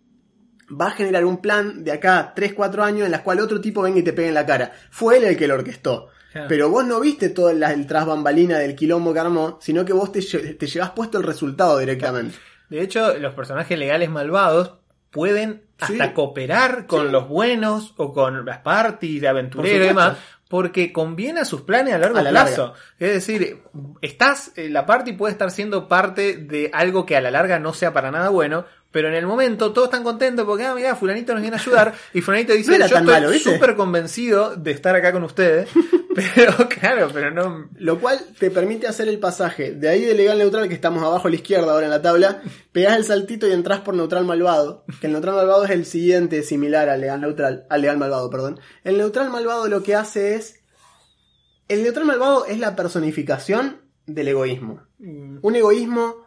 va 0.69 0.88
a 0.88 0.91
generar 0.91 1.25
un 1.25 1.38
plan 1.41 1.84
de 1.84 1.91
acá 1.91 2.34
3, 2.36 2.54
4 2.54 2.84
años 2.84 3.06
en 3.06 3.12
las 3.12 3.21
cual 3.21 3.39
otro 3.39 3.62
tipo 3.62 3.82
venga 3.82 3.99
y 3.99 4.04
te 4.04 4.13
pegue 4.13 4.30
en 4.30 4.34
la 4.34 4.45
cara. 4.45 4.71
Fue 4.89 5.17
él 5.17 5.23
el 5.25 5.38
que 5.38 5.47
lo 5.47 5.56
orquestó. 5.56 6.08
Claro. 6.32 6.47
Pero 6.49 6.69
vos 6.69 6.86
no 6.86 6.99
viste 6.99 7.30
todo 7.30 7.49
el, 7.49 7.63
el 7.63 7.88
tras 7.88 8.06
bambalina 8.06 8.58
del 8.58 8.75
quilombo 8.75 9.13
que 9.13 9.19
armó, 9.19 9.58
sino 9.62 9.86
que 9.86 9.93
vos 9.93 10.12
te, 10.12 10.21
te 10.21 10.67
llevas 10.67 10.89
puesto 10.91 11.17
el 11.17 11.23
resultado 11.23 11.78
directamente. 11.80 12.36
de 12.69 12.82
hecho, 12.82 13.17
los 13.19 13.34
personajes 13.36 13.78
legales 13.80 14.10
malvados 14.10 14.73
pueden 15.12 15.63
hasta 15.80 16.08
Sí. 16.08 16.13
cooperar 16.13 16.88
con 16.88 17.06
Sí. 17.06 17.12
los 17.12 17.28
buenos 17.30 17.93
o 17.97 18.12
con 18.12 18.45
las 18.45 18.58
parties 18.60 19.21
de 19.21 19.28
aventureros 19.30 19.78
y 19.78 19.88
demás, 19.88 20.17
porque 20.49 20.91
conviene 20.91 21.39
a 21.41 21.45
sus 21.45 21.62
planes 21.62 21.93
a 21.93 21.97
largo 21.99 22.17
A 22.17 22.21
la 22.23 22.30
plazo. 22.32 22.73
Es 22.99 23.13
decir, 23.13 23.62
estás, 24.01 24.51
eh, 24.58 24.69
la 24.69 24.86
party 24.86 25.13
puede 25.13 25.32
estar 25.32 25.51
siendo 25.51 25.88
parte 25.88 26.36
de 26.38 26.69
algo 26.73 27.06
que 27.06 27.15
a 27.15 27.21
la 27.21 27.32
larga 27.32 27.60
no 27.60 27.73
sea 27.73 27.93
para 27.93 28.12
nada 28.12 28.30
bueno, 28.30 28.65
pero 28.95 29.10
en 29.10 29.15
el 29.15 29.27
momento 29.27 29.73
todos 29.73 29.89
están 29.89 30.05
contentos 30.05 30.45
porque, 30.45 30.63
ah, 30.63 30.73
mira, 30.73 30.95
fulanito 30.95 31.34
nos 31.34 31.41
viene 31.41 31.58
a 31.58 31.60
ayudar, 31.60 31.93
y 32.13 32.21
fulanito 32.21 32.53
dice, 32.53 32.79
No 32.79 32.88
yo 32.88 33.29
estoy 33.29 33.39
súper 33.39 33.75
convencido 33.75 34.55
de 34.55 34.71
estar 34.71 34.95
acá 34.95 35.12
con 35.12 35.21
ustedes, 35.23 35.67
pero 36.15 36.69
claro, 36.69 37.10
pero 37.13 37.29
no... 37.29 37.67
Lo 37.75 37.99
cual 37.99 38.21
te 38.39 38.49
permite 38.51 38.88
hacer 38.88 39.10
el 39.10 39.19
pasaje 39.19 39.73
de 39.73 39.89
ahí 39.89 40.05
de 40.05 40.13
legal 40.13 40.38
neutral, 40.38 40.69
que 40.69 40.73
estamos 40.73 41.03
abajo 41.03 41.27
a 41.27 41.29
la 41.29 41.36
izquierda 41.36 41.73
ahora 41.73 41.88
en 41.88 41.89
la 41.89 42.01
tabla, 42.01 42.41
pegás 42.71 42.95
el 42.95 43.03
saltito 43.03 43.45
y 43.49 43.51
entras 43.51 43.81
por 43.81 43.95
neutral 43.95 44.23
malvado, 44.23 44.86
que 45.01 45.08
el 45.08 45.12
neutral 45.12 45.36
malvado 45.36 45.65
es 45.65 45.71
el 45.71 45.86
siguiente 45.86 46.41
similar 46.41 46.88
al 46.88 47.01
legal 47.01 47.19
neutral, 47.19 47.65
al 47.69 47.81
legal 47.81 47.97
malvado, 47.97 48.29
perdón. 48.29 48.62
El 48.86 48.97
neutral 48.97 49.29
malvado 49.29 49.67
lo 49.67 49.84
que 49.84 49.93
hace 49.93 50.36
es... 50.36 50.63
El 51.67 51.84
neutral 51.84 52.05
malvado 52.05 52.45
es 52.45 52.60
la 52.60 52.77
personificación 52.77 53.81
del 54.05 54.29
egoísmo. 54.29 54.84
Un 54.99 55.53
egoísmo 55.53 56.24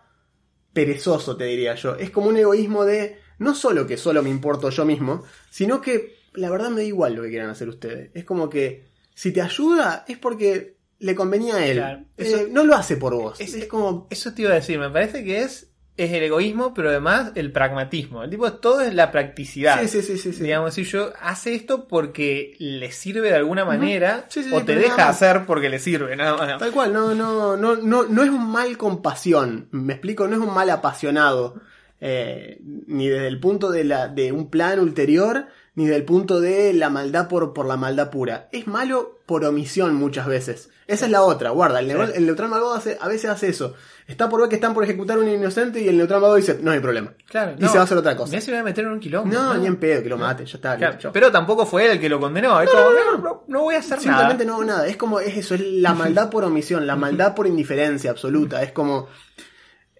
perezoso, 0.73 1.37
te 1.37 1.45
diría 1.45 1.75
yo. 1.75 1.97
Es 1.97 2.11
como 2.11 2.29
un 2.29 2.37
egoísmo 2.37 2.85
de 2.85 3.19
no 3.39 3.55
solo 3.55 3.87
que 3.87 3.97
solo 3.97 4.23
me 4.23 4.31
importo 4.31 4.71
yo 4.71 4.85
mismo, 4.85 5.25
sino 5.51 5.81
que 5.81 6.17
la 6.35 6.51
verdad 6.51 6.71
me 6.71 6.77
da 6.83 6.85
igual 6.85 7.15
lo 7.15 7.23
que 7.23 7.31
quieran 7.31 7.51
hacer 7.51 7.69
ustedes. 7.69 8.11
Es 8.15 8.25
como 8.25 8.49
que 8.49 8.85
si 9.15 9.33
te 9.33 9.41
ayuda 9.43 10.05
es 10.09 10.19
porque 10.19 10.77
le 11.01 11.15
convenía 11.15 11.57
a 11.57 11.67
él. 11.67 11.77
Claro. 11.79 12.05
Eh, 12.17 12.49
no 12.51 12.65
lo 12.65 12.75
hace 12.75 12.97
por 12.97 13.15
vos. 13.15 13.41
es- 13.41 13.55
Es, 13.55 13.67
como... 13.67 14.07
Eso 14.11 14.33
te 14.35 14.43
iba 14.43 14.53
a 14.53 14.57
decir, 14.57 14.79
me 14.79 14.91
parece 14.91 15.25
que 15.25 15.43
es, 15.43 15.71
es 15.99 16.13
el 16.13 16.23
egoísmo, 16.23 16.73
pero 16.73 16.89
además 16.89 17.33
el 17.35 17.53
pragmatismo. 17.53 18.23
El 18.23 18.31
tipo, 18.31 18.51
todo 18.55 18.81
es 18.81 18.95
la 18.95 19.11
practicidad. 19.11 19.83
Sí, 19.87 20.01
sí, 20.01 20.17
sí. 20.17 20.31
Digamos, 20.31 20.73
si 20.75 20.85
yo 20.85 21.13
hace 21.21 21.55
esto 21.55 21.87
porque 21.89 22.55
le 22.59 22.91
sirve 22.93 23.29
de 23.29 23.35
alguna 23.37 23.65
manera 23.65 24.25
Sí, 24.29 24.43
sí, 24.45 24.51
o 24.53 24.61
sí, 24.61 24.65
te 24.67 24.77
deja 24.77 25.09
hacer 25.09 25.45
porque 25.45 25.69
le 25.69 25.79
sirve, 25.79 26.17
nada 26.17 26.37
más. 26.37 26.59
Tal 26.59 26.71
cual, 26.73 26.93
no, 26.93 27.15
no, 27.15 27.57
no, 27.57 27.77
no, 27.77 28.05
no 28.05 28.23
es 28.23 28.31
un 28.31 28.51
mal 28.51 28.79
con 28.79 29.03
pasión. 29.03 29.69
Me 29.73 29.93
explico, 29.93 30.27
no 30.29 30.35
es 30.37 30.41
un 30.41 30.55
mal 30.55 30.71
apasionado. 30.71 31.61
eh, 32.01 32.61
ni 32.87 33.09
desde 33.09 33.27
el 33.27 33.41
punto 33.41 33.71
de, 33.71 33.83
la, 33.85 34.07
de 34.09 34.31
un 34.31 34.51
plan 34.51 34.79
ulterior, 34.79 35.47
ni 35.75 35.85
desde 35.87 35.97
el 35.97 36.05
punto 36.05 36.41
de 36.41 36.73
la 36.73 36.91
maldad 36.91 37.27
por, 37.29 37.53
por 37.53 37.67
la 37.67 37.77
maldad 37.77 38.11
pura. 38.11 38.49
Es 38.53 38.67
malo 38.69 39.19
por 39.27 39.45
omisión 39.45 39.95
muchas 39.95 40.27
veces. 40.29 40.71
Esa 40.87 41.07
es 41.07 41.11
la 41.11 41.23
otra, 41.23 41.51
guarda. 41.51 41.81
El, 41.81 41.89
neutral- 41.89 42.13
el 42.15 42.25
neutral 42.27 42.49
malvado 42.51 42.73
hace- 42.75 42.99
a 43.01 43.09
veces 43.09 43.31
hace 43.31 43.49
eso. 43.49 43.75
Está 44.09 44.27
por 44.31 44.41
ver 44.41 44.49
que 44.49 44.55
están 44.55 44.73
por 44.73 44.83
ejecutar 44.85 45.19
a 45.19 45.21
un 45.21 45.29
inocente 45.29 45.83
y 45.83 45.87
el 45.89 45.99
neutral 45.99 46.21
malvado 46.23 46.37
dice, 46.37 46.59
no 46.63 46.71
hay 46.71 46.81
problema. 46.81 47.13
Claro, 47.29 47.57
y 47.59 47.69
se 47.69 47.75
va 47.75 47.81
a 47.81 47.85
hacer 47.85 47.99
otra 47.99 48.17
cosa. 48.17 48.33
Ya 48.33 48.41
se 48.41 48.51
va 48.51 48.61
a 48.61 48.63
meter 48.63 48.87
en 48.87 48.93
un 48.93 49.01
quilombo. 49.01 49.31
No, 49.31 49.55
ni 49.59 49.67
en 49.67 49.77
pedo, 49.77 50.03
que 50.03 50.09
lo 50.09 50.17
mate, 50.17 50.47
ya 50.47 50.57
está. 50.57 50.77
Claro, 50.79 50.95
listo, 50.95 51.13
pero 51.13 51.31
tampoco 51.31 51.67
fue 51.67 51.85
él 51.85 51.91
el 51.93 52.01
que 52.01 52.09
lo 52.09 52.19
condenó. 52.19 52.59
Es 52.63 52.71
como, 52.71 52.85
no, 52.85 53.19
no, 53.19 53.45
no 53.47 53.61
voy 53.61 53.75
a 53.75 53.81
hacer 53.81 54.01
Simplemente 54.01 54.47
nada. 54.47 54.47
no 54.47 54.55
hago 54.55 54.65
nada. 54.65 54.87
Es 54.89 54.97
como, 54.97 55.21
es 55.21 55.37
eso, 55.37 55.55
es 55.55 55.61
la 55.61 55.93
maldad 55.93 56.31
por 56.31 56.43
omisión, 56.43 56.87
la 56.87 56.97
maldad 56.97 57.35
por 57.35 57.47
indiferencia 57.47 58.11
absoluta. 58.11 58.63
Es 58.63 58.73
como. 58.73 59.09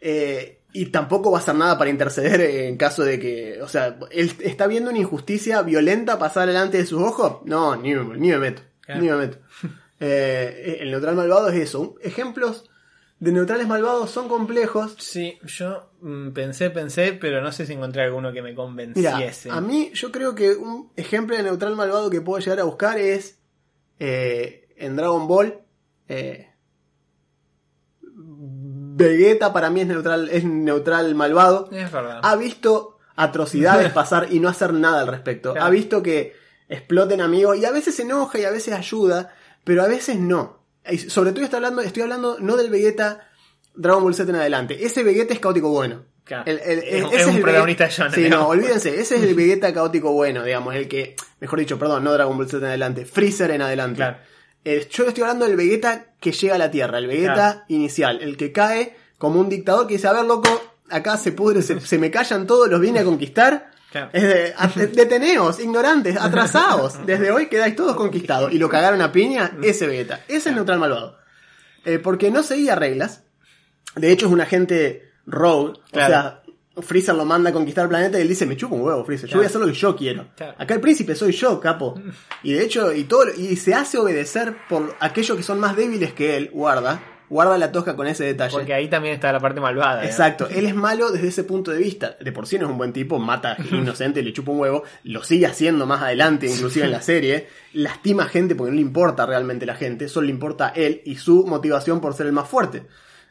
eh, 0.01 0.55
y 0.73 0.87
tampoco 0.87 1.31
va 1.31 1.39
a 1.39 1.41
hacer 1.41 1.55
nada 1.55 1.77
para 1.79 1.91
interceder 1.91 2.41
en 2.41 2.77
caso 2.79 3.05
de 3.05 3.19
que. 3.21 3.61
O 3.63 3.69
sea, 3.69 3.99
él 4.11 4.33
está 4.41 4.67
viendo 4.67 4.89
una 4.91 4.99
injusticia 4.99 5.61
violenta 5.63 6.19
pasar 6.19 6.47
delante 6.47 6.79
de 6.79 6.87
sus 6.87 7.03
ojos. 7.03 7.41
No, 7.45 7.77
ni 7.77 7.95
me, 7.95 8.17
ni 8.17 8.29
me 8.29 8.39
meto. 8.39 8.63
Claro. 8.81 9.01
Ni 9.03 9.09
me 9.11 9.17
meto. 9.17 9.39
Eh, 10.01 10.79
el 10.81 10.91
neutral 10.93 11.15
malvado 11.17 11.49
es 11.49 11.57
eso. 11.57 11.97
Ejemplos 12.03 12.68
de 13.21 13.33
neutrales 13.33 13.67
malvados 13.67 14.11
son 14.11 14.29
complejos. 14.29 14.95
Sí, 14.99 15.39
yo 15.43 15.91
mm, 16.01 16.31
pensé, 16.31 16.71
pensé, 16.71 17.13
pero 17.13 17.41
no 17.41 17.51
sé 17.51 17.67
si 17.67 17.73
encontré 17.73 18.03
alguno 18.03 18.33
que 18.33 18.43
me 18.43 18.55
convenciese. 18.55 19.51
a 19.51 19.61
mí 19.61 19.91
yo 19.95 20.13
creo 20.13 20.35
que 20.35 20.55
un 20.55 20.93
ejemplo 20.97 21.37
de 21.37 21.43
neutral 21.43 21.75
malvado 21.75 22.11
que 22.11 22.21
puedo 22.21 22.39
llegar 22.39 22.61
a 22.61 22.65
buscar 22.65 22.99
es 22.99 23.39
eh, 23.99 24.69
en 24.77 24.97
Dragon 24.97 25.27
Ball. 25.27 25.61
eh, 26.09 26.45
Vegeta 28.01 29.53
para 29.53 29.71
mí 29.71 29.83
es 29.83 29.87
neutral, 29.87 30.29
es 30.29 30.45
neutral 30.45 31.15
malvado. 31.15 31.69
Es 31.71 31.91
verdad. 31.91 32.21
Ha 32.23 32.37
visto 32.37 32.99
atrocidades 33.15 33.93
pasar 33.95 34.29
y 34.33 34.41
no 34.41 34.49
hacer 34.49 34.73
nada 34.73 35.01
al 35.01 35.07
respecto. 35.07 35.53
Claro. 35.53 35.67
Ha 35.67 35.71
visto 35.71 36.03
que 36.03 36.35
exploten 36.69 37.21
amigos 37.21 37.59
y 37.59 37.65
a 37.65 37.71
veces 37.71 37.95
se 37.95 38.03
enoja 38.03 38.39
y 38.39 38.45
a 38.45 38.51
veces 38.51 38.75
ayuda, 38.75 39.33
pero 39.65 39.83
a 39.83 39.89
veces 39.89 40.19
no. 40.19 40.58
Sobre 41.09 41.33
todo 41.33 41.45
estoy 41.45 41.57
hablando, 41.59 41.83
estoy 41.83 42.03
hablando 42.03 42.37
no 42.41 42.57
del 42.57 42.71
Vegeta 42.71 43.29
Dragon 43.75 44.03
Ball 44.03 44.15
Z 44.15 44.31
en 44.31 44.37
adelante. 44.37 44.85
Ese 44.87 45.03
Vegeta 45.03 45.35
es 45.35 45.41
caótico 45.41 45.69
bueno. 45.71 46.05
Claro. 46.25 46.45
El- 46.47 46.59
el- 46.61 47.07
Es- 47.13 47.27
un 47.27 47.41
protagonista 47.41 47.89
shonen, 47.89 48.13
Sí, 48.13 48.23
digamos. 48.25 48.45
no, 48.47 48.51
olvídense. 48.51 49.01
Ese 49.01 49.17
es 49.17 49.23
el 49.23 49.35
Vegeta 49.35 49.73
caótico 49.73 50.13
bueno, 50.13 50.45
digamos. 50.45 50.75
El 50.75 50.87
que, 50.89 51.17
mejor 51.41 51.59
dicho, 51.59 51.79
perdón, 51.79 52.05
no 52.05 52.13
Dragon 52.13 52.37
Ball 52.37 52.47
Z 52.49 52.59
en 52.59 52.65
adelante. 52.67 53.05
Freezer 53.07 53.51
en 53.51 53.63
adelante. 53.63 53.97
Claro. 53.97 54.19
El- 54.65 54.89
yo 54.89 55.07
estoy 55.07 55.23
hablando 55.23 55.47
del 55.47 55.57
Vegeta 55.57 56.07
que 56.21 56.33
llega 56.33 56.55
a 56.57 56.59
la 56.59 56.71
Tierra. 56.71 56.99
El 56.99 57.07
Vegeta 57.07 57.35
Claro. 57.35 57.61
inicial. 57.69 58.21
El 58.23 58.37
que 58.37 58.53
cae 58.53 58.95
como 59.17 59.41
un 59.41 59.49
dictador 59.49 59.87
que 59.87 59.95
dice, 59.95 60.07
a 60.09 60.13
ver, 60.13 60.25
loco, 60.27 60.49
acá 60.91 61.17
se 61.17 61.33
pudre, 61.33 61.63
se, 61.63 61.81
se 61.81 61.99
me 61.99 62.11
callan 62.11 62.47
todos, 62.47 62.69
los 62.69 62.81
vine 62.81 63.01
a 63.01 63.05
conquistar. 63.05 63.71
Claro. 63.91 64.11
Es 64.13 64.23
de, 64.23 64.55
a- 64.57 64.69
deteneos, 64.93 65.59
ignorantes, 65.61 66.17
atrasados. 66.17 67.05
Desde 67.07 67.31
hoy 67.31 67.47
quedáis 67.49 67.75
todos 67.77 67.97
conquistados. 67.97 68.53
Y 68.53 68.59
lo 68.59 68.69
cagaron 68.69 69.01
a 69.03 69.13
piña, 69.13 69.53
ese 69.63 69.87
Vegeta. 69.87 70.21
Ese 70.29 70.51
es 70.51 70.55
neutral 70.55 70.79
malvado. 70.79 71.17
Eh, 71.85 71.99
porque 71.99 72.31
no 72.31 72.43
seguía 72.43 72.75
reglas. 72.75 73.23
De 73.97 74.13
hecho, 74.13 74.27
es 74.27 74.33
un 74.33 74.41
agente 74.41 75.11
rogue. 75.27 75.79
Claro. 75.91 76.07
O 76.07 76.11
sea, 76.11 76.43
Freezer 76.83 77.15
lo 77.15 77.25
manda 77.25 77.51
a 77.51 77.53
conquistar 77.53 77.85
el 77.85 77.89
planeta 77.89 78.19
y 78.19 78.23
él 78.23 78.29
dice, 78.29 78.47
me 78.47 78.57
chupo 78.57 78.75
un 78.77 78.83
huevo, 78.83 79.05
Freezer. 79.05 79.29
Yo 79.29 79.37
voy 79.39 79.45
a 79.47 79.49
hacer 79.49 79.61
lo 79.61 79.67
que 79.67 79.73
yo 79.73 79.97
quiero. 79.97 80.29
Acá 80.59 80.75
el 80.75 80.81
príncipe 80.81 81.15
soy 81.17 81.33
yo, 81.33 81.59
capo. 81.59 82.01
Y 82.45 82.53
de 82.53 82.63
hecho, 82.65 82.93
y 82.93 83.05
todo, 83.05 83.25
y 83.37 83.57
se 83.57 83.75
hace 83.75 83.99
obedecer 83.99 84.55
por 84.69 84.95
aquellos 85.01 85.37
que 85.37 85.43
son 85.43 85.59
más 85.59 85.75
débiles 85.75 86.13
que 86.13 86.37
él. 86.37 86.51
Guarda. 86.53 87.01
Guarda 87.31 87.59
la 87.59 87.71
tosca 87.71 87.95
con 87.95 88.07
ese 88.07 88.25
detalle. 88.25 88.53
Porque 88.53 88.73
ahí 88.73 88.89
también 88.89 89.15
está 89.15 89.31
la 89.33 89.41
parte 89.41 89.61
malvada. 89.61 90.03
¿eh? 90.03 90.07
Exacto, 90.07 90.49
él 90.49 90.65
es 90.67 90.75
malo 90.75 91.11
desde 91.11 91.29
ese 91.29 91.45
punto 91.45 91.71
de 91.71 91.79
vista. 91.79 92.17
De 92.21 92.33
por 92.33 92.47
sí 92.47 92.59
no 92.59 92.65
es 92.65 92.71
un 92.71 92.79
buen 92.79 92.93
tipo, 92.93 93.19
mata 93.19 93.53
a 93.53 93.57
inocente, 93.77 94.23
le 94.23 94.33
chupa 94.33 94.53
un 94.53 94.61
huevo, 94.61 94.83
lo 95.05 95.23
sigue 95.23 95.47
haciendo 95.47 95.85
más 95.87 96.03
adelante, 96.03 96.47
inclusive 96.47 96.87
en 96.87 96.93
la 96.93 97.03
serie. 97.03 97.49
Lastima 97.75 98.23
a 98.25 98.29
gente 98.29 98.55
porque 98.55 98.71
no 98.71 98.77
le 98.77 98.83
importa 98.83 99.27
realmente 99.27 99.67
la 99.67 99.75
gente, 99.75 100.09
solo 100.09 100.27
le 100.27 100.33
importa 100.33 100.69
a 100.69 100.71
él 100.71 101.03
y 101.05 101.17
su 101.17 101.47
motivación 101.47 102.01
por 102.01 102.15
ser 102.15 102.27
el 102.27 102.33
más 102.33 102.49
fuerte. 102.49 102.85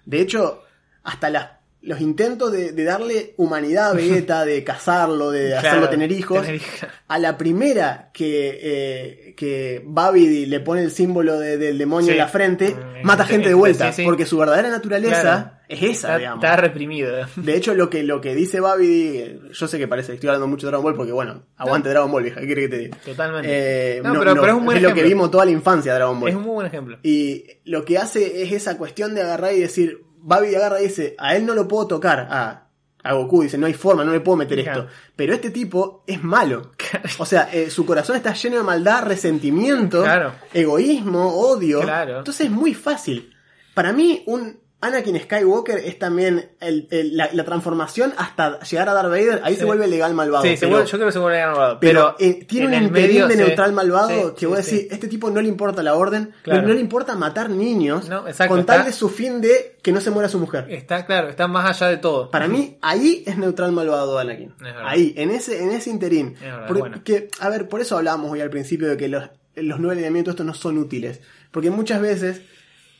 De 0.06 0.22
hecho, 0.22 0.64
hasta 1.04 1.30
las- 1.30 1.50
los 1.88 2.02
intentos 2.02 2.52
de, 2.52 2.74
de 2.74 2.84
darle 2.84 3.34
humanidad 3.38 3.92
a 3.92 3.94
Vegeta, 3.94 4.44
de 4.46 4.64
casarlo, 4.64 5.32
de 5.32 5.50
Claro, 5.52 5.68
hacerlo 5.70 5.90
tener 5.90 6.12
hijos, 6.12 6.46
tener 6.46 6.62
a 7.08 7.18
la 7.18 7.38
primera 7.38 8.10
que, 8.14 8.60
eh, 8.62 9.34
que 9.38 9.82
Babidi 9.86 10.46
le 10.48 10.60
pone 10.60 10.84
el 10.84 10.92
símbolo 10.92 11.40
de- 11.40 11.58
del 11.58 11.78
demonio 11.78 12.08
Sí. 12.08 12.12
en 12.12 12.18
la 12.18 12.28
frente, 12.28 12.76
Mm, 12.76 13.06
mata 13.06 13.26
gente 13.26 13.48
de 13.48 13.54
vuelta, 13.54 13.92
sí. 13.94 14.04
porque 14.04 14.26
su 14.26 14.38
verdadera 14.38 14.70
naturaleza 14.70 15.22
Claro. 15.22 15.52
es 15.70 15.80
esa, 15.84 15.92
Está, 15.92 16.18
digamos. 16.18 16.44
está 16.44 16.56
reprimido. 16.58 17.16
De 17.38 17.56
hecho, 17.56 17.74
lo 17.74 17.90
que, 17.90 18.04
lo 18.04 18.20
que 18.20 18.36
dice 18.36 18.60
Babidi, 18.60 19.40
yo 19.54 19.68
sé 19.70 19.78
que 19.78 19.88
parece 19.88 20.08
que 20.10 20.16
estoy 20.16 20.28
hablando 20.28 20.48
mucho 20.48 20.68
de 20.68 20.72
Dragon 20.72 20.84
Ball 20.84 20.96
porque, 20.96 21.14
bueno, 21.14 21.46
aguante 21.56 21.88
Dragon 21.90 22.12
Ball, 22.12 22.24
vieja, 22.24 22.42
¿qué 22.42 22.46
quiere 22.48 22.62
que 22.64 22.68
te 22.70 22.78
diga? 22.80 22.98
Totalmente. 23.06 23.48
Eh, 23.50 24.02
No, 24.04 24.12
pero- 24.20 24.34
pero 24.36 24.48
es 24.48 24.54
un 24.54 24.66
buen 24.66 24.84
lo 24.84 24.94
que 24.94 25.04
vimos 25.04 25.32
toda 25.32 25.46
la 25.46 25.52
infancia 25.52 25.94
de 25.94 26.00
Dragon 26.00 26.20
Ball. 26.20 26.30
Es 26.30 26.36
un 26.36 26.42
muy 26.44 26.54
buen 26.56 26.68
ejemplo. 26.68 27.00
Y 27.04 27.46
lo 27.64 27.86
que 27.86 27.98
hace 27.98 28.44
es 28.44 28.52
esa 28.52 28.78
cuestión 28.78 29.16
de 29.16 29.22
agarrar 29.22 29.54
y 29.54 29.60
decir, 29.60 30.02
Babidi 30.20 30.56
agarra 30.56 30.80
y 30.82 30.88
dice, 30.88 31.16
a 31.18 31.36
él 31.36 31.46
no 31.46 31.54
lo 31.54 31.68
puedo 31.68 31.88
tocar, 31.88 32.28
a, 32.30 32.68
a 33.04 33.14
Goku, 33.14 33.44
dice, 33.44 33.58
no 33.58 33.66
hay 33.68 33.74
forma, 33.74 34.04
no 34.04 34.12
le 34.12 34.20
puedo 34.20 34.38
meter 34.38 34.60
esto. 34.60 34.88
Pero 35.16 35.34
este 35.34 35.50
tipo 35.52 36.04
es 36.08 36.24
malo. 36.24 36.72
O 37.20 37.26
sea, 37.26 37.50
eh, 37.54 37.70
su 37.70 37.86
corazón 37.86 38.16
está 38.18 38.34
lleno 38.34 38.58
de 38.58 38.64
maldad, 38.64 39.04
resentimiento, 39.04 40.04
Claro. 40.04 40.34
egoísmo, 40.54 41.34
odio. 41.40 41.82
Claro. 41.82 42.20
Entonces 42.20 42.46
es 42.48 42.52
muy 42.52 42.74
fácil. 42.74 43.34
Para 43.74 43.94
mí, 43.94 44.24
un 44.28 44.60
Anakin 44.80 45.20
Skywalker 45.20 45.80
es 45.80 45.98
también 45.98 46.52
el- 46.60 46.88
el- 46.92 47.18
la, 47.18 47.30
la 47.34 47.44
transformación 47.44 48.14
hasta 48.16 48.60
llegar 48.60 48.88
a 48.90 48.94
Darth 48.94 49.10
Vader, 49.10 49.42
ahí 49.44 49.56
se 49.56 49.66
vuelve 49.66 49.88
legal 49.88 50.14
malvado. 50.14 50.44
Sí, 50.44 50.52
se 50.56 50.68
pero- 50.68 50.78
vuelve- 50.78 50.86
yo 50.86 50.98
creo 50.98 51.08
que 51.08 51.12
se 51.14 51.20
vuelve 51.20 51.44
malvado. 51.46 51.80
pero, 51.80 52.16
Pero, 52.18 52.30
eh, 52.32 52.46
tiene 52.46 52.78
en 52.78 52.86
un 52.86 52.92
medio, 52.92 53.28
de 53.28 53.38
neutral 53.38 53.74
malvado 53.74 54.10
Sí, 54.10 54.34
que 54.36 54.40
sí, 54.42 54.46
voy 54.46 54.60
a 54.60 54.64
sí. 54.64 54.76
decir, 54.76 54.88
este 54.92 55.08
tipo 55.08 55.32
no 55.32 55.42
le 55.42 55.48
importa 55.48 55.82
la 55.82 55.96
orden, 55.96 56.32
Claro. 56.44 56.62
no, 56.62 56.68
no 56.68 56.74
le 56.76 56.80
importa 56.82 57.16
matar 57.16 57.50
niños, 57.50 58.08
No, 58.08 58.28
exacto, 58.28 58.54
con 58.54 58.66
tal 58.68 58.78
está- 58.82 58.88
de 58.90 58.94
su 58.94 59.10
fin 59.10 59.42
de 59.42 59.78
que 59.82 59.92
no 59.92 60.00
se 60.00 60.12
muera 60.12 60.30
su 60.30 60.38
mujer. 60.38 60.68
Está 60.70 61.08
claro, 61.08 61.30
está 61.30 61.48
más 61.48 61.66
allá 61.82 61.90
de 61.90 61.98
todo. 61.98 62.30
Para 62.30 62.48
mí, 62.48 62.78
ahí 62.84 63.24
es 63.26 63.36
neutral 63.38 63.72
malvado 63.72 64.20
Anakin. 64.20 64.54
Ahí, 64.86 65.12
en 65.18 65.32
ese, 65.32 65.64
en 65.64 65.72
ese 65.72 65.90
interín. 65.90 66.36
Es 66.36 66.42
verdad, 66.42 66.68
Porque, 66.68 67.30
a 67.40 67.50
ver, 67.50 67.68
por 67.68 67.82
eso 67.82 67.98
hablábamos 67.98 68.30
hoy 68.32 68.42
al 68.42 68.52
principio 68.52 68.88
de 68.90 68.96
que 68.98 69.08
los, 69.08 69.24
los 69.56 69.80
nueve 69.80 69.96
lineamientos 69.96 70.34
estos 70.34 70.46
no 70.46 70.54
son 70.54 70.78
útiles. 70.78 71.20
Porque 71.50 71.72
muchas 71.72 72.00
veces 72.00 72.42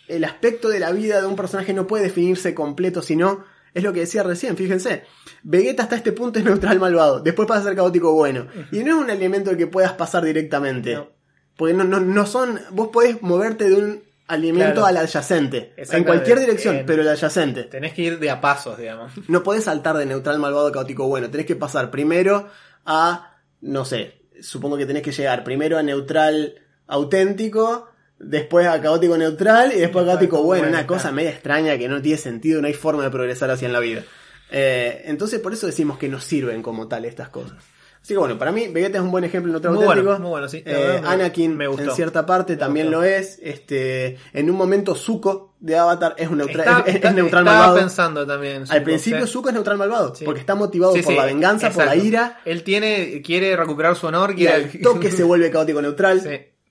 el 0.08 0.24
aspecto 0.24 0.70
de 0.70 0.80
la 0.80 0.92
vida 0.92 1.22
de 1.22 1.28
un 1.28 1.36
personaje 1.36 1.74
no 1.74 1.88
puede 1.88 2.06
definirse 2.06 2.54
completo, 2.56 3.02
sino, 3.02 3.44
es 3.74 3.84
lo 3.84 3.94
que 3.94 4.02
decía 4.02 4.24
recién, 4.24 4.56
fíjense. 4.58 5.04
Vegeta 5.44 5.84
hasta 5.84 5.96
este 5.98 6.12
punto 6.12 6.40
es 6.40 6.46
neutral 6.46 6.80
malvado, 6.80 7.20
después 7.20 7.48
pasa 7.48 7.62
a 7.62 7.64
ser 7.66 7.76
caótico 7.76 8.14
bueno. 8.14 8.48
Y 8.72 8.80
no 8.84 8.96
es 8.98 9.04
un 9.04 9.10
elemento 9.10 9.56
que 9.58 9.68
puedas 9.68 9.94
pasar 9.94 10.24
directamente. 10.24 10.96
No. 10.96 11.10
Porque 11.56 11.74
no, 11.74 11.84
no, 11.84 12.00
no 12.00 12.26
son, 12.26 12.60
vos 12.72 12.90
podés 12.90 13.22
moverte 13.22 13.68
de 13.70 13.76
un 13.76 14.04
alimento 14.28 14.74
Claro. 14.82 14.86
al 14.88 14.98
adyacente. 14.98 15.74
En 15.78 16.04
cualquier 16.04 16.40
dirección, 16.40 16.76
En- 16.78 16.86
pero 16.86 17.02
el 17.02 17.08
adyacente. 17.08 17.64
Tenés 17.64 17.94
que 17.94 18.02
ir 18.04 18.20
de 18.20 18.30
a 18.30 18.42
pasos, 18.42 18.78
digamos. 18.78 19.12
No 19.28 19.42
podés 19.44 19.64
saltar 19.64 19.98
de 19.98 20.06
neutral 20.06 20.38
malvado 20.40 20.68
a 20.68 20.72
caótico 20.72 21.08
bueno. 21.08 21.30
Tenés 21.30 21.46
que 21.48 21.56
pasar 21.56 21.90
primero 21.92 22.48
a, 22.86 23.38
no 23.62 23.86
sé, 23.86 24.22
supongo 24.42 24.78
que 24.78 24.86
tenés 24.86 25.02
que 25.02 25.12
llegar 25.12 25.44
primero 25.44 25.78
a 25.78 25.84
neutral 25.84 26.56
auténtico, 26.88 27.90
después 28.20 28.66
a 28.68 28.82
caótico 28.82 29.18
neutral 29.18 29.72
y 29.76 29.80
después 29.80 30.04
a 30.06 30.08
caótico 30.10 30.42
bueno. 30.44 30.64
bueno, 30.64 30.78
Una 30.78 30.88
cosa 30.88 31.12
media 31.12 31.30
extraña 31.32 31.78
que 31.78 31.88
no 31.88 32.02
tiene 32.02 32.18
sentido, 32.18 32.62
no 32.62 32.68
hay 32.68 32.74
forma 32.74 33.04
de 33.04 33.10
progresar 33.12 33.50
así 33.52 33.66
en 33.66 33.74
la 33.74 33.80
vida. 33.80 34.04
Eh, 34.52 35.04
entonces 35.06 35.40
por 35.40 35.54
eso 35.54 35.68
decimos 35.68 35.98
que 35.98 36.08
nos 36.10 36.24
sirven 36.24 36.62
como 36.62 36.88
tal 36.88 37.06
estas 37.06 37.30
cosas. 37.30 37.58
Así 38.02 38.14
que 38.14 38.20
bueno, 38.20 38.38
para 38.40 38.54
mí 38.54 38.70
Vegeta 38.70 39.00
es 39.00 39.04
un 39.04 39.12
buen 39.12 39.26
ejemplo 39.26 39.50
en 39.50 39.54
neutral 39.54 39.74
Muy 39.74 39.84
auténtico. 39.84 40.06
bueno, 40.12 40.22
muy 40.22 40.30
bueno, 40.30 40.48
sí. 40.48 40.64
Eh, 40.66 41.02
Anakin 41.04 41.58
me 41.58 41.68
gustó. 41.68 41.84
en 41.84 41.92
cierta 41.92 42.26
parte 42.26 42.56
también 42.56 42.86
gustó. 42.88 43.02
lo 43.02 43.06
es. 43.06 43.38
Este, 43.42 44.18
en 44.32 44.50
un 44.50 44.56
momento 44.56 44.96
Zuko 44.96 45.56
de 45.60 45.78
Avatar 45.78 46.16
es 46.18 46.30
un 46.30 46.38
neutral, 46.38 46.60
Está- 46.66 46.80
es- 46.82 46.88
es, 46.88 46.96
está- 46.96 47.12
neutral 47.12 47.44
estaba 47.44 47.58
malvado. 47.60 47.78
pensando 47.80 48.26
también. 48.26 48.64
Al 48.70 48.84
principio 48.84 49.26
sí. 49.28 49.34
Zuko 49.34 49.50
es 49.50 49.56
neutral 49.56 49.78
malvado, 49.78 50.16
Sí. 50.16 50.24
porque 50.24 50.40
está 50.40 50.56
motivado 50.56 50.94
Sí, 50.94 51.02
por 51.02 51.16
la 51.16 51.26
venganza, 51.26 51.70
por 51.72 51.86
la 51.86 51.96
ira, 51.98 52.40
Él 52.46 52.64
tiene, 52.64 53.22
quiere 53.26 53.54
recuperar 53.58 53.98
su 53.98 54.08
honor, 54.08 54.32
y 54.32 54.36
quiere... 54.36 54.54
al 54.54 54.72
toque 54.82 55.12
se 55.12 55.24
vuelve 55.24 55.52
caótico 55.52 55.82
neutral, 55.82 56.22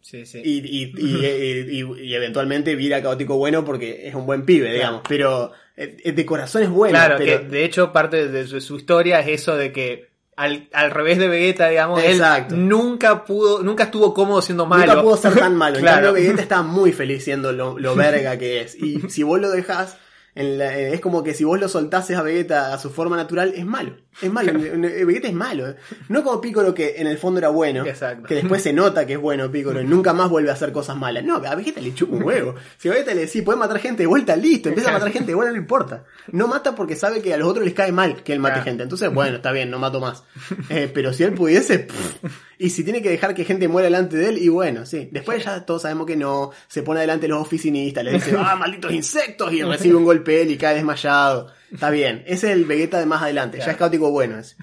Sí, 0.08 0.24
sí, 0.24 0.40
y, 0.44 0.58
y, 0.58 0.92
y, 0.96 1.26
y- 1.26 1.80
y- 1.82 2.00
y 2.10 2.14
eventualmente 2.14 2.76
vira 2.76 3.02
caótico 3.02 3.36
bueno 3.36 3.64
porque 3.64 4.06
es 4.06 4.14
un 4.14 4.24
buen 4.24 4.44
pibe, 4.46 4.72
digamos, 4.72 5.02
pero 5.08 5.50
eh, 5.76 5.96
eh, 6.04 6.12
de 6.12 6.24
corazón 6.24 6.62
es 6.62 6.70
bueno. 6.70 6.92
claro, 6.92 7.16
pero, 7.18 7.42
que 7.42 7.48
de 7.48 7.64
hecho 7.64 7.92
parte 7.92 8.28
de 8.28 8.46
su, 8.46 8.60
su 8.60 8.76
historia 8.76 9.18
es 9.18 9.40
eso 9.40 9.56
de 9.56 9.72
que 9.72 10.08
al, 10.36 10.68
al 10.72 10.92
revés 10.92 11.18
de 11.18 11.26
Vegeta, 11.26 11.68
digamos, 11.70 12.00
Exacto. 12.04 12.54
él 12.54 12.68
nunca 12.68 13.24
pudo, 13.24 13.64
nunca 13.64 13.84
estuvo 13.84 14.14
cómodo 14.14 14.40
siendo 14.42 14.64
malo. 14.64 14.86
Nunca 14.86 15.02
pudo 15.02 15.16
ser 15.16 15.34
tan 15.34 15.56
malo. 15.56 15.76
En 15.78 15.82
Claro. 15.82 16.06
cambio, 16.08 16.12
Vegeta 16.22 16.40
está 16.42 16.62
muy 16.62 16.92
feliz 16.92 17.24
siendo 17.24 17.52
lo, 17.52 17.76
lo 17.76 17.96
verga 17.96 18.38
que 18.38 18.60
es. 18.60 18.76
Y 18.80 19.00
si 19.10 19.24
vos 19.24 19.40
lo 19.40 19.50
dejás, 19.50 19.98
en 20.36 20.58
la- 20.58 20.78
eh, 20.78 20.94
es 20.94 21.00
como 21.00 21.24
que 21.24 21.34
si 21.34 21.42
vos 21.42 21.58
lo 21.58 21.68
soltases 21.68 22.16
a 22.16 22.22
Vegeta 22.22 22.72
a 22.72 22.78
su 22.78 22.90
forma 22.90 23.16
natural, 23.16 23.52
es 23.56 23.66
malo. 23.66 23.96
Es 24.22 24.30
malo. 24.32 24.52
Vegeta 25.06 25.28
es 25.28 25.34
malo. 25.34 25.68
eh. 25.68 25.76
No 26.08 26.22
como 26.22 26.40
Piccolo 26.40 26.72
que 26.72 26.94
en 26.98 27.06
el 27.06 27.18
fondo 27.18 27.38
era 27.38 27.48
bueno. 27.48 27.84
Exacto. 27.84 28.28
Que 28.28 28.36
después 28.36 28.62
se 28.62 28.72
nota 28.72 29.04
que 29.06 29.14
es 29.14 29.18
bueno 29.20 29.50
Piccolo 29.50 29.80
y 29.80 29.84
nunca 29.88 30.12
más 30.12 30.30
vuelve 30.30 30.50
a 30.50 30.52
hacer 30.52 30.70
cosas 30.72 30.96
malas. 30.96 31.24
No, 31.24 31.36
a 31.36 31.54
Vegeta 31.56 31.80
le 31.80 31.92
chupa 31.94 32.16
un 32.16 32.22
huevo. 32.22 32.54
Si 32.78 32.88
a 32.88 32.92
Vegeta 32.92 33.12
le 33.14 33.22
decís, 33.22 33.42
puede 33.42 33.58
matar 33.58 33.78
gente 33.78 34.02
de 34.04 34.06
vuelta, 34.06 34.36
listo. 34.36 34.68
Empieza 34.68 34.90
a 34.90 34.92
matar 34.92 35.10
gente 35.10 35.28
de 35.28 35.34
vuelta, 35.34 35.52
no 35.52 35.58
importa. 35.58 36.04
No 36.32 36.46
mata 36.48 36.74
porque 36.74 36.94
sabe 36.96 37.20
que 37.20 37.34
a 37.34 37.36
los 37.36 37.48
otros 37.48 37.64
les 37.64 37.74
cae 37.74 37.90
mal 37.92 38.22
que 38.22 38.32
él 38.32 38.38
mate 38.40 38.54
Claro. 38.54 38.64
gente. 38.64 38.82
Entonces, 38.84 39.12
bueno, 39.12 39.36
está 39.36 39.52
bien, 39.52 39.70
no 39.70 39.78
mato 39.78 40.00
más. 40.00 40.22
Eh, 40.68 40.90
pero 40.92 41.12
si 41.12 41.22
él 41.24 41.32
pudiese, 41.34 41.80
pff, 41.80 42.24
y 42.58 42.70
si 42.70 42.84
tiene 42.84 43.02
que 43.02 43.10
dejar 43.10 43.34
que 43.34 43.44
gente 43.44 43.68
muera 43.68 43.84
delante 43.86 44.16
de 44.16 44.28
él, 44.30 44.38
y 44.38 44.48
bueno, 44.48 44.86
sí. 44.86 45.08
Después 45.12 45.44
ya 45.44 45.64
todos 45.66 45.82
sabemos 45.82 46.06
que 46.06 46.16
no. 46.16 46.50
Se 46.68 46.82
pone 46.82 47.00
adelante 47.00 47.28
los 47.28 47.40
oficinistas, 47.42 48.04
le 48.04 48.12
dice, 48.12 48.34
ah, 48.38 48.56
malditos 48.56 48.92
insectos, 48.92 49.52
y 49.52 49.62
recibe 49.62 49.94
un 49.96 50.04
golpe 50.04 50.42
él 50.42 50.50
y 50.50 50.56
cae 50.56 50.74
desmayado. 50.76 51.52
Está 51.72 51.90
bien. 51.90 52.22
Ese 52.26 52.48
es 52.48 52.52
el 52.54 52.64
Vegeta 52.64 52.98
de 52.98 53.06
más 53.06 53.22
adelante. 53.22 53.58
Ya 53.58 53.72
es 53.72 53.76
caótico 53.76 54.10
bueno 54.10 54.38
ese. 54.38 54.56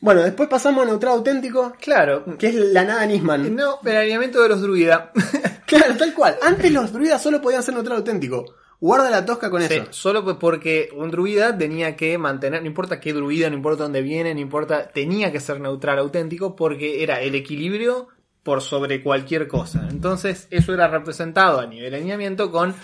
Bueno, 0.00 0.22
después 0.22 0.48
pasamos 0.48 0.84
a 0.84 0.86
neutral 0.86 1.14
auténtico, 1.14 1.74
Claro. 1.80 2.24
que 2.38 2.48
es 2.48 2.54
la 2.54 2.84
nada 2.84 3.04
Nisman. 3.06 3.56
No, 3.56 3.80
el 3.84 3.96
alineamiento 3.96 4.42
de 4.42 4.48
los 4.48 4.60
druidas. 4.60 5.10
Claro, 5.66 5.96
tal 5.96 6.14
cual. 6.14 6.36
Antes 6.42 6.70
los 6.70 6.92
druidas 6.92 7.20
solo 7.20 7.42
podían 7.42 7.60
ser 7.60 7.74
neutral 7.74 7.96
auténtico. 7.96 8.54
Guarda 8.80 9.10
la 9.10 9.24
tosca 9.24 9.50
con 9.50 9.62
Sí, 9.62 9.74
eso. 9.74 9.86
solo 9.90 10.22
pues 10.24 10.36
porque 10.38 10.90
un 10.94 11.10
druida 11.10 11.56
tenía 11.56 11.96
que 11.96 12.18
mantener, 12.18 12.60
no 12.60 12.66
importa 12.66 13.00
qué 13.00 13.12
druida, 13.12 13.48
no 13.48 13.56
importa 13.56 13.84
dónde 13.84 14.02
viene, 14.02 14.34
no 14.34 14.40
importa, 14.40 14.88
tenía 14.88 15.32
que 15.32 15.40
ser 15.40 15.60
neutral 15.60 15.98
auténtico 15.98 16.54
porque 16.56 17.02
era 17.02 17.20
el 17.20 17.34
equilibrio 17.34 18.08
por 18.42 18.60
sobre 18.62 19.02
cualquier 19.02 19.48
cosa. 19.48 19.86
Entonces, 19.90 20.46
eso 20.50 20.72
era 20.74 20.88
representado 20.88 21.58
a 21.60 21.66
nivel 21.66 21.90
de 21.90 21.96
alineamiento 21.96 22.50
con 22.52 22.74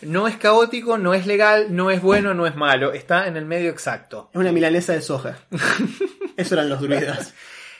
no 0.00 0.26
es 0.26 0.36
caótico, 0.36 0.96
no 0.98 1.12
es 1.14 1.26
legal, 1.26 1.66
no 1.74 1.90
es 1.90 2.00
bueno, 2.02 2.34
no 2.34 2.46
es 2.46 2.56
malo, 2.56 2.92
está 2.92 3.26
en 3.26 3.36
el 3.36 3.44
medio 3.44 3.70
exacto. 3.70 4.30
Es 4.32 4.40
una 4.40 4.52
milanesa 4.52 4.92
de 4.94 5.02
soja. 5.02 5.38
Eso 6.36 6.54
eran 6.54 6.68
los 6.68 6.80
druidas. 6.80 7.34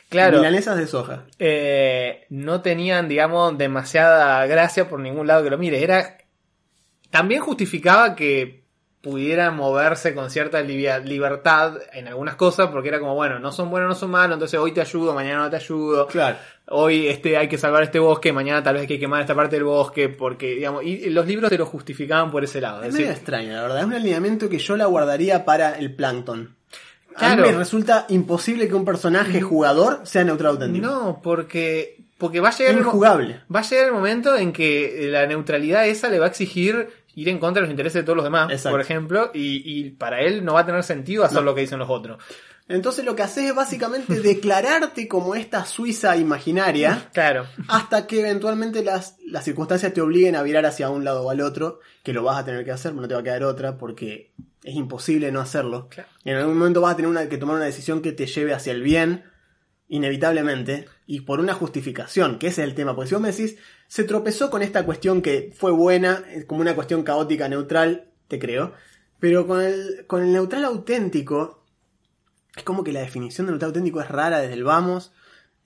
Claro. 0.09 0.39
Milanesas 0.39 0.77
de 0.77 0.87
soja. 0.87 1.25
eh, 1.39 2.27
no 2.29 2.61
tenían, 2.61 3.09
digamos, 3.09 3.57
demasiada 3.57 4.45
gracia 4.47 4.89
por 4.89 5.01
ningún 5.01 5.27
lado 5.27 5.43
que 5.43 5.51
lo 5.51 5.59
mire. 5.59 5.83
Era. 5.83 6.19
También 7.13 7.41
justificaba 7.43 8.17
que 8.17 8.63
pudieran 9.03 9.57
moverse 9.57 10.15
con 10.15 10.31
cierta 10.31 10.61
libertad 10.63 11.75
en 11.93 12.07
algunas 12.09 12.37
cosas, 12.37 12.69
porque 12.69 12.89
era 12.89 13.01
como, 13.01 13.15
bueno, 13.17 13.39
no 13.41 13.51
son 13.51 13.69
buenos, 13.69 13.89
no 13.89 13.95
son 13.97 14.11
malos, 14.13 14.35
entonces 14.37 14.59
hoy 14.61 14.73
te 14.73 14.81
ayudo, 14.81 15.13
mañana 15.13 15.43
no 15.45 15.51
te 15.51 15.57
ayudo. 15.57 16.07
Claro. 16.07 16.37
Hoy 16.69 17.09
este, 17.09 17.37
hay 17.37 17.49
que 17.49 17.59
salvar 17.59 17.83
este 17.83 17.99
bosque, 17.99 18.33
mañana 18.33 18.63
tal 18.63 18.75
vez 18.75 18.83
hay 18.83 18.87
que 18.87 19.01
quemar 19.01 19.21
esta 19.21 19.35
parte 19.35 19.57
del 19.57 19.65
bosque, 19.65 20.09
porque, 20.09 20.55
digamos, 20.55 20.85
y 20.85 21.11
los 21.11 21.27
libros 21.27 21.51
te 21.51 21.59
lo 21.59 21.67
justificaban 21.67 22.31
por 22.31 22.45
ese 22.45 22.61
lado. 22.61 22.83
Es 22.83 22.89
Es 22.91 22.95
medio 22.95 23.07
decir, 23.09 23.19
extraño, 23.21 23.53
la 23.55 23.63
verdad. 23.63 23.79
Es 23.81 23.85
un 23.87 23.95
alineamiento 23.95 24.49
que 24.49 24.59
yo 24.59 24.77
la 24.77 24.87
guardaría 24.87 25.45
para 25.45 25.77
el 25.79 25.95
plancton. 25.95 26.55
A 27.17 27.19
Claro. 27.19 27.43
mí 27.43 27.49
me 27.51 27.59
resulta 27.59 28.07
imposible 28.09 28.69
que 28.69 28.75
un 28.75 28.85
personaje 28.85 29.41
jugador 29.43 30.01
sea 30.05 30.23
neutral 30.25 30.53
auténtico. 30.53 30.87
no, 30.87 31.21
porque, 31.23 31.99
porque 32.17 32.41
va 32.41 32.49
a 32.51 32.57
llegar 32.57 32.75
el. 32.77 32.85
Va 33.55 33.61
a 33.61 33.63
llegar 33.63 33.87
el 33.87 33.93
momento 33.93 34.37
en 34.37 34.53
que 34.53 35.09
la 35.11 35.27
neutralidad 35.27 35.87
esa 35.89 36.09
le 36.09 36.19
va 36.21 36.27
a 36.27 36.29
exigir 36.29 36.89
ir 37.15 37.29
en 37.29 37.39
contra 37.39 37.61
de 37.61 37.67
los 37.67 37.71
intereses 37.71 38.03
de 38.03 38.05
todos 38.05 38.17
los 38.17 38.25
demás, 38.25 38.51
Exacto. 38.51 38.71
por 38.71 38.81
ejemplo, 38.81 39.31
y, 39.35 39.63
y 39.65 39.91
para 39.91 40.21
él 40.23 40.45
no 40.45 40.55
va 40.55 40.61
a 40.61 40.67
tener 40.67 40.83
sentido 40.83 41.25
hacer 41.25 41.43
lo 41.43 41.55
que 41.55 41.61
dicen 41.63 41.79
los 41.79 41.91
otros. 41.91 42.23
Entonces 42.69 43.05
lo 43.05 43.17
que 43.17 43.23
haces 43.23 43.45
es 43.51 43.55
básicamente 43.55 44.21
declararte 44.21 45.09
como 45.09 45.35
esta 45.35 45.65
Suiza 45.67 46.17
imaginaria 46.17 47.09
Claro. 47.13 47.47
hasta 47.69 48.07
que 48.07 48.21
eventualmente 48.21 48.83
las, 48.85 49.17
las 49.27 49.45
circunstancias 49.45 49.93
te 49.93 50.01
obliguen 50.01 50.37
a 50.37 50.43
virar 50.43 50.65
hacia 50.67 50.89
un 50.91 51.05
lado 51.05 51.23
o 51.25 51.31
al 51.31 51.41
otro, 51.41 51.81
que 52.03 52.13
lo 52.13 52.23
vas 52.23 52.39
a 52.39 52.45
tener 52.45 52.65
que 52.65 52.71
hacer, 52.73 52.95
no 52.95 53.07
te 53.09 53.15
va 53.15 53.21
a 53.21 53.25
quedar 53.25 53.43
otra 53.45 53.77
porque 53.77 54.31
es 54.65 54.75
imposible 54.77 55.33
no 55.33 55.41
hacerlo. 55.41 55.89
Claro. 55.91 56.09
Y 56.25 56.31
en 56.31 56.37
algún 56.37 56.57
momento 56.57 56.81
vas 56.81 56.93
a 56.95 56.97
tener 56.97 57.11
una- 57.11 57.29
que 57.29 57.37
tomar 57.37 57.57
una 57.57 57.65
decisión 57.65 58.01
que 58.01 58.13
te 58.13 58.27
lleve 58.27 58.55
hacia 58.55 58.73
el 58.73 58.83
bien, 58.83 59.25
inevitablemente, 59.93 60.86
y 61.07 61.20
por 61.20 61.38
una 61.38 61.53
justificación, 61.53 62.38
que 62.38 62.47
ese 62.47 62.62
es 62.62 62.68
el 62.68 62.74
tema. 62.74 62.97
Porque 62.97 63.11
si 63.11 63.14
vos 63.14 63.20
me 63.20 63.30
decís, 63.30 63.59
se 63.88 64.05
tropezó 64.05 64.51
con 64.51 64.62
esta 64.62 64.86
cuestión 64.86 65.20
que 65.20 65.53
fue 65.55 65.70
buena, 65.70 66.24
como 66.47 66.62
una 66.62 66.74
cuestión 66.74 67.03
caótica, 67.03 67.47
neutral, 67.47 68.11
te 68.26 68.38
creo. 68.38 68.72
Pero 69.20 69.47
con 69.47 69.61
el, 69.61 70.07
con 70.07 70.22
el 70.22 70.32
neutral 70.32 70.64
auténtico, 70.64 71.66
es 72.57 72.62
como 72.62 72.82
que 72.82 72.93
la 72.93 73.01
definición 73.01 73.47
de 73.47 73.53
neutral 73.53 73.68
auténtico 73.68 74.01
es 74.01 74.09
rara 74.09 74.40
desde 74.40 74.55
el 74.55 74.64
vamos, 74.64 75.12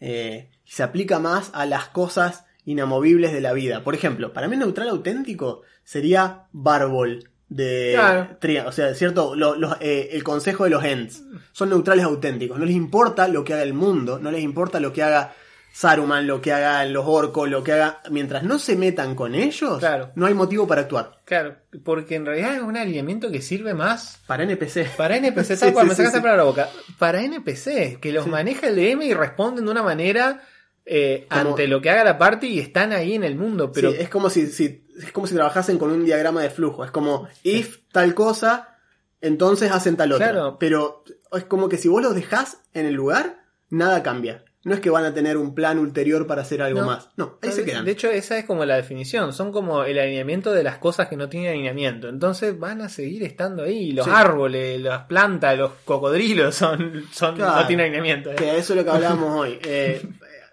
eh, 0.01 0.51
se 0.65 0.83
aplica 0.83 1.21
más 1.21 1.51
a 1.55 1.65
las 1.65 1.87
cosas 1.91 2.47
inamovibles 2.65 3.33
de 3.33 3.41
la 3.41 3.53
vida. 3.53 3.85
Por 3.85 3.95
ejemplo, 3.95 4.33
para 4.33 4.49
mí 4.49 4.57
neutral 4.57 4.89
auténtico 4.89 5.63
sería 5.85 6.49
Barbol 6.51 7.31
de 7.49 7.93
Claro. 7.95 8.29
Tria- 8.41 8.67
o 8.67 8.73
sea, 8.73 8.95
cierto, 8.95 9.35
los, 9.37 9.57
eh, 9.81 10.09
el 10.13 10.25
consejo 10.25 10.65
de 10.65 10.71
los 10.71 10.85
Ents 10.85 11.23
son 11.53 11.69
neutrales 11.71 12.05
auténticos, 12.05 12.59
no 12.59 12.65
les 12.65 12.75
importa 12.75 13.29
lo 13.29 13.45
que 13.45 13.55
haga 13.55 13.63
el 13.63 13.75
mundo, 13.75 14.19
no 14.19 14.31
les 14.31 14.43
importa 14.43 14.81
lo 14.81 14.93
que 14.93 15.03
haga 15.03 15.33
Saruman, 15.73 16.27
lo 16.27 16.41
que 16.41 16.55
hagan 16.55 16.91
los 16.95 17.05
orcos, 17.07 17.51
lo 17.51 17.63
que 17.63 17.73
haga, 17.73 18.01
mientras 18.11 18.43
no 18.43 18.59
se 18.59 18.77
metan 18.77 19.15
con 19.15 19.35
ellos, 19.35 19.79
Claro. 19.79 20.11
no 20.15 20.25
hay 20.25 20.33
motivo 20.33 20.67
para 20.67 20.81
actuar. 20.81 21.21
Claro, 21.27 21.55
porque 21.85 22.15
en 22.15 22.25
realidad 22.25 22.55
es 22.57 22.63
un 22.63 22.79
alineamiento 22.79 23.31
que 23.31 23.43
sirve 23.43 23.75
más 23.75 24.19
Para 24.27 24.45
NPC. 24.45 24.89
para 24.97 25.17
NPC, 25.19 25.55
Sí, 25.57 25.61
tal 25.61 25.73
cual, 25.75 25.85
sí, 25.85 25.89
me 25.91 25.95
sí, 25.95 25.97
sacaste 25.99 26.19
sí. 26.19 26.23
para 26.23 26.37
la 26.39 26.45
boca. 26.45 26.71
Para 26.99 27.21
NPC, 27.23 27.99
que 28.01 28.11
los 28.13 28.27
maneja 28.27 28.69
el 28.69 28.77
DM 28.77 29.03
y 29.03 29.13
responden 29.13 29.67
de 29.67 29.71
una 29.71 29.83
manera 29.83 30.41
eh, 30.89 31.27
Como- 31.29 31.51
ante 31.51 31.67
lo 31.67 31.81
que 31.83 31.91
haga 31.91 32.05
la 32.05 32.17
party 32.17 32.47
y 32.47 32.59
están 32.61 32.93
ahí 32.93 33.15
en 33.15 33.25
el 33.25 33.35
mundo, 33.35 33.73
pero 33.73 33.91
Sí, 33.91 33.97
es 34.01 34.09
como 34.09 34.31
si, 34.31 34.47
si- 34.47 34.87
es 34.99 35.11
como 35.13 35.27
si 35.27 35.35
trabajasen 35.35 35.79
con 35.79 35.91
un 35.91 36.05
diagrama 36.05 36.41
de 36.43 36.51
flujo. 36.51 36.85
Es 36.85 36.91
como 36.93 37.27
if 37.43 37.79
tal 37.93 38.15
cosa, 38.15 38.77
entonces 39.21 39.73
hacen 39.73 39.97
tal 39.97 40.13
otra. 40.13 40.31
Claro. 40.31 40.57
Pero 40.61 41.03
es 41.33 41.45
como 41.45 41.69
que 41.69 41.77
si 41.77 41.89
vos 41.89 42.03
los 42.03 42.15
dejás 42.15 42.59
en 42.73 42.87
el 42.87 42.95
lugar, 42.95 43.43
nada 43.69 44.03
cambia. 44.03 44.45
No 44.63 44.75
es 44.75 44.81
que 44.81 44.91
van 44.91 45.05
a 45.05 45.15
tener 45.15 45.37
un 45.37 45.55
plan 45.55 45.79
ulterior 45.79 46.27
para 46.27 46.43
hacer 46.43 46.61
algo 46.61 46.81
No. 46.81 46.87
más. 46.87 47.11
No, 47.17 47.39
ahí 47.41 47.53
se 47.53 47.65
quedan. 47.65 47.85
De 47.85 47.93
hecho, 47.93 48.11
esa 48.11 48.37
es 48.37 48.45
como 48.47 48.65
la 48.65 48.75
definición. 48.75 49.33
Son 49.33 49.53
como 49.53 49.85
el 49.85 49.97
alineamiento 49.97 50.51
de 50.53 50.65
las 50.65 50.79
cosas 50.79 51.07
que 51.09 51.17
no 51.17 51.29
tienen 51.29 51.51
alineamiento. 51.53 52.09
Entonces 52.09 52.59
van 52.59 52.81
a 52.81 52.89
seguir 52.89 53.23
estando 53.23 53.63
ahí. 53.63 53.93
Los 53.93 54.07
Sí. 54.07 54.11
árboles, 54.13 54.81
las 54.81 55.05
plantas, 55.05 55.57
los 55.57 55.71
cocodrilos 55.85 56.55
son, 56.57 57.05
son 57.13 57.37
Claro. 57.37 57.61
no 57.61 57.67
tienen 57.69 57.87
alineamiento. 57.87 58.33
¿eh? 58.33 58.35
Que 58.37 58.59
eso 58.59 58.73
es 58.73 58.77
lo 58.79 58.85
que 58.85 58.91
hablábamos 58.91 59.39
hoy. 59.41 59.57
Eh, 59.65 60.03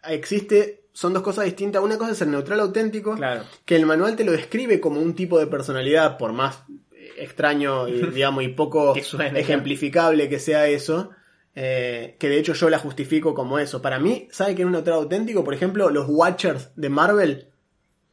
existe, 0.08 0.84
son 0.94 1.14
dos 1.14 1.24
cosas 1.24 1.46
distintas. 1.46 1.82
Una 1.82 1.98
cosa 1.98 2.12
es 2.12 2.22
el 2.22 2.32
neutral 2.32 2.60
auténtico, 2.60 3.16
Claro. 3.16 3.44
que 3.66 3.76
el 3.76 3.86
manual 3.86 4.16
te 4.16 4.24
lo 4.24 4.32
describe 4.32 4.80
como 4.80 5.00
un 5.02 5.16
tipo 5.16 5.40
de 5.40 5.48
personalidad, 5.48 6.18
por 6.18 6.34
más 6.34 6.64
eh, 6.94 7.12
extraño 7.18 7.88
y, 7.88 7.94
digamos, 8.14 8.44
y 8.44 8.50
poco 8.50 8.94
Que 8.94 9.02
ejemplificable 9.40 10.30
que 10.30 10.40
sea 10.40 10.68
eso. 10.68 11.12
eh, 11.56 12.16
que 12.20 12.30
de 12.30 12.40
hecho 12.40 12.54
yo 12.54 12.70
la 12.70 12.80
justifico 12.80 13.34
como 13.36 13.60
eso. 13.60 13.82
Para 13.82 14.00
mí, 14.00 14.28
¿sabe 14.32 14.56
qué 14.56 14.64
es 14.64 14.66
un 14.66 14.72
neutral 14.72 14.96
auténtico? 14.98 15.44
Por 15.44 15.54
ejemplo, 15.54 15.90
los 15.90 16.06
Watchers 16.10 16.72
de 16.76 16.90
Marvel. 16.90 17.48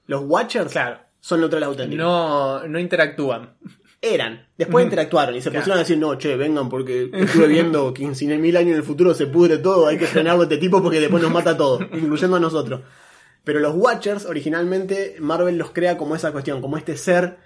Los 0.07 0.23
Watchers 0.27 0.73
Claro. 0.73 0.99
son 1.21 1.41
neutrales 1.41 1.69
auténticos. 1.69 2.05
No, 2.05 2.67
no 2.69 2.79
interactúan. 2.79 3.55
Eran. 4.03 4.47
Después 4.57 4.85
interactuaron 4.85 5.35
y 5.37 5.43
se 5.43 5.51
Claro. 5.51 5.61
pusieron 5.63 5.79
a 5.79 5.83
decir, 5.83 5.99
no, 5.99 6.15
che, 6.17 6.35
vengan 6.37 6.69
porque 6.71 7.11
estuve 7.13 7.49
viendo 7.49 7.93
que 7.93 8.05
en 8.05 8.15
100.000 8.15 8.57
años 8.57 8.71
en 8.71 8.77
el 8.79 8.83
futuro 8.83 9.13
se 9.15 9.27
pudre 9.27 9.59
todo, 9.59 9.87
hay 9.87 9.99
que 9.99 10.07
frenarlo 10.07 10.41
a 10.43 10.45
este 10.45 10.57
tipo 10.57 10.83
porque 10.83 11.01
después 11.01 11.23
nos 11.23 11.33
mata 11.33 11.51
a 11.51 11.57
todos, 11.57 11.83
incluyendo 11.93 12.37
a 12.37 12.41
nosotros. 12.41 12.81
Pero 13.45 13.61
los 13.61 13.75
Watchers, 13.75 14.25
originalmente, 14.27 15.17
Marvel 15.21 15.59
los 15.59 15.71
crea 15.73 15.97
como 15.99 16.15
esa 16.17 16.33
cuestión, 16.33 16.61
como 16.63 16.77
este 16.79 16.97
ser 16.97 17.37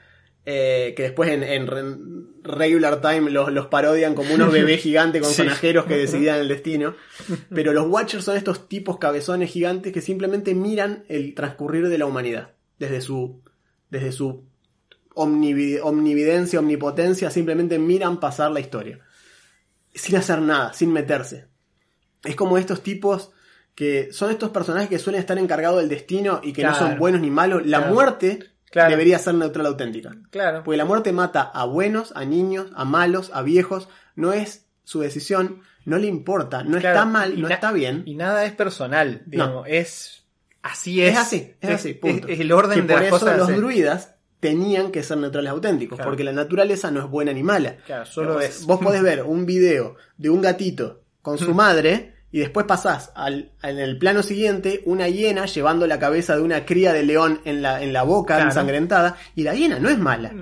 eh, 0.47 0.93
que 0.97 1.05
después 1.05 1.31
en, 1.31 1.43
en 1.43 1.67
re- 1.67 1.97
regular 2.43 3.01
time 3.01 3.31
los, 3.31 3.51
los 3.51 3.67
parodian 3.67 4.15
como 4.15 4.35
unos 4.35 4.53
bebés 4.53 4.81
gigantes 4.83 5.23
con 5.23 5.31
Sí. 5.31 5.37
sonajeros 5.39 5.87
que 5.87 5.97
decidían 5.97 6.39
el 6.41 6.49
destino. 6.49 6.95
Pero 7.55 7.73
los 7.73 7.87
Watchers 7.89 8.25
son 8.25 8.37
estos 8.37 8.69
tipos 8.69 8.99
cabezones 8.99 9.51
gigantes 9.51 9.93
que 9.93 10.03
simplemente 10.03 10.55
miran 10.55 11.05
el 11.09 11.35
transcurrir 11.35 11.89
de 11.89 11.99
la 11.99 12.07
humanidad. 12.07 12.51
Desde 12.79 13.01
su, 13.01 13.41
desde 13.91 14.13
su 14.13 14.45
omnividencia, 15.15 16.59
omnipotencia, 16.61 17.31
simplemente 17.31 17.79
miran 17.79 18.19
pasar 18.21 18.51
la 18.51 18.61
historia. 18.61 19.01
Sin 19.95 20.17
hacer 20.17 20.41
nada, 20.41 20.73
sin 20.73 20.93
meterse. 20.93 21.47
Es 22.25 22.35
como 22.37 22.59
estos 22.59 22.83
tipos 22.83 23.31
que 23.75 24.13
son 24.13 24.31
estos 24.31 24.51
personajes 24.51 24.89
que 24.89 24.99
suelen 24.99 25.21
estar 25.21 25.39
encargados 25.39 25.79
del 25.81 25.89
destino 25.89 26.41
y 26.43 26.53
que 26.53 26.63
no 26.63 26.75
son 26.75 26.99
buenos 26.99 27.21
ni 27.21 27.31
malos. 27.31 27.67
La 27.67 27.79
Claro. 27.79 27.95
muerte 27.95 28.39
Claro. 28.71 28.91
debería 28.91 29.19
ser 29.19 29.35
neutral 29.35 29.67
auténtica. 29.67 30.13
Claro. 30.31 30.63
Porque 30.65 30.77
la 30.77 30.85
muerte 30.85 31.13
mata 31.13 31.43
a 31.43 31.65
buenos, 31.65 32.13
a 32.17 32.25
niños, 32.25 32.71
a 32.75 32.85
malos, 32.85 33.31
a 33.35 33.43
viejos. 33.43 33.89
No 34.17 34.33
es 34.33 34.67
su 34.85 35.01
decisión, 35.01 35.63
no 35.85 35.99
le 35.99 36.07
importa, 36.09 36.63
no 36.65 36.77
está 36.79 37.05
mal, 37.05 37.41
no 37.41 37.49
está 37.49 37.71
bien. 37.73 38.03
Y 38.07 38.15
nada 38.15 38.45
es 38.47 38.53
personal, 38.53 39.23
digamos. 39.27 39.67
Es 39.69 40.25
así 40.63 41.03
Es 41.03 41.13
es. 41.13 41.19
así, 41.19 41.55
es 41.61 41.71
así, 41.71 41.95
punto. 41.95 42.27
es 42.29 42.41
el 42.41 42.51
orden 42.53 42.81
Que 42.81 42.83
de 42.83 42.95
por 42.95 43.03
las 43.03 43.07
eso 43.09 43.19
cosas. 43.21 43.39
los 43.39 43.49
druidas 43.57 44.14
tenían 44.49 44.91
que 44.93 45.03
ser 45.03 45.17
neutrales 45.19 45.51
auténticos, 45.53 45.97
Claro. 45.97 46.11
porque 46.11 46.23
la 46.25 46.33
naturaleza 46.33 46.91
no 46.91 47.01
es 47.01 47.07
buena 47.09 47.33
ni 47.33 47.43
mala. 47.43 47.77
Claro, 47.87 48.05
solo 48.05 48.35
vos, 48.35 48.45
es. 48.45 48.67
vos 48.67 48.79
podés 48.79 49.03
ver 49.03 49.23
un 49.23 49.47
video 49.47 49.97
de 50.19 50.29
un 50.29 50.43
gatito 50.43 51.01
con 51.23 51.39
su 51.39 51.55
madre 51.55 52.15
y 52.31 52.41
después 52.41 52.67
pasás 52.67 53.11
al, 53.15 53.53
en 53.63 53.79
el 53.79 53.97
plano 53.99 54.23
siguiente 54.23 54.83
una 54.85 55.09
hiena 55.09 55.47
llevando 55.47 55.87
la 55.87 55.99
cabeza 55.99 56.37
de 56.37 56.43
una 56.43 56.67
cría 56.67 56.93
de 56.93 57.03
león 57.05 57.41
en 57.45 57.63
la, 57.63 57.83
en 57.83 57.93
la 57.93 58.03
boca 58.03 58.35
Claro. 58.35 58.51
ensangrentada 58.51 59.17
y 59.35 59.43
la 59.45 59.55
hiena 59.55 59.79
no 59.79 59.89
es 59.89 59.99
mala. 59.99 60.33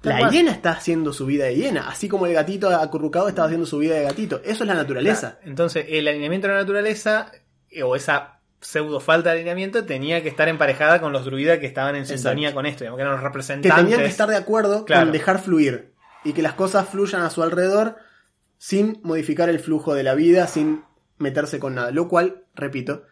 Tal 0.00 0.20
La 0.20 0.30
hiena 0.30 0.50
está 0.50 0.72
haciendo 0.72 1.12
su 1.12 1.26
vida 1.26 1.44
de 1.44 1.54
hiena, 1.54 1.88
así 1.88 2.08
como 2.08 2.26
el 2.26 2.32
gatito 2.34 2.68
acurrucado 2.70 3.28
estaba 3.28 3.46
haciendo 3.46 3.66
su 3.66 3.78
vida 3.78 3.94
de 3.94 4.02
gatito. 4.02 4.40
Eso 4.44 4.64
es 4.64 4.68
la 4.68 4.74
naturaleza. 4.74 5.38
Entonces, 5.44 5.86
el 5.88 6.08
alineamiento 6.08 6.48
de 6.48 6.54
la 6.54 6.60
naturaleza, 6.60 7.30
eh, 7.70 7.84
o 7.84 7.94
esa 7.94 8.40
pseudo 8.62 9.00
falta 9.00 9.28
de 9.30 9.36
alineamiento, 9.36 9.84
tenía 9.84 10.22
que 10.22 10.28
estar 10.30 10.48
emparejada 10.48 11.00
con 11.00 11.12
los 11.12 11.24
druidas 11.26 11.58
que 11.58 11.66
estaban 11.66 11.96
en 11.96 12.06
sintonía 12.06 12.48
Exacto. 12.48 12.54
con 12.56 12.66
esto, 12.66 12.84
digamos, 12.84 12.96
que 12.96 13.02
eran 13.02 13.12
los 13.12 13.20
Que 13.20 13.26
representantes. 13.28 13.74
tenían 13.84 14.00
que 14.00 14.06
estar 14.06 14.28
de 14.28 14.36
acuerdo 14.36 14.84
Claro. 14.86 15.02
con 15.02 15.12
dejar 15.12 15.38
fluir 15.40 15.92
y 16.24 16.32
que 16.32 16.40
las 16.42 16.54
cosas 16.54 16.88
fluyan 16.88 17.22
a 17.22 17.28
su 17.30 17.42
alrededor 17.42 17.96
sin 18.56 19.00
modificar 19.02 19.48
el 19.50 19.58
flujo 19.58 19.92
de 19.94 20.04
la 20.04 20.14
vida, 20.14 20.46
sin 20.46 20.84
meterse 21.18 21.58
con 21.58 21.74
nada. 21.74 21.90
Lo 21.90 22.08
cual, 22.08 22.44
repito, 22.54 23.02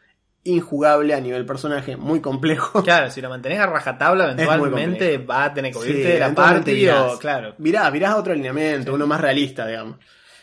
injugable 0.45 1.13
a 1.15 1.21
nivel 1.21 1.45
personaje, 1.45 1.97
muy 1.97 2.21
complejo. 2.21 2.83
Claro, 2.83 3.11
si 3.11 3.21
lo 3.21 3.29
mantenés 3.29 3.59
a 3.61 3.67
rajatabla, 3.67 4.31
eventualmente 4.33 5.19
va 5.19 5.45
a 5.45 5.53
tener 5.55 5.73
que 5.73 5.81
Sí, 5.81 5.87
oírte 5.93 6.09
de 6.15 6.19
la 6.21 6.35
parte 6.35 6.73
virás. 6.73 7.15
o, 7.15 7.19
claro. 7.19 7.55
Virás 7.59 7.93
a 7.93 8.17
otro 8.17 8.33
alineamiento, 8.33 8.95
uno 8.95 9.07
más 9.07 9.21
realista, 9.21 9.67
digamos. 9.67 9.97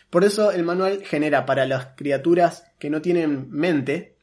Por 0.09 0.23
eso 0.23 0.51
el 0.51 0.63
manual 0.63 1.01
genera 1.03 1.45
para 1.45 1.65
las 1.65 1.87
criaturas 1.95 2.65
que 2.79 2.89
no 2.89 3.01
tienen 3.01 3.49
mente 3.51 4.16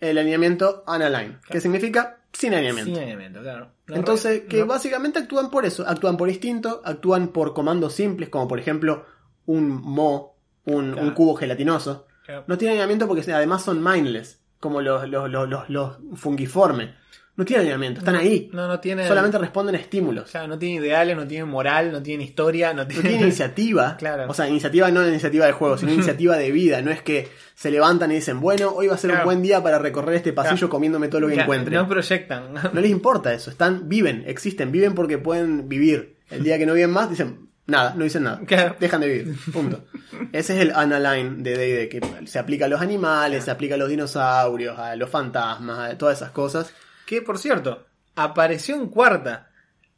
el 0.00 0.18
alineamiento 0.18 0.84
unaligned, 0.86 1.40
que 1.48 1.60
significa 1.60 2.18
sin 2.32 2.54
alineamiento. 2.54 2.90
Sin 2.90 2.98
alineamiento, 2.98 3.40
claro. 3.40 3.70
Entonces, 3.88 4.42
que 4.48 4.60
no. 4.60 4.66
básicamente 4.66 5.18
actúan 5.18 5.50
por 5.50 5.64
eso, 5.66 5.86
actúan 5.86 6.16
por 6.16 6.28
instinto, 6.28 6.80
actúan 6.84 7.28
por 7.28 7.52
comandos 7.54 7.94
simples, 7.94 8.28
como 8.28 8.48
por 8.48 8.58
ejemplo 8.58 9.04
un 9.46 9.68
mo, 9.68 10.36
un, 10.64 10.92
Claro. 10.92 11.06
un 11.08 11.14
cubo 11.14 11.34
gelatinoso. 11.34 12.06
Claro. 12.24 12.44
No 12.46 12.56
tienen 12.56 12.74
alineamiento 12.76 13.08
porque 13.08 13.30
además 13.32 13.62
son 13.64 13.82
mindless, 13.82 14.40
como 14.60 14.80
los, 14.80 15.08
los, 15.08 15.28
los, 15.30 15.48
los, 15.48 15.68
los 15.68 15.96
fungiformes. 16.14 16.90
No 17.36 17.44
tienen 17.46 17.60
alineamiento, 17.62 18.00
están 18.00 18.16
ahí. 18.16 18.50
No, 18.52 18.68
no 18.68 18.80
tiene. 18.80 19.06
Solamente 19.08 19.38
responden 19.38 19.74
a 19.74 19.78
estímulos. 19.78 20.30
Claro, 20.30 20.48
no 20.48 20.58
tiene 20.58 20.84
ideales, 20.84 21.16
no 21.16 21.26
tiene 21.26 21.44
moral, 21.46 21.90
no 21.90 22.02
tiene 22.02 22.24
historia, 22.24 22.74
no 22.74 22.82
No 22.82 22.88
tiene. 22.88 23.08
tiene 23.08 23.22
iniciativa. 23.24 23.96
Claro. 23.96 24.26
O 24.28 24.34
sea, 24.34 24.46
iniciativa 24.48 24.90
no 24.90 25.06
iniciativa 25.08 25.46
de 25.46 25.52
juego, 25.52 25.78
sino 25.78 25.92
iniciativa 25.94 26.36
de 26.36 26.50
vida. 26.50 26.82
No 26.82 26.90
es 26.90 27.00
que 27.02 27.28
se 27.54 27.70
levantan 27.70 28.10
y 28.12 28.16
dicen, 28.16 28.40
bueno, 28.40 28.70
hoy 28.74 28.88
va 28.88 28.94
a 28.94 28.98
ser 28.98 29.10
Claro. 29.10 29.24
un 29.24 29.26
buen 29.26 29.42
día 29.42 29.62
para 29.62 29.78
recorrer 29.78 30.16
este 30.16 30.32
pasillo 30.34 30.56
Claro. 30.58 30.70
comiéndome 30.70 31.08
todo 31.08 31.22
lo 31.22 31.28
que 31.28 31.34
encuentre. 31.40 31.74
No 31.76 31.88
proyectan. 31.88 32.52
No 32.74 32.80
les 32.80 32.90
importa 32.90 33.32
eso, 33.32 33.50
están, 33.50 33.88
viven, 33.88 34.24
existen, 34.26 34.70
viven 34.70 34.94
porque 34.94 35.16
pueden 35.16 35.68
vivir. 35.68 36.16
El 36.30 36.42
día 36.44 36.58
que 36.58 36.66
no 36.66 36.74
viven 36.74 36.90
más, 36.90 37.08
dicen, 37.10 37.48
nada, 37.66 37.94
no 37.96 38.04
dicen 38.04 38.24
nada. 38.24 38.40
Claro. 38.44 38.76
Dejan 38.78 39.00
de 39.00 39.08
vivir, 39.08 39.36
punto. 39.52 39.84
Ese 40.32 40.54
es 40.56 40.60
el 40.60 40.72
analine 40.74 41.42
de 41.42 41.56
D&D, 41.56 41.88
que 41.88 42.00
se 42.26 42.38
aplica 42.38 42.66
a 42.66 42.68
los 42.68 42.80
animales, 42.82 43.44
se 43.44 43.50
aplica 43.50 43.76
a 43.76 43.78
los 43.78 43.88
dinosaurios, 43.88 44.78
a 44.78 44.94
los 44.96 45.08
fantasmas, 45.08 45.90
a 45.92 45.96
todas 45.98 46.18
esas 46.18 46.30
cosas. 46.32 46.72
Que 47.10 47.22
por 47.22 47.38
cierto, 47.38 47.86
apareció 48.14 48.76
en 48.76 48.86
cuarta. 48.86 49.50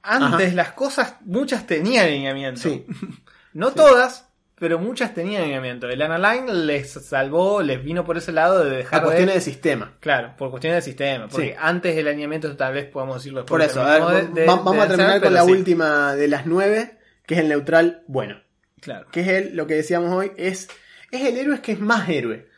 Antes 0.02 0.46
Ajá. 0.48 0.56
las 0.56 0.72
cosas, 0.72 1.16
muchas 1.26 1.66
tenían 1.66 2.06
alineamiento. 2.06 2.58
Sí, 2.62 2.86
No 3.52 3.72
todas, 3.72 4.30
pero 4.58 4.78
muchas 4.78 5.12
tenían 5.12 5.42
alineamiento. 5.42 5.90
El 5.90 6.00
Analine 6.00 6.54
les 6.54 6.90
salvó, 6.90 7.60
les 7.60 7.84
vino 7.84 8.02
por 8.06 8.16
ese 8.16 8.32
lado 8.32 8.64
de 8.64 8.78
dejar 8.78 9.02
cuestiones 9.02 9.34
de... 9.34 9.40
de 9.40 9.44
sistema. 9.44 9.96
Claro, 10.00 10.34
por 10.38 10.50
cuestiones 10.50 10.76
del 10.76 10.82
sistema. 10.90 11.28
Porque 11.28 11.48
Sí. 11.50 11.54
antes 11.60 11.96
el 11.98 12.08
alineamiento 12.08 12.56
tal 12.56 12.72
vez 12.72 12.86
podemos 12.86 13.16
decirlo 13.16 13.40
después. 13.40 13.60
Por 13.60 13.70
eso, 13.70 13.82
a 13.82 14.10
ver, 14.10 14.28
de- 14.30 14.40
de- 14.40 14.46
vamos 14.46 14.74
de 14.74 14.80
a 14.80 14.88
terminar 14.88 15.20
con 15.20 15.34
la 15.34 15.44
sí. 15.44 15.50
última 15.52 16.14
de 16.14 16.28
las 16.28 16.46
nueve, 16.46 16.98
que 17.26 17.34
es 17.34 17.40
el 17.40 17.48
neutral 17.50 18.04
bueno. 18.06 18.40
Claro. 18.80 19.06
que 19.12 19.20
es 19.20 19.28
el, 19.28 19.54
lo 19.56 19.66
que 19.66 19.74
decíamos 19.74 20.10
hoy, 20.12 20.32
es, 20.38 20.68
es 21.10 21.22
el 21.26 21.36
héroe 21.36 21.60
que 21.60 21.72
es 21.72 21.78
más 21.80 22.08
héroe. 22.08 22.48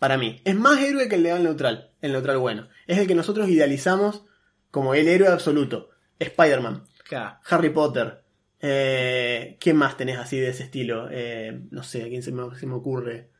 Para 0.00 0.18
mí. 0.18 0.42
Es 0.44 0.56
más 0.56 0.80
héroe 0.82 1.08
que 1.08 1.14
el 1.14 1.22
leal 1.22 1.44
neutral. 1.44 1.92
El 2.02 2.12
neutral 2.12 2.38
bueno. 2.38 2.68
Es 2.86 2.98
el 2.98 3.06
que 3.06 3.14
nosotros 3.14 3.48
idealizamos 3.48 4.24
como 4.70 4.94
el 4.94 5.08
héroe 5.08 5.28
absoluto. 5.28 5.90
Spider-Man. 6.18 6.84
Claro. 7.04 7.38
Harry 7.48 7.70
Potter. 7.70 8.22
Eh, 8.60 9.56
¿Quién 9.60 9.76
más 9.76 9.96
tenés 9.96 10.18
así 10.18 10.38
de 10.38 10.50
ese 10.50 10.64
estilo? 10.64 11.08
Eh, 11.10 11.62
no 11.70 11.82
sé, 11.82 12.04
¿a 12.04 12.08
quién 12.08 12.22
se 12.22 12.32
me, 12.32 12.54
se 12.56 12.66
me 12.66 12.74
ocurre? 12.74 13.31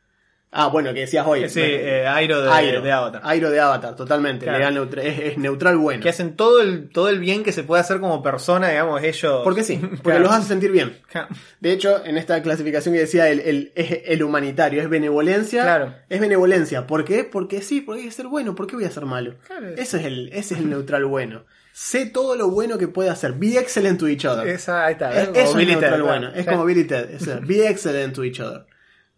Ah, 0.55 0.67
bueno, 0.69 0.93
que 0.93 1.01
decías 1.01 1.27
hoy. 1.27 1.49
Sí, 1.49 1.61
eh, 1.63 2.07
Airo 2.07 2.43
de, 2.43 2.51
Airo, 2.53 2.83
de 2.83 2.93
Avatar. 2.93 3.23
Airo 3.25 3.51
de 3.51 3.59
Avatar, 3.59 3.97
totalmente. 3.97 4.45
Claro. 4.45 4.71
Neutral, 4.71 5.07
es, 5.07 5.19
es 5.19 5.39
neutral 5.39 5.79
bueno. 5.79 6.03
Que 6.03 6.11
hacen 6.11 6.37
todo 6.37 6.61
el, 6.61 6.91
todo 6.91 7.09
el 7.09 7.21
bien 7.21 7.43
que 7.43 7.53
se 7.53 7.63
puede 7.63 7.81
hacer 7.81 8.01
como 8.01 8.23
persona, 8.23 8.69
digamos, 8.69 9.03
ellos. 9.03 9.41
Porque 9.45 9.65
sí, 9.65 9.77
porque 9.81 10.03
Claro. 10.03 10.21
los 10.25 10.33
hace 10.33 10.49
sentir 10.49 10.71
bien. 10.71 10.99
Claro. 11.11 11.29
De 11.61 11.73
hecho, 11.73 12.05
en 12.05 12.19
esta 12.19 12.43
clasificación 12.43 12.93
que 12.95 13.01
decía 13.01 13.31
el, 13.31 13.41
el, 13.41 13.73
es 13.75 14.03
el 14.05 14.23
humanitario, 14.23 14.83
es 14.83 14.91
benevolencia. 14.91 15.63
Claro. 15.63 15.95
Es 16.11 16.21
benevolencia. 16.21 16.87
¿Por 16.87 17.05
qué? 17.07 17.25
Porque 17.25 17.63
sí, 17.63 17.81
porque 17.81 18.03
hay 18.03 18.09
que 18.09 18.13
ser 18.13 18.27
bueno. 18.27 18.55
¿Por 18.55 18.67
qué 18.67 18.77
voy 18.77 18.85
a 18.85 18.91
ser 18.91 19.07
malo? 19.07 19.37
Claro. 19.47 19.69
Ese 19.69 20.01
es 20.01 20.05
el, 20.05 20.29
ese 20.35 20.53
es 20.55 20.61
el 20.61 20.69
neutral 20.69 21.07
bueno. 21.07 21.45
Sé 21.73 22.05
todo 22.05 22.37
lo 22.37 22.51
bueno 22.51 22.77
que 22.77 22.89
puede 22.89 23.09
hacer. 23.09 23.33
Be 23.33 23.57
excellent 23.59 23.99
to 23.99 24.07
each 24.07 24.27
other. 24.27 24.47
Esa, 24.47 24.85
ahí 24.85 24.93
está. 24.93 25.19
Es- 25.19 25.31
eso 25.33 25.59
es 25.59 25.67
neutral 25.67 26.03
bueno. 26.03 26.29
Es 26.35 26.45
como 26.45 26.67
Billy 26.67 26.85
Ted. 26.85 27.09
es 27.15 27.47
be 27.47 27.67
excellent 27.67 28.15
to 28.15 28.23
each 28.23 28.39
other. 28.41 28.67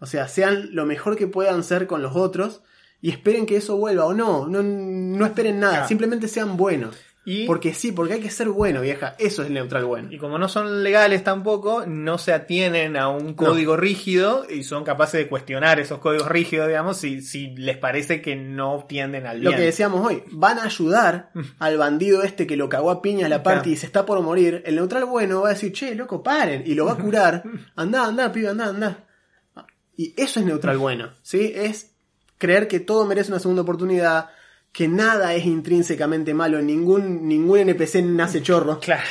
O 0.00 0.06
sea, 0.06 0.28
sean 0.28 0.74
lo 0.74 0.84
mejor 0.86 1.16
que 1.16 1.26
puedan 1.26 1.62
ser 1.64 1.86
con 1.86 2.02
los 2.02 2.14
otros 2.16 2.62
y 3.00 3.10
esperen 3.10 3.46
que 3.46 3.56
eso 3.56 3.76
vuelva 3.76 4.04
o 4.06 4.14
no. 4.14 4.46
No, 4.46 4.62
no 4.62 5.26
esperen 5.26 5.60
nada. 5.60 5.72
Claro. 5.72 5.88
Simplemente 5.88 6.28
sean 6.28 6.56
buenos. 6.56 6.96
Y- 7.26 7.46
Porque 7.46 7.72
sí, 7.72 7.90
porque 7.90 8.12
hay 8.14 8.20
que 8.20 8.28
ser 8.28 8.50
bueno, 8.50 8.82
vieja. 8.82 9.14
Eso 9.18 9.40
es 9.40 9.48
el 9.48 9.54
neutral 9.54 9.86
bueno. 9.86 10.08
Y 10.12 10.18
como 10.18 10.38
no 10.38 10.46
son 10.46 10.82
legales 10.82 11.24
tampoco, 11.24 11.86
no 11.86 12.18
se 12.18 12.34
atienen 12.34 12.98
a 12.98 13.08
un 13.08 13.32
código 13.32 13.78
rígido 13.78 14.44
y 14.50 14.62
son 14.62 14.84
capaces 14.84 15.20
de 15.20 15.28
cuestionar 15.28 15.80
esos 15.80 16.00
códigos 16.00 16.28
rígidos, 16.28 16.68
digamos, 16.68 16.98
si, 16.98 17.22
si 17.22 17.56
les 17.56 17.78
parece 17.78 18.20
que 18.20 18.36
no 18.36 18.84
tienden 18.86 19.26
al 19.26 19.38
Lo 19.42 19.48
bien. 19.50 19.60
que 19.60 19.64
decíamos 19.66 20.06
hoy, 20.06 20.22
van 20.32 20.58
a 20.58 20.64
ayudar 20.64 21.30
al 21.60 21.78
bandido 21.78 22.22
este 22.24 22.46
que 22.46 22.58
lo 22.58 22.68
cagó 22.68 22.90
a 22.90 23.00
piña 23.00 23.26
la 23.30 23.42
party 23.42 23.60
Claro. 23.60 23.70
y 23.70 23.76
se 23.76 23.86
está 23.86 24.04
por 24.04 24.20
morir. 24.20 24.62
El 24.66 24.74
neutral 24.74 25.06
bueno 25.06 25.40
va 25.40 25.48
a 25.48 25.52
decir, 25.54 25.72
che, 25.72 25.94
loco, 25.94 26.22
paren. 26.22 26.62
Y 26.66 26.74
lo 26.74 26.84
va 26.84 26.92
a 26.92 26.96
curar. 26.98 27.42
Andá, 27.74 28.04
andá, 28.04 28.30
pibe, 28.32 28.48
andá, 28.50 28.66
andá. 28.66 28.98
Y 29.96 30.14
eso 30.16 30.40
es 30.40 30.46
neutral 30.46 30.78
bueno, 30.78 31.10
¿sí? 31.22 31.52
Es 31.54 31.92
creer 32.38 32.68
que 32.68 32.80
todo 32.80 33.04
merece 33.06 33.30
una 33.30 33.38
segunda 33.40 33.62
oportunidad, 33.62 34.30
que 34.72 34.88
nada 34.88 35.34
es 35.34 35.44
intrínsecamente 35.46 36.34
malo, 36.34 36.60
ningún, 36.60 37.28
ningún 37.28 37.60
NPC 37.60 38.02
nace 38.02 38.42
chorro. 38.42 38.80
Claro. 38.82 39.02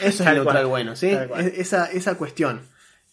Eso 0.00 0.24
es 0.24 0.34
neutral 0.34 0.44
cual. 0.44 0.66
bueno, 0.66 0.96
¿sí? 0.96 1.10
Es- 1.36 1.58
esa, 1.58 1.86
esa 1.92 2.16
cuestión. 2.16 2.62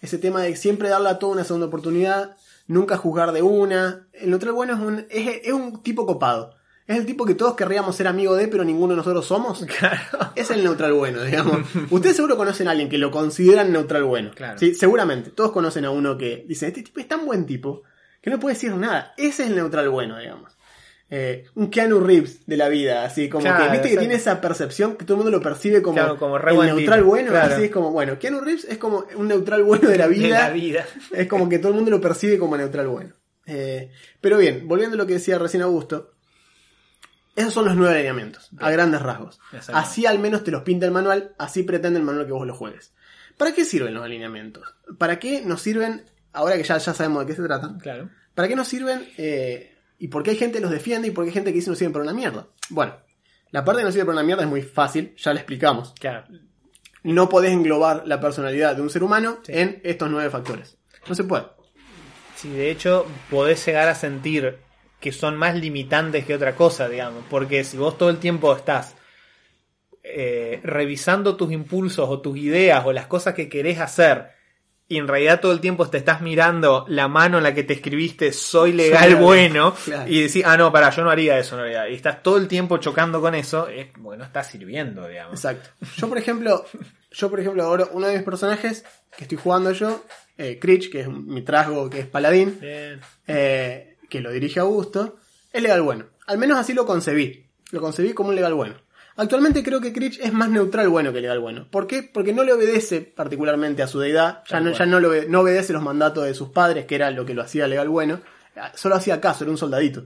Ese 0.01 0.17
tema 0.17 0.41
de 0.41 0.55
siempre 0.55 0.89
darle 0.89 1.09
a 1.09 1.19
todo 1.19 1.29
una 1.31 1.43
segunda 1.43 1.67
oportunidad, 1.67 2.35
nunca 2.67 2.97
juzgar 2.97 3.31
de 3.31 3.41
una. 3.41 4.07
El 4.11 4.31
neutral 4.31 4.53
bueno 4.53 4.73
es 4.73 4.79
un, 4.79 5.05
es, 5.09 5.41
es 5.45 5.53
un 5.53 5.81
tipo 5.83 6.05
copado. 6.05 6.55
Es 6.85 6.97
el 6.97 7.05
tipo 7.05 7.25
que 7.25 7.35
todos 7.35 7.55
querríamos 7.55 7.95
ser 7.95 8.07
amigo 8.07 8.35
de, 8.35 8.47
pero 8.47 8.63
ninguno 8.63 8.91
de 8.93 8.97
nosotros 8.97 9.25
somos. 9.25 9.65
Claro. 9.79 10.31
Es 10.35 10.51
el 10.51 10.63
neutral 10.63 10.93
bueno, 10.93 11.23
digamos. 11.23 11.61
Ustedes 11.89 12.15
seguro 12.15 12.35
conocen 12.37 12.67
a 12.67 12.71
alguien 12.71 12.89
que 12.89 12.97
lo 12.97 13.11
consideran 13.11 13.71
neutral 13.71 14.03
bueno. 14.03 14.31
Claro. 14.35 14.57
Sí, 14.59 14.73
seguramente. 14.75 15.31
Todos 15.31 15.51
conocen 15.51 15.85
a 15.85 15.91
uno 15.91 16.17
que 16.17 16.43
dice, 16.47 16.67
este 16.67 16.83
tipo 16.83 16.99
es 16.99 17.07
tan 17.07 17.25
buen 17.25 17.45
tipo 17.45 17.83
que 18.21 18.29
no 18.29 18.39
puede 18.39 18.55
decir 18.55 18.73
nada. 18.75 19.13
Ese 19.17 19.43
es 19.43 19.49
el 19.49 19.55
neutral 19.55 19.89
bueno, 19.89 20.17
digamos. 20.17 20.57
Eh, 21.09 21.45
un 21.55 21.69
Keanu 21.69 21.99
Reeves 21.99 22.45
de 22.47 22.57
la 22.57 22.69
vida, 22.69 23.03
así 23.03 23.29
como 23.29 23.43
Claro, 23.43 23.65
que, 23.65 23.71
viste 23.71 23.89
que 23.91 23.97
tiene 23.97 24.15
esa 24.15 24.41
percepción 24.41 24.95
que 24.95 25.05
todo 25.05 25.15
el 25.15 25.23
mundo 25.23 25.37
lo 25.37 25.43
percibe 25.43 25.81
como, 25.83 25.95
Claro, 25.95 26.17
como 26.17 26.37
el 26.37 26.75
neutral 26.75 26.99
tipo, 26.99 27.09
bueno, 27.09 27.29
claro. 27.29 27.53
así 27.53 27.65
es 27.65 27.71
como, 27.71 27.91
bueno, 27.91 28.17
Keanu 28.17 28.39
Reeves 28.41 28.65
es 28.65 28.79
como 28.79 29.05
un 29.15 29.27
neutral 29.27 29.63
bueno 29.63 29.89
de 29.89 29.97
la 29.97 30.07
vida. 30.07 30.23
De 30.23 30.29
la 30.29 30.49
vida. 30.49 30.85
Es 31.11 31.27
como 31.27 31.47
que 31.49 31.59
todo 31.59 31.69
el 31.69 31.75
mundo 31.75 31.91
lo 31.91 32.01
percibe 32.01 32.39
como 32.39 32.57
neutral 32.57 32.87
bueno. 32.87 33.13
Eh, 33.45 33.91
pero 34.21 34.37
bien, 34.39 34.67
volviendo 34.67 34.95
a 34.95 34.97
lo 34.97 35.05
que 35.05 35.13
decía 35.13 35.37
recién 35.37 35.61
Augusto, 35.61 36.12
esos 37.35 37.53
son 37.53 37.65
los 37.65 37.75
nueve 37.75 37.95
alineamientos, 37.95 38.49
a 38.59 38.69
grandes 38.71 39.01
rasgos. 39.01 39.39
Así 39.73 40.05
al 40.05 40.19
menos 40.19 40.43
te 40.43 40.51
los 40.51 40.63
pinta 40.63 40.85
el 40.85 40.91
manual, 40.91 41.33
así 41.37 41.63
pretende 41.63 41.99
el 41.99 42.05
manual 42.05 42.25
que 42.25 42.31
vos 42.31 42.45
lo 42.47 42.55
juegues. 42.55 42.93
¿Para 43.37 43.53
qué 43.53 43.65
sirven 43.65 43.93
los 43.93 44.03
alineamientos? 44.03 44.75
¿Para 44.97 45.17
qué 45.19 45.41
nos 45.41 45.61
sirven, 45.61 46.05
ahora 46.33 46.55
que 46.57 46.63
ya, 46.63 46.77
ya 46.77 46.93
sabemos 46.93 47.21
de 47.21 47.27
qué 47.33 47.35
se 47.35 47.43
trata, 47.47 47.75
Claro. 47.81 48.09
¿para 48.35 48.47
qué 48.47 48.55
nos 48.55 48.67
sirven 48.67 49.07
eh, 49.17 49.75
y 49.97 50.07
por 50.09 50.21
qué 50.23 50.31
hay 50.31 50.37
gente 50.37 50.57
que 50.59 50.61
los 50.61 50.71
defiende 50.71 51.07
y 51.07 51.11
por 51.11 51.23
qué 51.23 51.29
hay 51.29 51.33
gente 51.33 51.49
que 51.51 51.55
dice 51.55 51.69
no 51.71 51.75
sirven 51.75 51.93
para 51.93 52.03
una 52.03 52.13
mierda? 52.13 52.47
Bueno, 52.69 52.95
la 53.51 53.65
parte 53.65 53.79
que 53.81 53.85
no 53.85 53.91
sirve 53.91 54.05
para 54.05 54.17
una 54.17 54.23
mierda 54.25 54.43
es 54.43 54.49
muy 54.49 54.61
fácil, 54.61 55.15
ya 55.17 55.33
la 55.33 55.39
explicamos. 55.39 55.93
Claro. 55.99 56.25
No 57.03 57.27
podés 57.29 57.51
englobar 57.51 58.03
la 58.05 58.19
personalidad 58.21 58.75
de 58.75 58.81
un 58.81 58.89
ser 58.89 59.03
humano 59.03 59.39
Sí. 59.43 59.51
en 59.55 59.81
estos 59.83 60.09
nueve 60.09 60.29
factores. 60.29 60.77
No 61.09 61.15
se 61.15 61.23
puede. 61.23 61.45
Sí, 62.35 62.49
de 62.49 62.71
hecho, 62.71 63.05
podés 63.29 63.65
llegar 63.65 63.87
a 63.89 63.95
sentir 63.95 64.57
que 65.03 65.11
son 65.11 65.35
más 65.35 65.53
limitantes 65.55 66.23
que 66.25 66.33
otra 66.33 66.55
cosa, 66.55 66.87
digamos. 66.87 67.25
Porque 67.29 67.65
si 67.65 67.75
vos 67.75 67.97
todo 67.97 68.09
el 68.09 68.19
tiempo 68.19 68.55
estás 68.55 68.95
eh, 70.01 70.61
revisando 70.63 71.35
tus 71.35 71.51
impulsos 71.51 72.07
o 72.09 72.21
tus 72.21 72.37
ideas 72.37 72.85
o 72.85 72.93
las 72.93 73.07
cosas 73.07 73.33
que 73.33 73.49
querés 73.49 73.79
hacer, 73.79 74.27
y 74.87 74.97
en 74.97 75.07
realidad 75.07 75.39
todo 75.41 75.51
el 75.51 75.59
tiempo 75.59 75.89
te 75.89 75.97
estás 75.97 76.21
mirando 76.21 76.85
la 76.87 77.07
mano 77.09 77.37
en 77.37 77.43
la 77.43 77.53
que 77.53 77.63
te 77.63 77.73
escribiste 77.73 78.31
soy 78.31 78.71
legal 78.73 79.15
bueno, 79.15 79.73
Claro. 79.85 80.09
y 80.09 80.21
decís, 80.21 80.43
ah, 80.45 80.55
no, 80.57 80.71
para, 80.71 80.89
yo 80.89 81.03
no 81.03 81.09
haría 81.09 81.37
eso 81.37 81.55
en 81.55 81.61
realidad. 81.61 81.87
Y 81.89 81.95
estás 81.95 82.23
todo 82.23 82.37
el 82.37 82.47
tiempo 82.47 82.77
chocando 82.77 83.19
con 83.19 83.35
eso, 83.35 83.67
es, 83.67 83.87
bueno, 83.97 84.23
está 84.23 84.41
sirviendo, 84.43 85.07
digamos. 85.07 85.33
Exacto. 85.35 85.69
Yo, 85.97 86.07
por 86.07 86.17
ejemplo, 86.17 86.65
yo, 87.11 87.29
por 87.29 87.39
ejemplo, 87.41 87.63
ahora 87.63 87.87
uno 87.91 88.07
de 88.07 88.13
mis 88.15 88.23
personajes 88.23 88.85
que 89.17 89.23
estoy 89.25 89.37
jugando 89.37 89.71
yo, 89.73 90.03
eh, 90.37 90.59
Critch, 90.59 90.91
que 90.91 91.01
es 91.01 91.07
mi 91.09 91.41
trasgo, 91.43 91.89
que 91.89 91.99
es 91.99 92.05
paladín, 92.07 92.57
Bien. 92.59 92.99
eh, 93.27 93.92
que 94.13 94.21
lo 94.21 94.31
dirige 94.31 94.59
Augusto, 94.59 95.17
es 95.51 95.61
legal 95.61 95.81
bueno. 95.81 96.05
Al 96.27 96.37
menos 96.37 96.57
así 96.59 96.73
lo 96.73 96.85
concebí. 96.85 97.47
Lo 97.71 97.81
concebí 97.81 98.13
como 98.13 98.29
un 98.29 98.35
legal 98.35 98.53
bueno. 98.53 98.75
Actualmente 99.15 99.63
creo 99.63 99.81
que 99.81 99.91
Critch 99.93 100.19
es 100.19 100.31
más 100.33 100.49
neutral 100.49 100.87
bueno 100.89 101.11
que 101.11 101.21
legal 101.21 101.39
bueno. 101.39 101.67
¿Por 101.69 101.85
qué? 101.87 102.03
Porque 102.03 102.31
no 102.33 102.43
le 102.43 102.53
obedece 102.53 103.01
particularmente 103.01 103.83
a 103.83 103.87
su 103.87 103.99
deidad. 103.99 104.43
Ya, 104.47 104.59
no, 104.59 104.71
ya 104.71 104.85
no, 104.85 104.99
no 104.99 105.39
obedece 105.41 105.73
los 105.73 105.81
mandatos 105.83 106.25
de 106.25 106.33
sus 106.33 106.49
padres, 106.49 106.85
que 106.85 106.95
era 106.95 107.11
lo 107.11 107.25
que 107.25 107.33
lo 107.33 107.41
hacía 107.43 107.67
legal 107.67 107.89
bueno. 107.89 108.21
Solo 108.75 108.95
hacía 108.95 109.19
caso, 109.19 109.43
era 109.43 109.51
un 109.51 109.57
soldadito. 109.57 110.05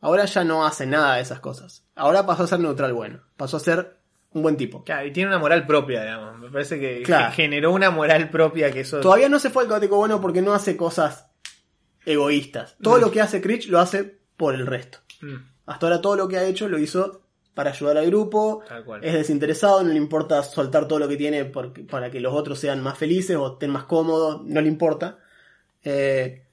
Ahora 0.00 0.24
ya 0.24 0.44
no 0.44 0.66
hace 0.66 0.86
nada 0.86 1.16
de 1.16 1.22
esas 1.22 1.40
cosas. 1.40 1.84
Ahora 1.94 2.26
pasó 2.26 2.42
a 2.44 2.46
ser 2.46 2.60
neutral 2.60 2.92
bueno. 2.92 3.20
Pasó 3.36 3.58
a 3.58 3.60
ser 3.60 3.96
un 4.32 4.42
buen 4.42 4.56
tipo. 4.56 4.82
Claro, 4.84 5.06
y 5.06 5.12
tiene 5.12 5.28
una 5.28 5.38
moral 5.38 5.66
propia, 5.66 6.02
digamos. 6.02 6.38
Me 6.38 6.50
parece 6.50 6.80
que 6.80 7.02
Claro. 7.02 7.26
ge- 7.30 7.42
generó 7.42 7.70
una 7.72 7.90
moral 7.90 8.30
propia 8.30 8.70
que 8.72 8.80
eso... 8.80 9.00
Todavía 9.00 9.28
no 9.28 9.38
se 9.38 9.50
fue 9.50 9.62
al 9.62 9.68
caótico 9.68 9.96
bueno 9.98 10.20
porque 10.20 10.42
no 10.42 10.52
hace 10.54 10.76
cosas 10.76 11.26
egoístas. 12.04 12.76
Todo 12.82 12.98
lo 12.98 13.10
que 13.10 13.20
hace 13.20 13.40
Critch 13.40 13.68
lo 13.68 13.80
hace 13.80 14.18
por 14.36 14.54
el 14.54 14.66
resto. 14.66 14.98
Mm, 15.20 15.36
Hasta 15.66 15.86
ahora 15.86 16.00
todo 16.00 16.16
lo 16.16 16.28
que 16.28 16.36
ha 16.38 16.44
hecho 16.44 16.68
lo 16.68 16.78
hizo 16.78 17.22
para 17.54 17.70
ayudar 17.70 17.98
al 17.98 18.06
grupo. 18.06 18.62
Tal 18.68 18.84
cual. 18.84 19.04
Es 19.04 19.12
desinteresado, 19.12 19.82
no 19.82 19.90
le 19.90 19.96
importa 19.96 20.42
soltar 20.42 20.88
todo 20.88 20.98
lo 20.98 21.08
que 21.08 21.16
tiene 21.16 21.44
para 21.44 22.10
que 22.10 22.20
los 22.20 22.34
otros 22.34 22.58
sean 22.58 22.82
más 22.82 22.98
felices 22.98 23.36
o 23.36 23.54
estén 23.54 23.70
más 23.70 23.84
cómodos, 23.84 24.42
no 24.44 24.60
le 24.60 24.68
importa. 24.68 25.18
Eh, 25.84 26.44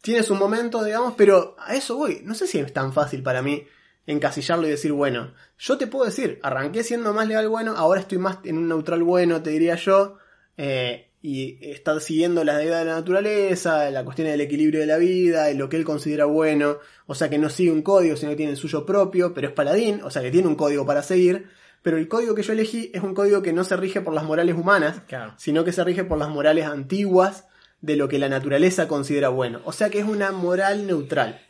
tiene 0.00 0.22
su 0.22 0.34
momento, 0.34 0.82
digamos, 0.82 1.14
pero 1.16 1.56
a 1.58 1.74
eso 1.74 1.96
voy. 1.96 2.20
No 2.24 2.34
sé 2.34 2.46
si 2.46 2.58
es 2.58 2.72
tan 2.72 2.92
fácil 2.92 3.22
para 3.22 3.42
mí 3.42 3.64
encasillarlo 4.06 4.66
y 4.66 4.70
decir, 4.70 4.92
bueno, 4.92 5.32
yo 5.58 5.78
te 5.78 5.86
puedo 5.86 6.04
decir, 6.04 6.40
arranqué 6.42 6.82
siendo 6.82 7.12
más 7.14 7.28
legal 7.28 7.48
bueno, 7.48 7.74
ahora 7.76 8.00
estoy 8.00 8.18
más 8.18 8.38
en 8.44 8.58
un 8.58 8.68
neutral 8.68 9.02
bueno, 9.04 9.42
te 9.42 9.50
diría 9.50 9.76
yo, 9.76 10.18
eh, 10.56 11.11
y 11.24 11.56
está 11.60 11.98
siguiendo 12.00 12.42
las 12.42 12.62
ideas 12.62 12.80
de 12.80 12.84
la 12.86 12.96
naturaleza, 12.96 13.88
la 13.90 14.04
cuestión 14.04 14.26
del 14.28 14.40
equilibrio 14.40 14.80
de 14.80 14.86
la 14.86 14.96
vida, 14.98 15.50
y 15.50 15.56
lo 15.56 15.68
que 15.68 15.76
él 15.76 15.84
considera 15.84 16.24
bueno, 16.24 16.78
o 17.06 17.14
sea 17.14 17.30
que 17.30 17.38
no 17.38 17.48
sigue 17.48 17.70
un 17.70 17.82
código, 17.82 18.16
sino 18.16 18.30
que 18.32 18.36
tiene 18.36 18.50
el 18.52 18.58
suyo 18.58 18.84
propio, 18.84 19.32
pero 19.32 19.46
es 19.48 19.54
paladín, 19.54 20.00
o 20.02 20.10
sea 20.10 20.20
que 20.20 20.30
tiene 20.32 20.48
un 20.48 20.56
código 20.56 20.84
para 20.84 21.02
seguir, 21.02 21.46
pero 21.82 21.96
el 21.96 22.08
código 22.08 22.34
que 22.34 22.42
yo 22.42 22.52
elegí 22.52 22.90
es 22.92 23.02
un 23.02 23.14
código 23.14 23.40
que 23.42 23.52
no 23.52 23.62
se 23.64 23.76
rige 23.76 24.00
por 24.00 24.14
las 24.14 24.24
morales 24.24 24.56
humanas, 24.56 25.02
Claro. 25.06 25.34
sino 25.36 25.64
que 25.64 25.72
se 25.72 25.84
rige 25.84 26.02
por 26.04 26.18
las 26.18 26.28
morales 26.28 26.66
antiguas 26.66 27.46
de 27.80 27.96
lo 27.96 28.08
que 28.08 28.18
la 28.18 28.28
naturaleza 28.28 28.88
considera 28.88 29.28
bueno, 29.28 29.60
o 29.64 29.72
sea 29.72 29.90
que 29.90 29.98
es 30.00 30.04
una 30.04 30.32
moral 30.32 30.86
neutral. 30.86 31.40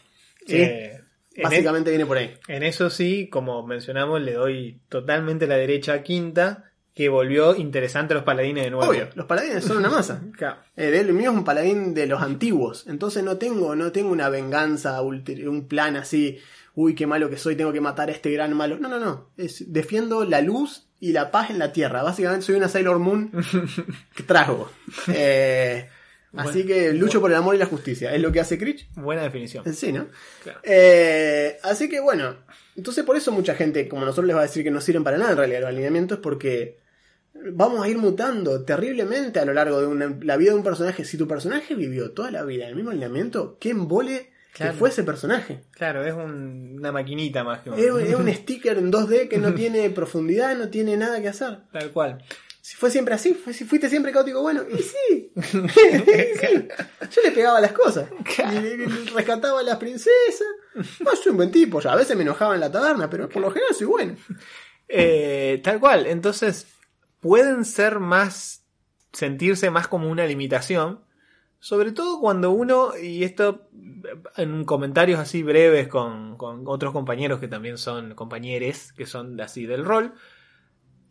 ¿sí? 0.46 0.56
Eh, 0.56 1.00
en, 1.34 1.42
Básicamente 1.44 1.90
viene 1.90 2.04
por 2.04 2.18
ahí. 2.18 2.34
en 2.48 2.62
eso 2.62 2.90
sí, 2.90 3.28
como 3.30 3.66
mencionamos, 3.66 4.20
le 4.20 4.32
doy 4.34 4.80
totalmente 4.90 5.46
la 5.46 5.56
derecha 5.56 5.94
a 5.94 6.02
Quinta, 6.02 6.71
que 6.94 7.08
volvió 7.08 7.56
interesante 7.56 8.12
a 8.12 8.16
los 8.16 8.24
paladines 8.24 8.64
de 8.64 8.70
nuevo. 8.70 8.90
Obvio, 8.90 9.08
los 9.14 9.26
paladines 9.26 9.64
son 9.64 9.78
una 9.78 9.90
masa. 9.90 10.20
Claro. 10.36 10.58
Eh, 10.76 10.98
el 10.98 11.12
mío 11.12 11.30
es 11.30 11.36
un 11.36 11.44
paladín 11.44 11.94
de 11.94 12.06
los 12.06 12.20
antiguos, 12.20 12.86
entonces 12.86 13.22
no 13.22 13.38
tengo, 13.38 13.74
no 13.76 13.92
tengo 13.92 14.10
una 14.10 14.28
venganza, 14.28 15.00
un 15.02 15.66
plan 15.68 15.96
así, 15.96 16.38
uy, 16.74 16.94
qué 16.94 17.06
malo 17.06 17.30
que 17.30 17.36
soy, 17.36 17.56
tengo 17.56 17.72
que 17.72 17.80
matar 17.80 18.08
a 18.08 18.12
este 18.12 18.30
gran 18.30 18.54
malo. 18.54 18.78
No, 18.78 18.88
no, 18.88 18.98
no. 18.98 19.30
Es, 19.36 19.72
defiendo 19.72 20.24
la 20.24 20.40
luz 20.40 20.88
y 21.00 21.12
la 21.12 21.30
paz 21.30 21.50
en 21.50 21.58
la 21.58 21.72
tierra. 21.72 22.02
Básicamente 22.02 22.46
soy 22.46 22.56
una 22.56 22.68
Sailor 22.68 22.98
Moon 22.98 23.30
que 24.14 24.22
trago. 24.22 24.70
Eh, 25.08 25.88
así 26.34 26.64
que 26.64 26.92
lucho 26.92 27.20
por 27.20 27.30
el 27.30 27.36
amor 27.36 27.54
y 27.54 27.58
la 27.58 27.66
justicia. 27.66 28.14
Es 28.14 28.20
lo 28.20 28.32
que 28.32 28.40
hace 28.40 28.58
Critch. 28.58 28.88
Buena 28.94 29.22
definición. 29.22 29.64
Sí, 29.74 29.92
¿no? 29.92 30.06
Claro. 30.42 30.60
Eh, 30.62 31.58
así 31.62 31.88
que 31.88 32.00
bueno, 32.00 32.36
entonces 32.76 33.04
por 33.04 33.16
eso 33.16 33.32
mucha 33.32 33.54
gente, 33.54 33.88
como 33.88 34.02
nosotros 34.02 34.26
les 34.26 34.36
va 34.36 34.40
a 34.40 34.44
decir 34.46 34.64
que 34.64 34.70
no 34.70 34.80
sirven 34.80 35.04
para 35.04 35.18
nada 35.18 35.32
en 35.32 35.38
realidad 35.38 35.60
los 35.60 35.68
alineamientos, 35.70 36.18
porque 36.20 36.81
vamos 37.34 37.84
a 37.84 37.88
ir 37.88 37.98
mutando 37.98 38.64
terriblemente 38.64 39.40
a 39.40 39.44
lo 39.44 39.52
largo 39.54 39.80
de 39.80 39.86
una- 39.86 40.16
la 40.22 40.36
vida 40.36 40.50
de 40.52 40.56
un 40.58 40.64
personaje. 40.64 41.04
Si 41.04 41.16
tu 41.18 41.26
personaje 41.26 41.74
vivió 41.74 42.10
toda 42.12 42.30
la 42.30 42.44
vida 42.44 42.64
en 42.64 42.70
el 42.70 42.76
mismo 42.76 42.90
alineamiento, 42.90 43.56
¿qué 43.60 43.70
embole 43.70 44.30
Claro. 44.52 44.72
que 44.72 44.78
fue 44.78 44.88
ese 44.90 45.02
personaje? 45.02 45.62
Claro, 45.72 46.04
es 46.04 46.12
un- 46.12 46.76
una 46.78 46.92
maquinita 46.92 47.42
más 47.42 47.62
que 47.62 47.70
un... 47.70 47.78
Es, 47.78 47.86
es 48.08 48.14
un 48.14 48.28
sticker 48.34 48.76
en 48.78 48.90
2D 48.92 49.28
que 49.28 49.38
no 49.38 49.54
tiene 49.54 49.88
profundidad, 49.90 50.56
no 50.56 50.68
tiene 50.68 50.96
nada 50.96 51.20
que 51.22 51.28
hacer. 51.28 51.58
Tal 51.72 51.90
cual. 51.90 52.22
Si 52.60 52.76
fue 52.76 52.90
siempre 52.92 53.14
así, 53.14 53.36
si 53.52 53.64
fuiste 53.64 53.88
siempre 53.88 54.12
caótico 54.12 54.40
bueno, 54.40 54.62
y 54.70 54.78
sí. 54.82 55.32
Sí. 55.52 56.68
Yo 57.10 57.22
le 57.24 57.32
pegaba 57.32 57.60
las 57.60 57.72
cosas. 57.72 58.08
Y 58.52 58.84
rescataba 59.14 59.60
a 59.60 59.62
las 59.64 59.78
princesas. 59.78 60.46
No, 61.00 61.16
soy 61.16 61.30
un 61.30 61.36
buen 61.38 61.50
tipo, 61.50 61.80
ya 61.80 61.92
a 61.92 61.96
veces 61.96 62.16
me 62.16 62.22
enojaba 62.22 62.54
en 62.54 62.60
la 62.60 62.70
taberna, 62.70 63.10
pero 63.10 63.28
por 63.28 63.42
lo 63.42 63.50
general 63.50 63.74
soy 63.74 63.86
bueno. 63.88 64.16
Eh, 64.88 65.60
tal 65.64 65.80
cual. 65.80 66.06
Entonces, 66.06 66.66
pueden 67.22 67.64
ser 67.64 68.00
más. 68.00 68.58
sentirse 69.14 69.70
más 69.70 69.88
como 69.88 70.10
una 70.10 70.26
limitación. 70.26 71.00
Sobre 71.58 71.92
todo 71.92 72.18
cuando 72.18 72.50
uno, 72.50 72.96
y 73.00 73.22
esto 73.24 73.68
en 74.36 74.64
comentarios 74.64 75.20
así 75.20 75.42
breves 75.42 75.86
con, 75.86 76.36
con 76.36 76.64
otros 76.66 76.92
compañeros 76.92 77.38
que 77.38 77.46
también 77.46 77.78
son 77.78 78.14
compañeros, 78.14 78.92
que 78.94 79.06
son 79.06 79.40
así 79.40 79.66
del 79.66 79.84
rol, 79.84 80.14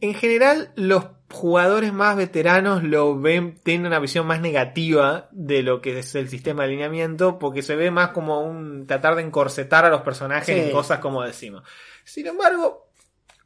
en 0.02 0.14
general 0.16 0.74
los 0.76 1.06
jugadores 1.32 1.94
más 1.94 2.18
veteranos 2.18 2.84
lo 2.84 3.18
ven, 3.20 3.56
tienen 3.64 3.86
una 3.88 4.00
visión 4.00 4.26
más 4.28 4.42
negativa 4.42 5.30
de 5.32 5.62
lo 5.64 5.80
que 5.80 6.00
es 6.00 6.16
el 6.16 6.28
sistema 6.28 6.64
de 6.64 6.70
alineamiento, 6.70 7.38
porque 7.40 7.62
se 7.62 7.76
ve 7.76 7.92
más 7.92 8.10
como 8.10 8.42
un 8.42 8.88
tratar 8.88 9.16
de 9.16 9.22
encorsetar 9.22 9.86
a 9.86 9.90
los 9.90 10.02
personajes 10.02 10.54
Sí. 10.56 10.60
en 10.60 10.72
cosas 10.72 11.00
como 11.00 11.22
decimos. 11.24 11.64
Sin 12.04 12.26
embargo, 12.28 12.90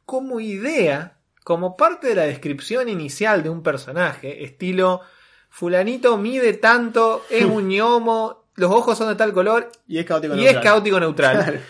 como 0.06 0.40
idea, 0.40 1.15
como 1.46 1.76
parte 1.76 2.08
de 2.08 2.16
la 2.16 2.24
descripción 2.24 2.88
inicial 2.88 3.44
de 3.44 3.50
un 3.50 3.62
personaje, 3.62 4.42
estilo 4.42 5.02
fulanito 5.48 6.16
mide 6.18 6.54
tanto, 6.54 7.22
es 7.30 7.44
un 7.56 7.68
ñomo, 7.68 8.48
los 8.56 8.72
ojos 8.72 8.98
son 8.98 9.06
de 9.10 9.14
tal 9.14 9.32
color 9.32 9.70
Y 9.86 9.98
es 9.98 10.04
caótico 10.06 10.34
y 10.34 10.38
es 10.40 10.44
neutral. 10.54 10.64
caótico 10.64 10.98
neutral. 10.98 11.36
Claro. 11.44 11.60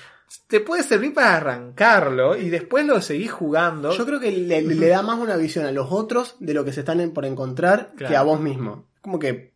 Te 0.46 0.60
puede 0.60 0.82
servir 0.82 1.12
para 1.12 1.36
arrancarlo 1.36 2.36
y 2.38 2.48
después 2.48 2.86
lo 2.86 3.02
seguís 3.02 3.30
jugando. 3.30 3.92
Yo 3.92 4.06
creo 4.06 4.18
que 4.18 4.32
le, 4.32 4.62
le 4.62 4.88
da 4.88 5.02
más 5.02 5.18
una 5.18 5.36
visión 5.36 5.66
a 5.66 5.72
los 5.72 5.88
otros 5.92 6.36
de 6.40 6.54
lo 6.54 6.64
que 6.64 6.72
se 6.72 6.80
están 6.80 7.00
en- 7.00 7.12
por 7.12 7.26
encontrar 7.26 7.92
Claro. 7.96 8.10
que 8.10 8.16
a 8.16 8.22
vos 8.22 8.40
mismo. 8.40 8.86
Como 9.02 9.18
que. 9.18 9.52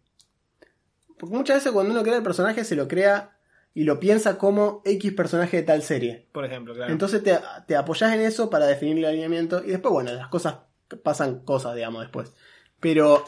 Porque 1.19 1.35
muchas 1.35 1.57
veces 1.57 1.73
cuando 1.73 1.93
uno 1.93 2.03
crea 2.03 2.17
el 2.19 2.23
personaje 2.23 2.65
se 2.65 2.77
lo 2.77 2.87
crea 2.89 3.39
y 3.75 3.85
lo 3.85 4.01
piensa 4.01 4.39
como 4.39 4.83
X 4.85 5.13
personaje 5.13 5.59
de 5.59 5.63
tal 5.63 5.83
serie. 5.83 6.27
Por 6.33 6.45
ejemplo, 6.45 6.75
claro. 6.75 6.93
Entonces 6.93 7.23
te, 7.23 7.39
te 7.67 7.77
apoyas 7.77 8.13
en 8.13 8.21
eso 8.21 8.51
para 8.51 8.67
definir 8.67 8.99
el 8.99 9.05
alineamiento 9.05 9.63
y 9.65 9.69
después, 9.69 9.93
bueno, 9.93 10.13
las 10.13 10.29
cosas 10.29 10.57
pasan 11.03 11.41
cosas, 11.41 11.75
digamos, 11.75 12.03
después. 12.03 12.33
Pero 12.81 13.25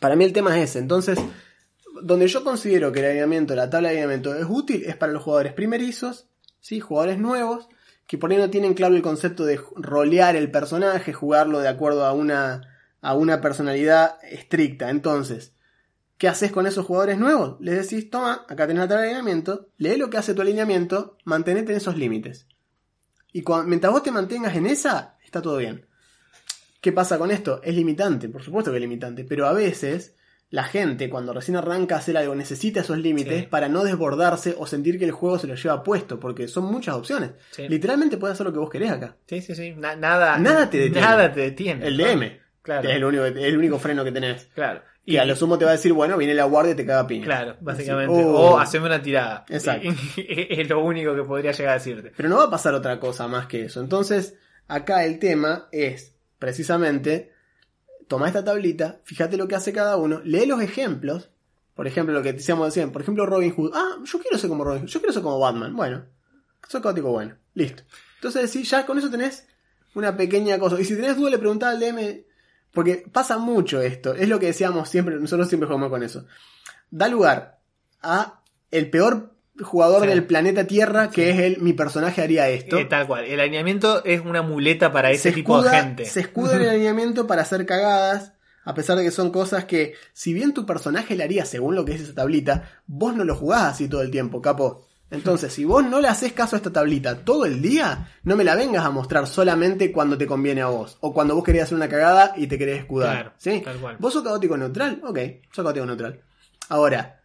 para 0.00 0.16
mí 0.16 0.24
el 0.24 0.32
tema 0.32 0.56
es 0.58 0.70
ese. 0.70 0.78
Entonces, 0.80 1.18
donde 2.02 2.26
yo 2.26 2.42
considero 2.44 2.92
que 2.92 3.00
el 3.00 3.06
alineamiento, 3.06 3.54
la 3.54 3.70
tabla 3.70 3.88
de 3.88 3.96
alineamiento 3.96 4.34
es 4.34 4.46
útil, 4.48 4.84
es 4.84 4.96
para 4.96 5.12
los 5.12 5.22
jugadores 5.22 5.52
primerizos, 5.52 6.28
¿sí? 6.60 6.80
jugadores 6.80 7.18
nuevos, 7.18 7.68
que 8.06 8.18
por 8.18 8.30
ahí 8.30 8.38
no 8.38 8.50
tienen 8.50 8.74
claro 8.74 8.96
el 8.96 9.02
concepto 9.02 9.44
de 9.44 9.60
rolear 9.76 10.36
el 10.36 10.50
personaje, 10.50 11.12
jugarlo 11.12 11.60
de 11.60 11.68
acuerdo 11.68 12.04
a 12.04 12.12
una, 12.12 12.62
a 13.00 13.14
una 13.14 13.40
personalidad 13.40 14.18
estricta. 14.22 14.90
Entonces, 14.90 15.54
¿qué 16.18 16.28
haces 16.28 16.52
con 16.52 16.66
esos 16.66 16.86
jugadores 16.86 17.18
nuevos? 17.18 17.56
Les 17.60 17.88
decís, 17.88 18.08
toma, 18.10 18.44
acá 18.48 18.66
tenés 18.66 18.88
de 18.88 18.94
alineamiento, 18.94 19.68
lee 19.78 19.96
lo 19.96 20.08
que 20.10 20.18
hace 20.18 20.34
tu 20.34 20.42
alineamiento, 20.42 21.16
mantenete 21.24 21.72
en 21.72 21.78
esos 21.78 21.96
límites. 21.96 22.46
Y 23.32 23.42
cuando, 23.42 23.66
mientras 23.68 23.92
vos 23.92 24.02
te 24.02 24.10
mantengas 24.12 24.54
en 24.56 24.66
esa, 24.66 25.16
está 25.24 25.40
todo 25.42 25.56
bien. 25.56 25.86
¿Qué 26.80 26.92
pasa 26.92 27.18
con 27.18 27.30
esto? 27.30 27.60
Es 27.62 27.74
limitante, 27.74 28.28
por 28.28 28.42
supuesto 28.42 28.70
que 28.70 28.76
es 28.78 28.80
limitante, 28.82 29.24
pero 29.24 29.46
a 29.46 29.52
veces 29.52 30.14
la 30.50 30.64
gente 30.64 31.08
cuando 31.08 31.32
recién 31.32 31.56
arranca 31.56 31.94
a 31.94 31.98
hacer 31.98 32.16
algo 32.16 32.34
necesita 32.34 32.80
esos 32.80 32.98
límites 32.98 33.42
Sí. 33.42 33.46
para 33.48 33.68
no 33.68 33.84
desbordarse 33.84 34.54
o 34.58 34.66
sentir 34.66 34.98
que 34.98 35.06
el 35.06 35.12
juego 35.12 35.38
se 35.38 35.46
lo 35.46 35.54
lleva 35.54 35.82
puesto, 35.82 36.20
porque 36.20 36.46
son 36.48 36.64
muchas 36.64 36.94
opciones. 36.96 37.30
Sí. 37.52 37.68
Literalmente 37.68 38.18
puedes 38.18 38.34
hacer 38.34 38.44
lo 38.46 38.52
que 38.52 38.58
vos 38.58 38.68
querés 38.68 38.90
acá. 38.90 39.16
Sí, 39.26 39.40
sí, 39.40 39.54
sí. 39.54 39.72
Na- 39.76 39.96
nada, 39.96 40.38
Nada 40.38 40.68
te 40.68 40.76
detiene. 40.78 41.00
Nada 41.06 41.32
te 41.32 41.40
detiene. 41.40 41.86
El. 41.86 41.96
DM 41.96 42.38
Claro. 42.60 42.86
es 42.88 42.94
el 42.96 43.04
único, 43.04 43.24
el 43.24 43.56
único 43.56 43.78
freno 43.78 44.04
que 44.04 44.12
tenés. 44.12 44.44
Claro. 44.54 44.82
Y 45.04 45.16
a 45.16 45.24
lo 45.24 45.34
sumo 45.34 45.58
te 45.58 45.64
va 45.64 45.72
a 45.72 45.74
decir, 45.74 45.92
bueno, 45.92 46.16
viene 46.16 46.34
la 46.34 46.44
guardia 46.44 46.72
y 46.72 46.76
te 46.76 46.86
caga 46.86 47.06
piña. 47.06 47.24
Claro, 47.24 47.56
básicamente. 47.60 48.14
Así, 48.14 48.24
O 48.24 48.32
oh. 48.32 48.58
haceme 48.58 48.86
una 48.86 49.02
tirada. 49.02 49.44
Exacto. 49.48 49.88
es 50.16 50.68
lo 50.68 50.84
único 50.84 51.14
que 51.14 51.22
podría 51.24 51.50
llegar 51.52 51.72
a 51.72 51.78
decirte. 51.78 52.12
Pero 52.16 52.28
no 52.28 52.36
va 52.36 52.44
a 52.44 52.50
pasar 52.50 52.74
otra 52.74 53.00
cosa 53.00 53.26
más 53.26 53.46
que 53.46 53.64
eso. 53.64 53.80
Entonces, 53.80 54.36
acá 54.68 55.04
el 55.04 55.18
tema 55.18 55.68
es 55.72 56.14
precisamente 56.38 57.32
toma 58.12 58.26
esta 58.26 58.44
tablita, 58.44 59.00
fíjate 59.04 59.38
lo 59.38 59.48
que 59.48 59.54
hace 59.54 59.72
cada 59.72 59.96
uno, 59.96 60.20
lee 60.22 60.44
los 60.44 60.60
ejemplos. 60.60 61.30
Por 61.74 61.86
ejemplo, 61.86 62.12
lo 62.12 62.22
que 62.22 62.34
decíamos 62.34 62.66
decían, 62.66 62.92
por 62.92 63.00
ejemplo, 63.00 63.24
Robin 63.24 63.54
Hood. 63.54 63.70
Ah, 63.74 63.96
yo 64.04 64.18
quiero 64.20 64.36
ser 64.36 64.50
como 64.50 64.64
Robin 64.64 64.82
Hood, 64.82 64.90
yo 64.90 65.00
quiero 65.00 65.14
ser 65.14 65.22
como 65.22 65.38
Batman. 65.38 65.74
Bueno, 65.74 66.04
soy 66.68 66.82
caótico 66.82 67.10
bueno, 67.10 67.36
listo. 67.54 67.82
Entonces, 68.16 68.50
sí, 68.50 68.64
ya 68.64 68.84
con 68.84 68.98
eso 68.98 69.10
tenés 69.10 69.46
una 69.94 70.14
pequeña 70.14 70.58
cosa. 70.58 70.78
Y 70.78 70.84
si 70.84 70.94
tenés 70.94 71.16
duda, 71.16 71.30
le 71.30 71.38
preguntás 71.38 71.74
al 71.74 71.80
DM, 71.80 72.24
porque 72.72 73.04
pasa 73.12 73.38
mucho 73.38 73.80
esto. 73.80 74.14
Es 74.14 74.28
lo 74.28 74.38
que 74.38 74.46
decíamos 74.46 74.88
siempre, 74.88 75.16
nosotros 75.16 75.48
siempre 75.48 75.66
jugamos 75.66 75.90
con 75.90 76.02
eso. 76.02 76.24
Da 76.90 77.08
lugar 77.08 77.58
a 78.02 78.40
el 78.70 78.90
peor 78.90 79.32
jugador 79.60 80.02
Sí. 80.02 80.08
del 80.08 80.24
planeta 80.24 80.66
Tierra, 80.66 81.10
que 81.10 81.30
es 81.30 81.38
el 81.38 81.58
mi 81.60 81.72
personaje 81.74 82.22
haría 82.22 82.48
esto. 82.48 82.78
Eh, 82.78 82.86
tal 82.86 83.06
cual. 83.06 83.24
El 83.26 83.38
alineamiento 83.40 84.02
es 84.04 84.22
una 84.22 84.42
muleta 84.42 84.90
para 84.92 85.10
ese 85.10 85.30
se 85.30 85.32
tipo 85.32 85.62
de 85.62 85.70
gente. 85.70 86.04
Se 86.06 86.20
escuda 86.20 86.56
en 86.56 86.62
el 86.62 86.68
alineamiento 86.70 87.26
para 87.26 87.42
hacer 87.42 87.66
cagadas, 87.66 88.32
a 88.64 88.74
pesar 88.74 88.96
de 88.96 89.04
que 89.04 89.10
son 89.10 89.30
cosas 89.30 89.64
que, 89.66 89.94
si 90.12 90.32
bien 90.32 90.54
tu 90.54 90.64
personaje 90.64 91.14
le 91.16 91.24
haría 91.24 91.44
según 91.44 91.74
lo 91.74 91.84
que 91.84 91.92
es 91.92 92.00
esa 92.00 92.14
tablita, 92.14 92.70
vos 92.86 93.14
no 93.14 93.24
lo 93.24 93.34
jugás 93.36 93.64
así 93.74 93.88
todo 93.88 94.02
el 94.02 94.10
tiempo, 94.10 94.40
capo. 94.40 94.86
Entonces, 95.12 95.52
si 95.52 95.66
vos 95.66 95.84
no 95.84 96.00
le 96.00 96.08
haces 96.08 96.32
caso 96.32 96.56
a 96.56 96.58
esta 96.58 96.72
tablita 96.72 97.22
todo 97.22 97.44
el 97.44 97.60
día, 97.60 98.08
no 98.24 98.34
me 98.34 98.44
la 98.44 98.54
vengas 98.54 98.82
a 98.82 98.90
mostrar 98.90 99.26
solamente 99.26 99.92
cuando 99.92 100.16
te 100.16 100.26
conviene 100.26 100.62
a 100.62 100.68
vos. 100.68 100.96
O 101.00 101.12
cuando 101.12 101.34
vos 101.34 101.44
querés 101.44 101.64
hacer 101.64 101.76
una 101.76 101.88
cagada 101.88 102.32
y 102.34 102.46
te 102.46 102.58
querés 102.58 102.78
escudar. 102.80 103.12
Claro, 103.12 103.32
¿sí? 103.36 103.60
tal 103.62 103.76
cual. 103.76 103.96
¿Vos 103.98 104.14
sos 104.14 104.22
caótico 104.22 104.56
neutral? 104.56 105.02
Ok, 105.04 105.18
sos 105.52 105.62
caótico 105.62 105.84
neutral. 105.84 106.18
Ahora, 106.70 107.20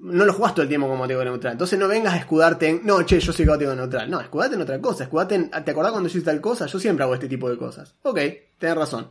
no 0.00 0.24
lo 0.24 0.32
jugás 0.32 0.54
todo 0.54 0.62
el 0.62 0.68
tiempo 0.70 0.88
como 0.88 1.00
caótico 1.00 1.24
neutral. 1.24 1.52
Entonces 1.52 1.78
no 1.78 1.88
vengas 1.88 2.14
a 2.14 2.16
escudarte 2.16 2.68
en, 2.68 2.80
no, 2.84 3.02
che, 3.02 3.20
yo 3.20 3.34
soy 3.34 3.44
caótico 3.44 3.74
neutral. 3.74 4.10
No, 4.10 4.18
escudate 4.22 4.54
en 4.54 4.62
otra 4.62 4.80
cosa. 4.80 5.04
Escudate 5.04 5.34
en, 5.34 5.50
¿te 5.50 5.70
acordás 5.70 5.92
cuando 5.92 6.08
yo 6.08 6.16
hice 6.16 6.24
tal 6.24 6.40
cosa? 6.40 6.64
Yo 6.64 6.78
siempre 6.78 7.04
hago 7.04 7.12
este 7.12 7.28
tipo 7.28 7.50
de 7.50 7.58
cosas. 7.58 7.96
Ok, 8.02 8.18
tenés 8.58 8.76
razón. 8.76 9.08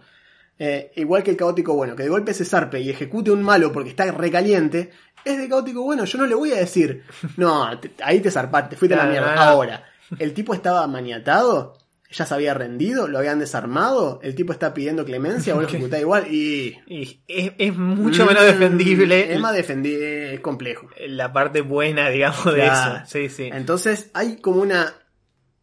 Eh, 0.60 0.92
igual 0.96 1.22
que 1.22 1.30
el 1.30 1.38
caótico 1.38 1.76
bueno, 1.76 1.96
que 1.96 2.04
de 2.04 2.10
golpe 2.10 2.34
se 2.34 2.44
zarpe 2.44 2.80
y 2.80 2.90
ejecute 2.90 3.30
un 3.30 3.44
malo 3.44 3.72
porque 3.72 3.92
está 3.92 4.12
recaliente, 4.12 4.90
es 5.28 5.38
de 5.38 5.50
caótico 5.50 5.82
bueno. 5.84 6.06
Yo 6.06 6.18
no 6.18 6.26
le 6.26 6.36
voy 6.36 6.52
a 6.52 6.58
decir, 6.58 7.04
no, 7.38 7.80
te- 7.80 7.92
ahí 8.04 8.20
te 8.20 8.32
zarpaste, 8.32 8.76
fuiste 8.76 8.96
a 8.96 9.04
la 9.06 9.06
mierda. 9.12 9.34
Ahora, 9.36 9.84
el 10.20 10.34
tipo 10.34 10.54
estaba 10.54 10.86
maniatado, 10.88 11.78
ya 12.10 12.26
se 12.26 12.34
había 12.34 12.54
rendido, 12.54 13.08
lo 13.10 13.18
habían 13.20 13.40
desarmado, 13.40 14.20
el 14.24 14.34
tipo 14.36 14.54
está 14.54 14.74
pidiendo 14.74 15.04
clemencia, 15.04 15.54
vos 15.54 15.64
lo 15.64 15.70
ejecutás 15.70 16.00
igual 16.00 16.28
y. 16.34 16.78
Y 16.88 17.22
es, 17.28 17.52
es 17.58 17.76
mucho 17.76 18.26
menos 18.26 18.44
Mm, 18.44 18.48
defendible 18.48 19.34
Es 19.34 19.40
más 19.42 19.54
defendible, 19.54 20.34
es 20.36 20.40
complejo. 20.40 20.88
la 21.08 21.34
parte 21.34 21.62
buena, 21.62 22.10
digamos, 22.10 22.46
de 22.46 22.54
Claro. 22.62 22.98
eso. 22.98 23.06
Sí, 23.12 23.28
sí. 23.30 23.50
Entonces 23.52 24.10
hay 24.14 24.38
como 24.38 24.62
una 24.62 24.94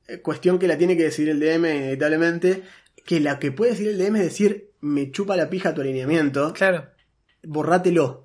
eh, 0.07 0.21
cuestión 0.21 0.59
que 0.59 0.69
la 0.69 0.77
tiene 0.77 0.97
que 0.99 1.05
decir 1.05 1.31
el 1.31 1.41
DM 1.41 1.65
inevitablemente, 1.77 2.63
que 3.07 3.21
la 3.21 3.39
que 3.39 3.51
puede 3.53 3.71
decir 3.73 3.89
el 3.89 3.97
DM 3.99 4.17
es 4.17 4.25
decir, 4.25 4.71
me 4.83 5.11
chupa 5.11 5.37
la 5.37 5.49
pija 5.49 5.73
tu 5.73 5.81
alineamiento, 5.81 6.53
Claro, 6.53 6.89
borrátelo, 7.43 8.24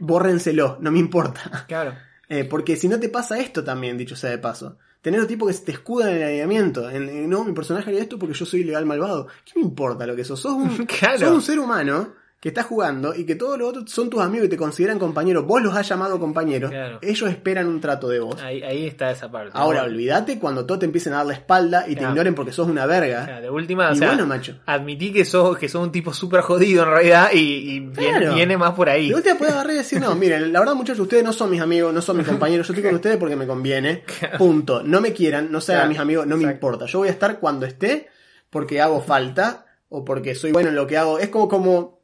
bórrenselo, 0.00 0.78
no 0.80 0.90
me 0.90 0.98
importa. 0.98 1.64
claro. 1.66 1.94
Eh, 2.30 2.44
porque 2.44 2.76
si 2.76 2.88
no 2.88 3.00
te 3.00 3.08
pasa 3.08 3.38
esto 3.38 3.64
también, 3.64 3.96
dicho 3.96 4.14
sea 4.14 4.28
de 4.28 4.36
paso. 4.36 4.76
Tener 5.00 5.18
un 5.18 5.26
tipo 5.26 5.46
que 5.46 5.54
se 5.54 5.64
te 5.64 5.72
escuda 5.72 6.10
en 6.10 6.18
el 6.18 6.22
alineamiento. 6.24 6.90
En, 6.90 7.08
en, 7.08 7.30
no, 7.30 7.42
mi 7.42 7.54
personaje 7.54 7.88
haría 7.88 8.02
esto 8.02 8.18
porque 8.18 8.34
yo 8.34 8.44
soy 8.44 8.60
ilegal 8.60 8.84
malvado. 8.84 9.28
¿Qué 9.46 9.52
me 9.56 9.62
importa 9.62 10.06
lo 10.06 10.14
que 10.14 10.24
sos? 10.24 10.38
Sos 10.38 10.52
un, 10.52 10.84
Claro. 11.00 11.18
sos 11.20 11.30
un 11.30 11.40
ser 11.40 11.58
humano 11.58 12.12
que 12.40 12.50
está 12.50 12.62
jugando 12.62 13.16
y 13.16 13.24
que 13.26 13.34
todos 13.34 13.58
los 13.58 13.68
otros 13.70 13.90
son 13.90 14.08
tus 14.08 14.20
amigos 14.20 14.46
y 14.46 14.48
te 14.48 14.56
consideran 14.56 14.98
compañero. 15.00 15.42
Vos 15.42 15.60
los 15.60 15.74
has 15.74 15.88
llamado 15.88 16.20
compañeros. 16.20 16.70
Claro. 16.70 16.98
Ellos 17.02 17.28
esperan 17.28 17.66
un 17.66 17.80
trato 17.80 18.08
de 18.08 18.20
vos. 18.20 18.40
Ahí, 18.40 18.62
ahí 18.62 18.86
está 18.86 19.10
esa 19.10 19.28
parte. 19.28 19.50
Ahora, 19.54 19.82
olvídate 19.82 20.38
cuando 20.38 20.64
todos 20.64 20.78
te 20.78 20.86
empiecen 20.86 21.14
a 21.14 21.16
dar 21.16 21.26
la 21.26 21.32
espalda 21.32 21.86
y 21.88 21.96
te 21.96 22.04
ignoren 22.04 22.36
porque 22.36 22.52
sos 22.52 22.68
una 22.68 22.86
verga. 22.86 23.38
o 23.38 23.42
de 23.42 23.50
última, 23.50 23.90
o 23.90 23.92
y 23.92 23.96
sea, 23.96 24.08
bueno, 24.08 24.26
macho. 24.26 24.54
admití 24.66 25.12
que 25.12 25.24
sos, 25.24 25.58
que 25.58 25.68
sos 25.68 25.82
un 25.82 25.90
tipo 25.90 26.12
súper 26.12 26.42
jodido 26.42 26.84
en 26.84 26.90
realidad 26.90 27.30
y, 27.32 27.38
y 27.38 27.80
viene, 27.80 28.56
más 28.56 28.72
por 28.74 28.88
ahí. 28.88 29.10
Vos 29.10 29.22
te 29.24 29.34
puedes 29.34 29.54
agarrar 29.54 29.74
y 29.74 29.78
decir, 29.78 30.00
no, 30.00 30.14
miren, 30.14 30.52
la 30.52 30.60
verdad 30.60 30.74
muchachos, 30.76 31.00
ustedes 31.00 31.24
no 31.24 31.32
son 31.32 31.50
mis 31.50 31.60
amigos, 31.60 31.92
no 31.92 32.00
son 32.00 32.16
mis 32.16 32.26
compañeros, 32.26 32.68
yo 32.68 32.72
estoy 32.72 32.84
con 32.84 32.94
ustedes 32.94 33.16
porque 33.16 33.34
me 33.34 33.48
conviene. 33.48 34.04
Punto. 34.38 34.82
No 34.84 35.00
me 35.00 35.12
quieran, 35.12 35.50
no 35.50 35.60
sean 35.60 35.88
mis 35.88 35.98
amigos, 35.98 36.24
no 36.24 36.36
me 36.36 36.44
importa. 36.44 36.86
Yo 36.86 37.00
voy 37.00 37.08
a 37.08 37.10
estar 37.10 37.40
cuando 37.40 37.66
esté 37.66 38.06
porque 38.48 38.80
hago 38.80 39.02
falta 39.02 39.66
o 39.88 40.04
porque 40.04 40.36
soy 40.36 40.52
bueno 40.52 40.68
en 40.68 40.76
lo 40.76 40.86
que 40.86 40.96
hago. 40.96 41.18
Es 41.18 41.30
como 41.30 41.48
como 41.48 41.97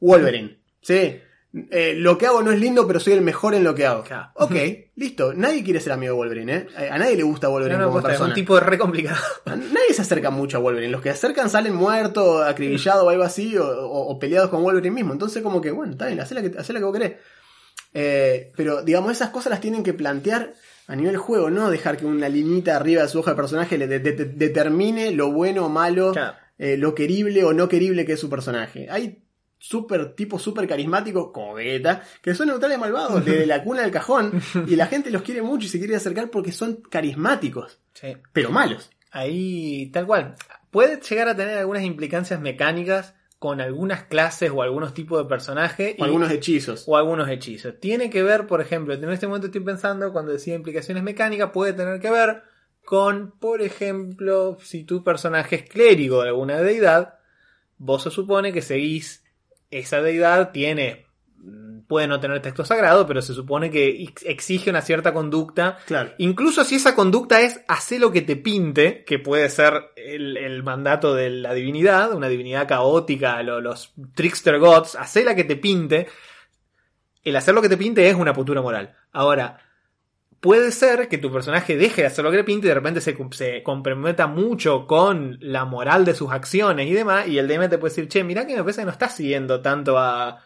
Wolverine. 0.00 0.58
¿Sí? 0.80 1.20
Eh, 1.70 1.94
lo 1.96 2.18
que 2.18 2.26
hago 2.26 2.42
no 2.42 2.50
es 2.52 2.60
lindo, 2.60 2.86
pero 2.86 3.00
soy 3.00 3.14
el 3.14 3.22
mejor 3.22 3.54
en 3.54 3.64
lo 3.64 3.74
que 3.74 3.86
hago. 3.86 4.02
Claro. 4.04 4.28
Ok, 4.34 4.52
listo. 4.96 5.32
Nadie 5.32 5.64
quiere 5.64 5.80
ser 5.80 5.92
amigo 5.92 6.12
de 6.12 6.16
Wolverine, 6.18 6.54
¿eh? 6.54 6.66
A 6.90 6.94
a 6.96 6.98
nadie 6.98 7.16
le 7.16 7.22
gusta 7.22 7.48
Wolverine 7.48 7.78
no, 7.78 7.84
como 7.86 7.94
posta, 7.96 8.08
es 8.08 8.12
persona. 8.14 8.28
un 8.28 8.34
tipo 8.34 8.60
re 8.60 8.76
complicado. 8.76 9.16
Nadie 9.46 9.94
se 9.94 10.02
acerca 10.02 10.28
mucho 10.30 10.58
a 10.58 10.60
Wolverine. 10.60 10.92
Los 10.92 11.00
que 11.00 11.08
se 11.08 11.14
acercan 11.14 11.48
salen 11.48 11.74
muertos, 11.74 12.44
acribillados 12.46 13.04
o 13.04 13.08
algo 13.08 13.22
así, 13.22 13.56
o, 13.56 13.64
o- 13.66 14.08
o 14.12 14.18
peleados 14.18 14.50
con 14.50 14.62
Wolverine 14.62 14.94
mismo. 14.94 15.14
Entonces, 15.14 15.42
como 15.42 15.62
que, 15.62 15.70
bueno, 15.70 15.92
está 15.92 16.06
bien, 16.08 16.20
hacé 16.20 16.34
la 16.34 16.42
que, 16.42 16.58
hacé 16.58 16.72
la 16.74 16.78
que 16.80 16.84
vos 16.84 16.92
querés. 16.98 17.12
Eh, 17.94 18.52
pero, 18.56 18.82
digamos, 18.82 19.12
esas 19.12 19.30
cosas 19.30 19.50
las 19.50 19.60
tienen 19.60 19.82
que 19.82 19.94
plantear 19.94 20.52
a 20.88 20.94
nivel 20.94 21.16
juego, 21.16 21.48
no 21.50 21.70
dejar 21.70 21.96
que 21.96 22.04
una 22.06 22.28
liñita 22.28 22.76
arriba 22.76 23.02
de 23.02 23.08
su 23.08 23.18
hoja 23.20 23.30
de 23.30 23.36
personaje 23.36 23.78
le 23.78 23.86
de- 23.86 23.98
de- 24.00 24.12
de- 24.12 24.24
determine 24.26 25.10
lo 25.12 25.32
bueno 25.32 25.66
o 25.66 25.68
malo, 25.68 26.12
Claro. 26.12 26.36
eh, 26.58 26.76
lo 26.76 26.94
querible 26.94 27.44
o 27.44 27.52
no 27.54 27.68
querible 27.68 28.04
que 28.04 28.12
es 28.12 28.20
su 28.20 28.28
personaje. 28.28 28.88
Hay 28.90 29.22
super 29.58 30.14
tipos 30.14 30.42
super 30.42 30.66
carismáticos, 30.68 31.30
como 31.32 31.54
Vegeta, 31.54 32.02
que 32.22 32.34
son 32.34 32.48
neutrales 32.48 32.78
malvados, 32.78 33.24
desde 33.24 33.46
la 33.46 33.62
cuna 33.64 33.82
del 33.82 33.90
cajón, 33.90 34.40
y 34.66 34.76
la 34.76 34.86
gente 34.86 35.10
los 35.10 35.22
quiere 35.22 35.42
mucho 35.42 35.66
y 35.66 35.68
se 35.70 35.78
quiere 35.78 35.96
acercar 35.96 36.30
porque 36.30 36.52
son 36.52 36.82
carismáticos, 36.90 37.80
Sí. 37.94 38.16
pero 38.32 38.50
malos. 38.50 38.90
Ahí, 39.10 39.90
tal 39.92 40.06
cual. 40.06 40.34
Puede 40.70 41.00
llegar 41.00 41.28
a 41.28 41.34
tener 41.36 41.56
algunas 41.58 41.84
implicancias 41.84 42.38
mecánicas 42.40 43.14
con 43.38 43.60
algunas 43.60 44.04
clases 44.04 44.50
o 44.54 44.62
algunos 44.62 44.92
tipos 44.94 45.18
de 45.22 45.28
personaje. 45.28 45.96
O 45.98 46.04
algunos 46.04 46.30
hechizos. 46.30 46.84
o 46.86 46.96
algunos 46.96 47.28
hechizos. 47.28 47.74
Tiene 47.80 48.10
que 48.10 48.22
ver, 48.22 48.46
por 48.46 48.60
ejemplo, 48.60 48.92
en 48.94 49.08
este 49.10 49.26
momento 49.26 49.46
estoy 49.46 49.62
pensando, 49.62 50.12
cuando 50.12 50.32
decía 50.32 50.54
implicaciones 50.54 51.02
mecánicas, 51.02 51.50
puede 51.50 51.72
tener 51.72 52.00
que 52.00 52.10
ver 52.10 52.42
con, 52.84 53.32
por 53.38 53.62
ejemplo, 53.62 54.58
si 54.60 54.84
tu 54.84 55.02
personaje 55.02 55.56
es 55.56 55.62
clérigo 55.68 56.22
de 56.22 56.28
alguna 56.28 56.60
deidad, 56.60 57.18
vos 57.78 58.02
se 58.02 58.10
supone 58.10 58.52
que 58.52 58.62
seguís 58.62 59.24
esa 59.78 60.00
deidad, 60.02 60.50
tiene, 60.52 61.06
mm, 61.38 61.80
puede 61.86 62.06
no 62.08 62.18
tener 62.20 62.42
texto 62.42 62.64
sagrado, 62.64 63.06
pero 63.06 63.22
se 63.22 63.32
supone 63.34 63.70
que 63.70 63.88
ex- 64.02 64.24
exige 64.26 64.70
una 64.70 64.80
cierta 64.82 65.12
conducta 65.12 65.78
Claro. 65.86 66.12
Incluso 66.18 66.64
si 66.64 66.74
esa 66.76 66.94
conducta 66.94 67.40
es 67.42 67.60
hacer 67.68 68.00
lo 68.00 68.10
que 68.10 68.22
te 68.22 68.36
pinte, 68.36 69.04
que 69.04 69.18
puede 69.18 69.48
ser 69.50 69.74
el, 69.96 70.36
el 70.36 70.62
mandato 70.62 71.14
de 71.14 71.30
la 71.30 71.54
divinidad, 71.54 72.12
una 72.12 72.28
divinidad 72.28 72.66
caótica, 72.66 73.42
lo- 73.42 73.60
los 73.60 73.92
trickster 74.14 74.58
gods, 74.58 74.96
hacer 74.96 75.24
la 75.24 75.34
que 75.34 75.44
te 75.44 75.56
pinte, 75.56 76.06
el 77.24 77.36
hacer 77.36 77.54
lo 77.54 77.62
que 77.62 77.68
te 77.68 77.76
pinte 77.76 78.08
es 78.08 78.14
una 78.14 78.32
postura 78.32 78.62
moral. 78.62 78.94
Ahora, 79.12 79.58
puede 80.40 80.72
ser 80.72 81.08
que 81.08 81.18
tu 81.18 81.32
personaje 81.32 81.76
deje 81.76 82.02
de 82.02 82.08
hacer 82.08 82.24
lo 82.24 82.30
que 82.30 82.38
le 82.38 82.44
pinte 82.44 82.66
y 82.66 82.68
de 82.68 82.74
repente 82.74 83.00
se, 83.00 83.16
se 83.32 83.62
comprometa 83.62 84.26
mucho 84.26 84.86
con 84.86 85.38
la 85.40 85.64
moral 85.64 86.04
de 86.04 86.14
sus 86.14 86.30
acciones 86.32 86.88
y 86.88 86.92
demás, 86.92 87.26
y 87.28 87.38
el 87.38 87.48
DM 87.48 87.68
te 87.68 87.78
puede 87.78 87.90
decir, 87.90 88.08
che, 88.08 88.24
mirá 88.24 88.46
que 88.46 88.54
me 88.54 88.62
parece 88.62 88.82
que 88.82 88.86
no 88.86 88.92
estás 88.92 89.14
siguiendo 89.16 89.60
tanto 89.60 89.98
a 89.98 90.40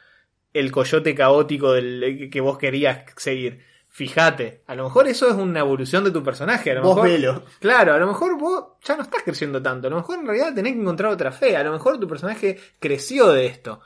el 0.52 0.72
coyote 0.72 1.14
caótico 1.14 1.72
del, 1.72 2.28
que 2.30 2.40
vos 2.40 2.58
querías 2.58 3.04
seguir. 3.16 3.64
fíjate. 3.88 4.62
A 4.66 4.74
lo 4.74 4.84
mejor 4.84 5.06
eso 5.08 5.28
es 5.28 5.34
una 5.34 5.60
evolución 5.60 6.04
de 6.04 6.10
tu 6.10 6.22
personaje. 6.22 6.70
A 6.70 6.74
lo 6.74 6.82
Vos 6.82 6.96
mejor, 6.96 7.10
velo. 7.10 7.44
Claro, 7.60 7.94
a 7.94 7.98
lo 7.98 8.06
mejor 8.06 8.38
vos 8.38 8.64
ya 8.82 8.96
no 8.96 9.02
estás 9.02 9.22
creciendo 9.22 9.62
tanto. 9.62 9.88
A 9.88 9.90
lo 9.90 9.96
mejor 9.96 10.18
en 10.18 10.26
realidad 10.26 10.54
tenés 10.54 10.72
que 10.72 10.80
encontrar 10.80 11.12
otra 11.12 11.32
fe. 11.32 11.56
A 11.56 11.62
lo 11.64 11.72
mejor 11.72 11.98
tu 11.98 12.08
personaje 12.08 12.58
creció 12.78 13.28
de 13.30 13.46
esto. 13.46 13.80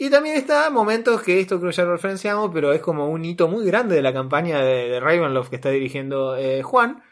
Y 0.00 0.10
también 0.10 0.36
está 0.36 0.70
momentos 0.70 1.22
que 1.22 1.40
esto 1.40 1.58
creo 1.58 1.72
ya 1.72 1.82
lo 1.84 1.92
referenciamos, 1.92 2.50
pero 2.54 2.72
es 2.72 2.80
como 2.80 3.08
un 3.08 3.24
hito 3.24 3.48
muy 3.48 3.66
grande 3.66 3.96
de 3.96 4.02
la 4.02 4.12
campaña 4.12 4.60
de, 4.60 4.88
de 4.88 5.00
Ravenloft 5.00 5.50
que 5.50 5.56
está 5.56 5.70
dirigiendo 5.70 6.36
eh, 6.36 6.62
Juan. 6.62 7.02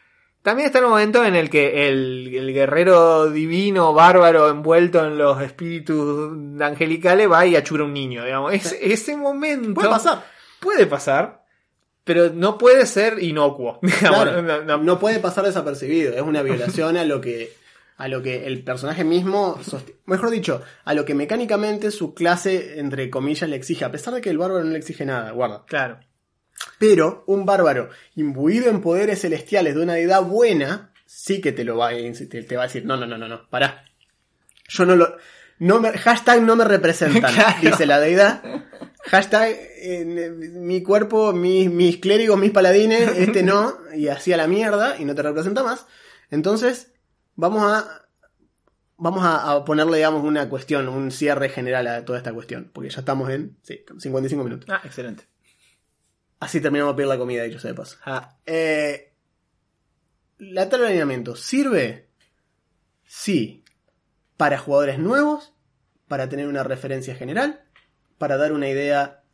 También 0.43 0.67
está 0.67 0.79
el 0.79 0.85
momento 0.87 1.25
en 1.25 1.35
el 1.35 1.51
que 1.51 1.89
el, 1.89 2.33
el 2.33 2.55
guerrero 2.55 3.29
divino, 3.31 3.93
bárbaro, 3.93 4.49
envuelto 4.49 5.05
en 5.05 5.19
los 5.19 5.43
espíritus 5.43 6.31
angelicales, 6.61 7.29
va 7.29 7.45
y 7.45 7.57
achura 7.57 7.83
a 7.83 7.87
un 7.87 7.93
niño. 7.93 8.25
Digamos. 8.25 8.53
Es, 8.55 8.77
ese 8.81 9.17
momento. 9.17 9.75
Puede 9.75 9.89
pasar. 9.89 10.25
Puede 10.61 10.87
pasar, 10.87 11.43
pero 12.05 12.31
no 12.33 12.57
puede 12.59 12.87
ser 12.87 13.21
inocuo. 13.21 13.81
digamos. 13.83 14.23
Claro, 14.23 14.43
No- 14.43 14.63
no- 14.63 14.79
no 14.79 14.99
puede 15.01 15.19
pasar 15.19 15.45
desapercibido. 15.45 16.15
Es 16.15 16.23
una 16.23 16.43
violación 16.43 16.97
a 16.97 17.05
lo 17.05 17.21
que 17.21 17.53
a 17.97 18.09
lo 18.09 18.23
que 18.23 18.47
el 18.47 18.63
personaje 18.63 19.05
mismo, 19.05 19.59
mejor 20.05 20.31
dicho, 20.31 20.63
a 20.85 20.93
lo 20.95 21.05
que 21.05 21.15
mecánicamente 21.15 21.91
su 21.91 22.15
clase, 22.15 22.79
entre 22.79 23.09
comillas, 23.09 23.49
le 23.49 23.57
exige, 23.57 23.85
a 23.85 23.91
pesar 23.91 24.15
de 24.15 24.21
que 24.21 24.31
el 24.31 24.39
bárbaro 24.39 24.65
no 24.65 24.73
le 24.73 24.79
exige 24.79 25.07
nada, 25.07 25.31
guarda. 25.31 25.65
Claro. 25.67 26.01
Pero 26.79 27.25
un 27.27 27.47
bárbaro 27.47 27.89
imbuido 28.15 28.69
en 28.69 28.83
poderes 28.83 29.23
celestiales 29.23 29.75
de 29.75 29.83
una 29.83 29.95
deidad 29.95 30.23
buena, 30.23 30.93
sí 31.07 31.41
que 31.41 31.53
te 31.53 31.65
lo 31.65 31.77
va 31.79 31.89
a, 31.89 31.93
te, 31.93 32.43
te 32.43 32.57
va 32.57 32.65
a 32.65 32.67
decir, 32.67 32.85
no, 32.85 32.97
no, 32.97 33.07
no, 33.07 33.17
no, 33.17 33.29
no, 33.29 33.49
pará. 33.49 33.85
Yo 34.69 34.85
no 34.85 34.97
lo... 34.97 35.17
No 35.59 35.81
me, 35.81 35.93
hashtag 35.93 36.43
no 36.43 36.55
me 36.55 36.65
representan, 36.67 37.33
Claro. 37.35 37.57
dice 37.63 37.87
la 37.87 37.99
deidad. 37.99 38.43
Hashtag 39.05 39.57
eh, 39.79 40.05
mi 40.05 40.83
cuerpo, 40.83 41.33
mis, 41.33 41.71
mis 41.71 41.97
clérigos, 41.97 42.39
mis 42.39 42.51
paladines, 42.51 43.17
este 43.17 43.43
no, 43.43 43.73
y 43.95 44.09
así 44.09 44.35
a 44.35 44.37
la 44.37 44.49
mierda, 44.49 44.97
y 44.99 45.07
no 45.07 45.15
te 45.15 45.23
representa 45.23 45.63
más. 45.63 45.87
Entonces, 46.31 46.93
vamos 47.37 47.63
a... 47.63 48.03
Vamos 48.99 49.23
a, 49.27 49.53
a 49.53 49.63
ponerle, 49.67 49.99
digamos, 49.99 50.25
una 50.25 50.49
cuestión, 50.49 50.89
un 50.89 51.11
cierre 51.11 51.51
general 51.51 51.87
a 51.87 52.05
toda 52.07 52.17
esta 52.17 52.33
cuestión, 52.33 52.71
porque 52.73 52.89
ya 52.89 53.01
estamos 53.01 53.29
en 53.29 53.59
sí, 53.61 53.85
55 53.99 54.43
minutos. 54.43 54.67
Ah, 54.73 54.81
excelente. 54.85 55.25
Así 56.41 56.63
terminamos 56.63 56.95
de 56.95 56.97
pedir 56.97 57.09
la 57.09 57.19
comida, 57.19 57.43
dicho 57.43 57.59
sea 57.59 57.73
de 57.73 57.77
paso. 57.77 57.99
Ah, 58.07 58.39
Eh, 58.47 59.13
la 60.39 60.71
tabla 60.71 60.85
de 60.87 60.93
alineamiento 60.93 61.37
sirve, 61.37 62.09
sí, 63.05 63.65
para 64.39 64.57
jugadores 64.57 64.99
nuevos, 64.99 65.53
para 66.09 66.31
tener 66.31 66.47
una 66.49 66.63
referencia 66.63 67.15
general, 67.15 67.65
para 68.17 68.39
dar 68.39 68.55
una 68.55 68.71
idea 68.71 69.25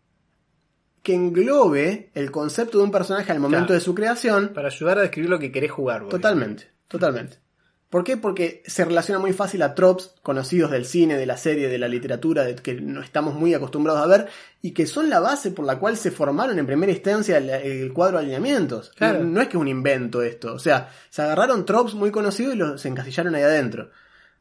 que 1.04 1.14
englobe 1.14 2.10
el 2.14 2.32
concepto 2.32 2.78
de 2.78 2.84
un 2.84 2.90
personaje 2.90 3.30
al 3.30 3.38
momento 3.38 3.66
Claro. 3.68 3.74
de 3.74 3.80
su 3.80 3.94
creación. 3.94 4.48
para 4.54 4.68
ayudar 4.68 4.98
a 4.98 5.02
describir 5.02 5.30
lo 5.30 5.38
que 5.38 5.52
querés 5.52 5.70
jugar. 5.70 6.00
vos. 6.02 6.10
Totalmente, 6.10 6.68
totalmente. 6.88 7.38
¿Por 7.92 8.04
qué? 8.04 8.16
Porque 8.16 8.62
se 8.66 8.86
relaciona 8.86 9.20
muy 9.20 9.34
fácil 9.34 9.60
a 9.60 9.74
tropes 9.74 10.14
conocidos 10.22 10.70
del 10.70 10.86
cine, 10.86 11.18
de 11.18 11.26
la 11.26 11.36
serie, 11.36 11.68
de 11.68 11.76
la 11.76 11.88
literatura, 11.88 12.42
de 12.42 12.54
que 12.54 12.80
no 12.80 13.02
estamos 13.02 13.34
muy 13.34 13.52
acostumbrados 13.52 14.00
a 14.00 14.06
ver 14.06 14.28
y 14.62 14.70
que 14.70 14.86
son 14.86 15.10
la 15.10 15.20
base 15.20 15.50
por 15.50 15.66
la 15.66 15.78
cual 15.78 15.98
se 15.98 16.10
formaron 16.10 16.58
en 16.58 16.64
primera 16.64 16.90
instancia 16.90 17.36
el, 17.36 17.50
el 17.50 17.92
cuadro 17.92 18.16
de 18.16 18.22
alineamientos. 18.22 18.92
Claro. 18.96 19.18
No, 19.18 19.32
no 19.32 19.42
es 19.42 19.48
que 19.48 19.58
es 19.58 19.60
un 19.60 19.68
invento 19.68 20.22
esto. 20.22 20.54
O 20.54 20.58
sea, 20.58 20.88
se 21.10 21.20
agarraron 21.20 21.66
tropes 21.66 21.92
muy 21.92 22.10
conocidos 22.10 22.54
y 22.54 22.56
los 22.56 22.82
encasillaron 22.86 23.34
ahí 23.34 23.42
adentro. 23.42 23.90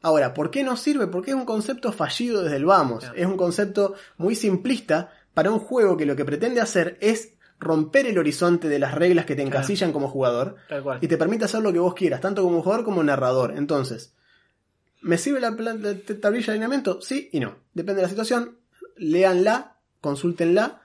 Ahora, 0.01 0.33
¿por 0.33 0.49
qué 0.49 0.63
no 0.63 0.77
sirve? 0.77 1.07
Porque 1.07 1.31
es 1.31 1.35
un 1.35 1.43
concepto 1.43 1.91
fallido 1.91 2.43
desde 2.43 2.55
el 2.55 2.63
vamos. 2.63 2.99
Claro. 2.99 3.17
Es 3.17 3.25
un 3.25 3.35
concepto 3.35 3.95
muy 4.15 4.35
simplista 4.35 5.11
para 5.33 5.51
un 5.51 5.59
juego 5.59 5.97
que 5.97 6.05
lo 6.05 6.15
que 6.15 6.23
pretende 6.23 6.61
hacer 6.61 6.97
es 7.01 7.33
romper 7.61 8.07
el 8.07 8.17
horizonte 8.17 8.67
de 8.67 8.79
las 8.79 8.95
reglas 8.95 9.25
que 9.25 9.35
te 9.35 9.43
Claro. 9.43 9.57
encasillan 9.59 9.93
como 9.93 10.09
jugador 10.09 10.55
Tal 10.67 10.81
cual. 10.83 10.97
y 10.99 11.07
te 11.07 11.15
permite 11.17 11.45
hacer 11.45 11.61
lo 11.61 11.71
que 11.71 11.77
vos 11.79 11.93
quieras, 11.93 12.19
tanto 12.19 12.41
como 12.43 12.61
jugador 12.63 12.83
como 12.83 13.03
narrador. 13.03 13.53
Entonces, 13.55 14.13
¿me 15.01 15.17
sirve 15.17 15.39
la, 15.39 15.51
la 15.51 15.95
tablilla 16.19 16.47
de 16.47 16.51
alineamiento? 16.53 17.01
Sí 17.01 17.29
y 17.31 17.39
no. 17.39 17.55
Depende 17.73 17.97
de 18.01 18.03
la 18.03 18.09
situación. 18.09 18.57
Léanla, 18.97 19.77
consúltenla. 20.01 20.81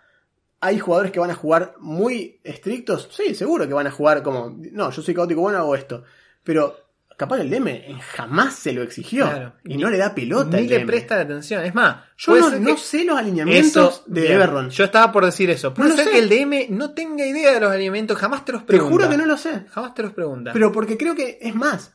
Hay 0.60 0.78
jugadores 0.78 1.12
que 1.12 1.20
van 1.20 1.30
a 1.30 1.34
jugar 1.34 1.74
muy 1.80 2.40
estrictos. 2.44 3.08
Sí, 3.10 3.34
seguro 3.34 3.66
que 3.66 3.74
van 3.74 3.86
a 3.86 3.90
jugar 3.90 4.22
como, 4.22 4.54
no, 4.72 4.90
yo 4.90 5.02
soy 5.02 5.14
caótico 5.14 5.40
bueno, 5.42 5.58
hago 5.58 5.74
esto. 5.74 6.04
Pero 6.44 6.76
capaz 7.16 7.40
el 7.40 7.50
DM 7.50 7.98
jamás 8.00 8.54
se 8.54 8.72
lo 8.72 8.82
exigió. 8.82 9.24
Claro. 9.28 9.54
Y 9.64 9.76
no 9.76 9.90
le 9.90 9.98
da 9.98 10.14
pelota. 10.14 10.56
Ni 10.58 10.66
le 10.68 10.78
DM. 10.80 10.86
presta 10.86 11.20
atención. 11.20 11.64
Es 11.64 11.74
más, 11.74 11.96
Yo 12.18 12.36
no, 12.58 12.76
sé 12.76 13.04
los 13.04 13.16
alineamientos 13.18 13.94
Eso, 13.96 14.04
de. 14.06 14.32
Everron. 14.32 14.70
Yo 14.70 14.84
estaba 14.84 15.10
por 15.12 15.24
decir 15.24 15.50
eso. 15.50 15.72
Puede 15.74 15.90
No 15.90 15.96
ser 15.96 16.04
sé. 16.06 16.10
que 16.12 16.18
el 16.18 16.28
DM 16.28 16.66
no 16.70 16.92
tenga 16.92 17.26
idea 17.26 17.52
de 17.54 17.60
los 17.60 17.70
alineamientos, 17.70 18.16
jamás 18.18 18.44
te 18.44 18.52
los 18.52 18.62
Te 18.62 18.66
pregunta. 18.68 18.90
juro 18.92 19.08
que 19.10 19.16
no 19.16 19.26
lo 19.26 19.36
sé. 19.36 19.64
Jamás 19.70 19.94
te 19.94 20.02
los 20.02 20.12
pregunta. 20.12 20.52
Pero 20.52 20.72
porque 20.72 20.96
creo 20.96 21.14
que 21.14 21.38
es 21.40 21.54
más. 21.54 21.92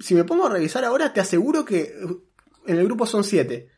Si 0.00 0.14
me 0.14 0.24
pongo 0.24 0.46
a 0.46 0.50
revisar 0.50 0.84
ahora, 0.84 1.12
te 1.12 1.20
aseguro 1.20 1.64
que 1.64 1.92
en 2.66 2.76
el 2.78 2.84
grupo 2.84 3.06
son 3.06 3.24
siete. 3.24 3.68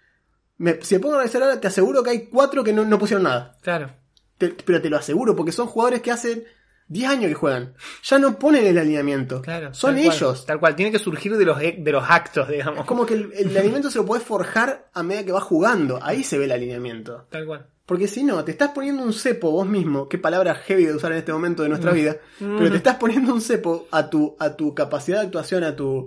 Me- 0.58 0.78
si 0.82 0.94
me 0.94 1.00
pongo 1.00 1.14
a 1.14 1.18
revisar 1.18 1.42
ahora, 1.42 1.60
te 1.60 1.66
aseguro 1.68 2.02
que 2.02 2.10
hay 2.10 2.26
cuatro 2.28 2.62
que 2.62 2.72
no, 2.72 2.84
no 2.84 2.98
pusieron 2.98 3.22
nada. 3.24 3.56
Claro. 3.62 3.90
Te- 4.38 4.48
pero 4.50 4.80
te 4.82 4.90
lo 4.90 4.96
aseguro, 4.98 5.34
porque 5.34 5.52
son 5.52 5.66
jugadores 5.66 6.02
que 6.02 6.10
hacen 6.10 6.44
10 6.88 7.10
años 7.10 7.28
que 7.28 7.34
juegan. 7.34 7.74
Ya 8.04 8.18
no 8.18 8.38
ponen 8.38 8.66
el 8.66 8.78
alineamiento. 8.78 9.42
Claro. 9.42 9.72
son 9.74 9.94
tal 9.94 10.04
cual. 10.04 10.16
ellos. 10.16 10.46
Tal 10.46 10.60
cual. 10.60 10.76
Tiene 10.76 10.92
que 10.92 10.98
surgir 10.98 11.36
de 11.36 11.44
los, 11.44 11.58
de 11.58 11.92
los 11.92 12.04
actos, 12.08 12.48
digamos. 12.48 12.80
Es 12.80 12.86
como 12.86 13.06
que 13.06 13.14
el, 13.14 13.32
el 13.32 13.48
alineamiento 13.48 13.90
se 13.90 13.98
lo 13.98 14.06
puedes 14.06 14.24
forjar 14.24 14.90
a 14.92 15.02
medida 15.02 15.24
que 15.24 15.32
vas 15.32 15.44
jugando. 15.44 15.98
Ahí 16.02 16.22
se 16.22 16.38
ve 16.38 16.44
el 16.44 16.52
alineamiento. 16.52 17.26
Tal 17.30 17.46
cual. 17.46 17.66
Porque 17.86 18.06
si 18.06 18.22
no, 18.22 18.44
te 18.44 18.52
estás 18.52 18.70
poniendo 18.70 19.02
un 19.02 19.12
cepo 19.12 19.50
vos 19.50 19.66
mismo, 19.66 20.08
qué 20.08 20.16
palabra 20.16 20.54
heavy 20.54 20.86
de 20.86 20.94
usar 20.94 21.12
en 21.12 21.18
este 21.18 21.32
momento 21.32 21.62
de 21.62 21.68
nuestra 21.68 21.92
vida, 21.92 22.16
pero 22.38 22.70
te 22.70 22.76
estás 22.76 22.96
poniendo 22.96 23.34
un 23.34 23.40
cepo 23.40 23.88
a 23.90 24.08
tu, 24.08 24.36
a 24.38 24.56
tu 24.56 24.74
capacidad 24.74 25.18
de 25.18 25.26
actuación, 25.26 25.64
a 25.64 25.74
tu, 25.74 26.06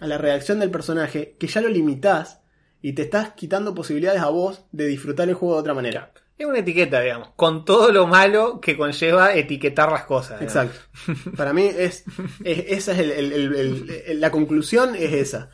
a 0.00 0.06
la 0.06 0.18
reacción 0.18 0.60
del 0.60 0.70
personaje, 0.70 1.34
que 1.38 1.46
ya 1.46 1.62
lo 1.62 1.68
limitás 1.68 2.40
y 2.82 2.92
te 2.92 3.02
estás 3.02 3.32
quitando 3.32 3.74
posibilidades 3.74 4.20
a 4.20 4.28
vos 4.28 4.66
de 4.70 4.86
disfrutar 4.86 5.28
el 5.28 5.34
juego 5.34 5.54
de 5.54 5.60
otra 5.60 5.74
manera. 5.74 6.12
Es 6.36 6.46
una 6.46 6.58
etiqueta, 6.58 7.00
digamos. 7.00 7.28
Con 7.36 7.64
todo 7.64 7.92
lo 7.92 8.06
malo 8.08 8.60
que 8.60 8.76
conlleva 8.76 9.34
etiquetar 9.34 9.92
las 9.92 10.04
cosas. 10.04 10.42
Exacto. 10.42 10.78
Para 11.36 11.52
mí 11.52 11.62
es, 11.64 12.04
es- 12.44 12.64
esa 12.68 12.92
es 12.92 12.98
el- 12.98 14.20
la 14.20 14.30
conclusión 14.30 14.94
es 14.96 15.12
esa. 15.12 15.50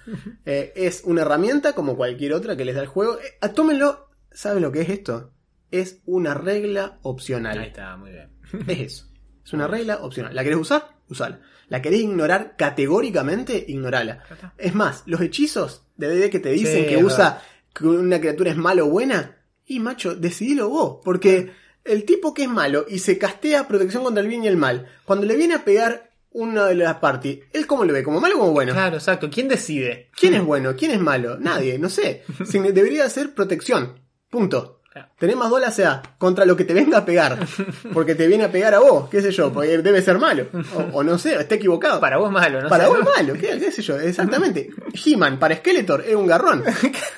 Eh, 0.46 0.72
es 0.76 1.02
una 1.04 1.22
herramienta 1.22 1.74
como 1.74 1.96
cualquier 1.96 2.32
otra 2.32 2.56
que 2.56 2.64
les 2.64 2.74
da 2.74 2.80
el 2.80 2.86
juego. 2.88 3.18
Eh, 3.18 3.36
ah, 3.42 3.50
tómenlo. 3.50 4.08
¿Saben 4.32 4.62
lo 4.62 4.72
que 4.72 4.80
es 4.82 4.88
esto? 4.88 5.32
Es 5.70 6.00
una 6.06 6.34
regla 6.34 6.98
opcional. 7.02 7.58
Ahí 7.58 7.68
está, 7.68 7.96
muy 7.96 8.10
bien. 8.12 8.30
Es 8.66 8.78
eso. 8.80 9.06
Es 9.44 9.52
una 9.52 9.66
regla 9.66 9.96
opcional. 10.02 10.34
¿La 10.34 10.42
querés 10.44 10.58
usar? 10.58 10.96
Usala. 11.08 11.40
¿La 11.68 11.82
querés 11.82 12.00
ignorar 12.00 12.54
categóricamente? 12.56 13.64
Ignorala. 13.68 14.22
Es 14.56 14.74
más, 14.74 15.02
los 15.06 15.20
hechizos 15.20 15.84
de 15.96 16.08
DD 16.08 16.30
que 16.30 16.38
te 16.40 16.50
dicen 16.50 16.84
Sí, 16.84 16.88
que 16.88 17.04
usa 17.04 17.42
que 17.74 17.84
una 17.86 18.18
criatura 18.20 18.50
es 18.50 18.56
mala 18.56 18.82
o 18.84 18.88
buena, 18.88 19.36
y 19.70 19.78
macho, 19.78 20.16
decidilo 20.16 20.68
vos. 20.68 20.98
Porque 21.04 21.52
el 21.84 22.04
tipo 22.04 22.34
que 22.34 22.42
es 22.42 22.48
malo 22.48 22.84
y 22.88 22.98
se 22.98 23.18
castea 23.18 23.68
protección 23.68 24.02
contra 24.02 24.20
el 24.20 24.28
bien 24.28 24.44
y 24.44 24.48
el 24.48 24.56
mal, 24.56 24.88
cuando 25.04 25.26
le 25.26 25.36
viene 25.36 25.54
a 25.54 25.64
pegar 25.64 26.10
una 26.32 26.66
de 26.66 26.74
las 26.74 26.96
parties, 26.96 27.44
¿él 27.52 27.66
cómo 27.68 27.84
lo 27.84 27.92
ve? 27.92 28.02
¿Como 28.02 28.20
malo 28.20 28.36
o 28.36 28.40
como 28.40 28.52
bueno? 28.52 28.72
Claro, 28.72 28.96
exacto. 28.96 29.30
¿Quién 29.30 29.46
decide? 29.46 30.10
¿Quién 30.18 30.34
es 30.34 30.44
bueno? 30.44 30.74
¿Quién 30.76 30.90
es 30.90 31.00
malo? 31.00 31.38
Nadie, 31.38 31.78
no 31.78 31.88
sé. 31.88 32.24
Debería 32.52 33.08
ser 33.08 33.32
protección. 33.32 34.00
Punto. 34.28 34.80
Claro. 34.92 35.08
Tenés 35.20 35.36
más 35.36 35.48
bolas 35.48 35.72
sea 35.76 36.02
contra 36.18 36.44
lo 36.44 36.56
que 36.56 36.64
te 36.64 36.74
venga 36.74 36.98
a 36.98 37.04
pegar. 37.04 37.38
Porque 37.94 38.16
te 38.16 38.26
viene 38.26 38.42
a 38.42 38.50
pegar 38.50 38.74
a 38.74 38.80
vos, 38.80 39.08
qué 39.08 39.22
sé 39.22 39.30
yo, 39.30 39.52
porque 39.52 39.78
debe 39.78 40.02
ser 40.02 40.18
malo. 40.18 40.46
O, 40.74 40.98
o 40.98 41.04
no 41.04 41.16
sé, 41.16 41.36
está 41.36 41.54
equivocado. 41.54 42.00
Para 42.00 42.18
vos 42.18 42.32
malo, 42.32 42.60
¿no? 42.60 42.68
Para 42.68 42.86
sé, 42.86 42.90
vos 42.90 43.08
malo, 43.16 43.34
¿qué, 43.34 43.56
qué 43.60 43.70
sé 43.70 43.82
yo, 43.82 44.00
exactamente. 44.00 44.68
He-Man 44.92 45.38
para 45.38 45.54
Skeletor 45.54 46.02
es 46.04 46.16
un 46.16 46.26
garrón. 46.26 46.64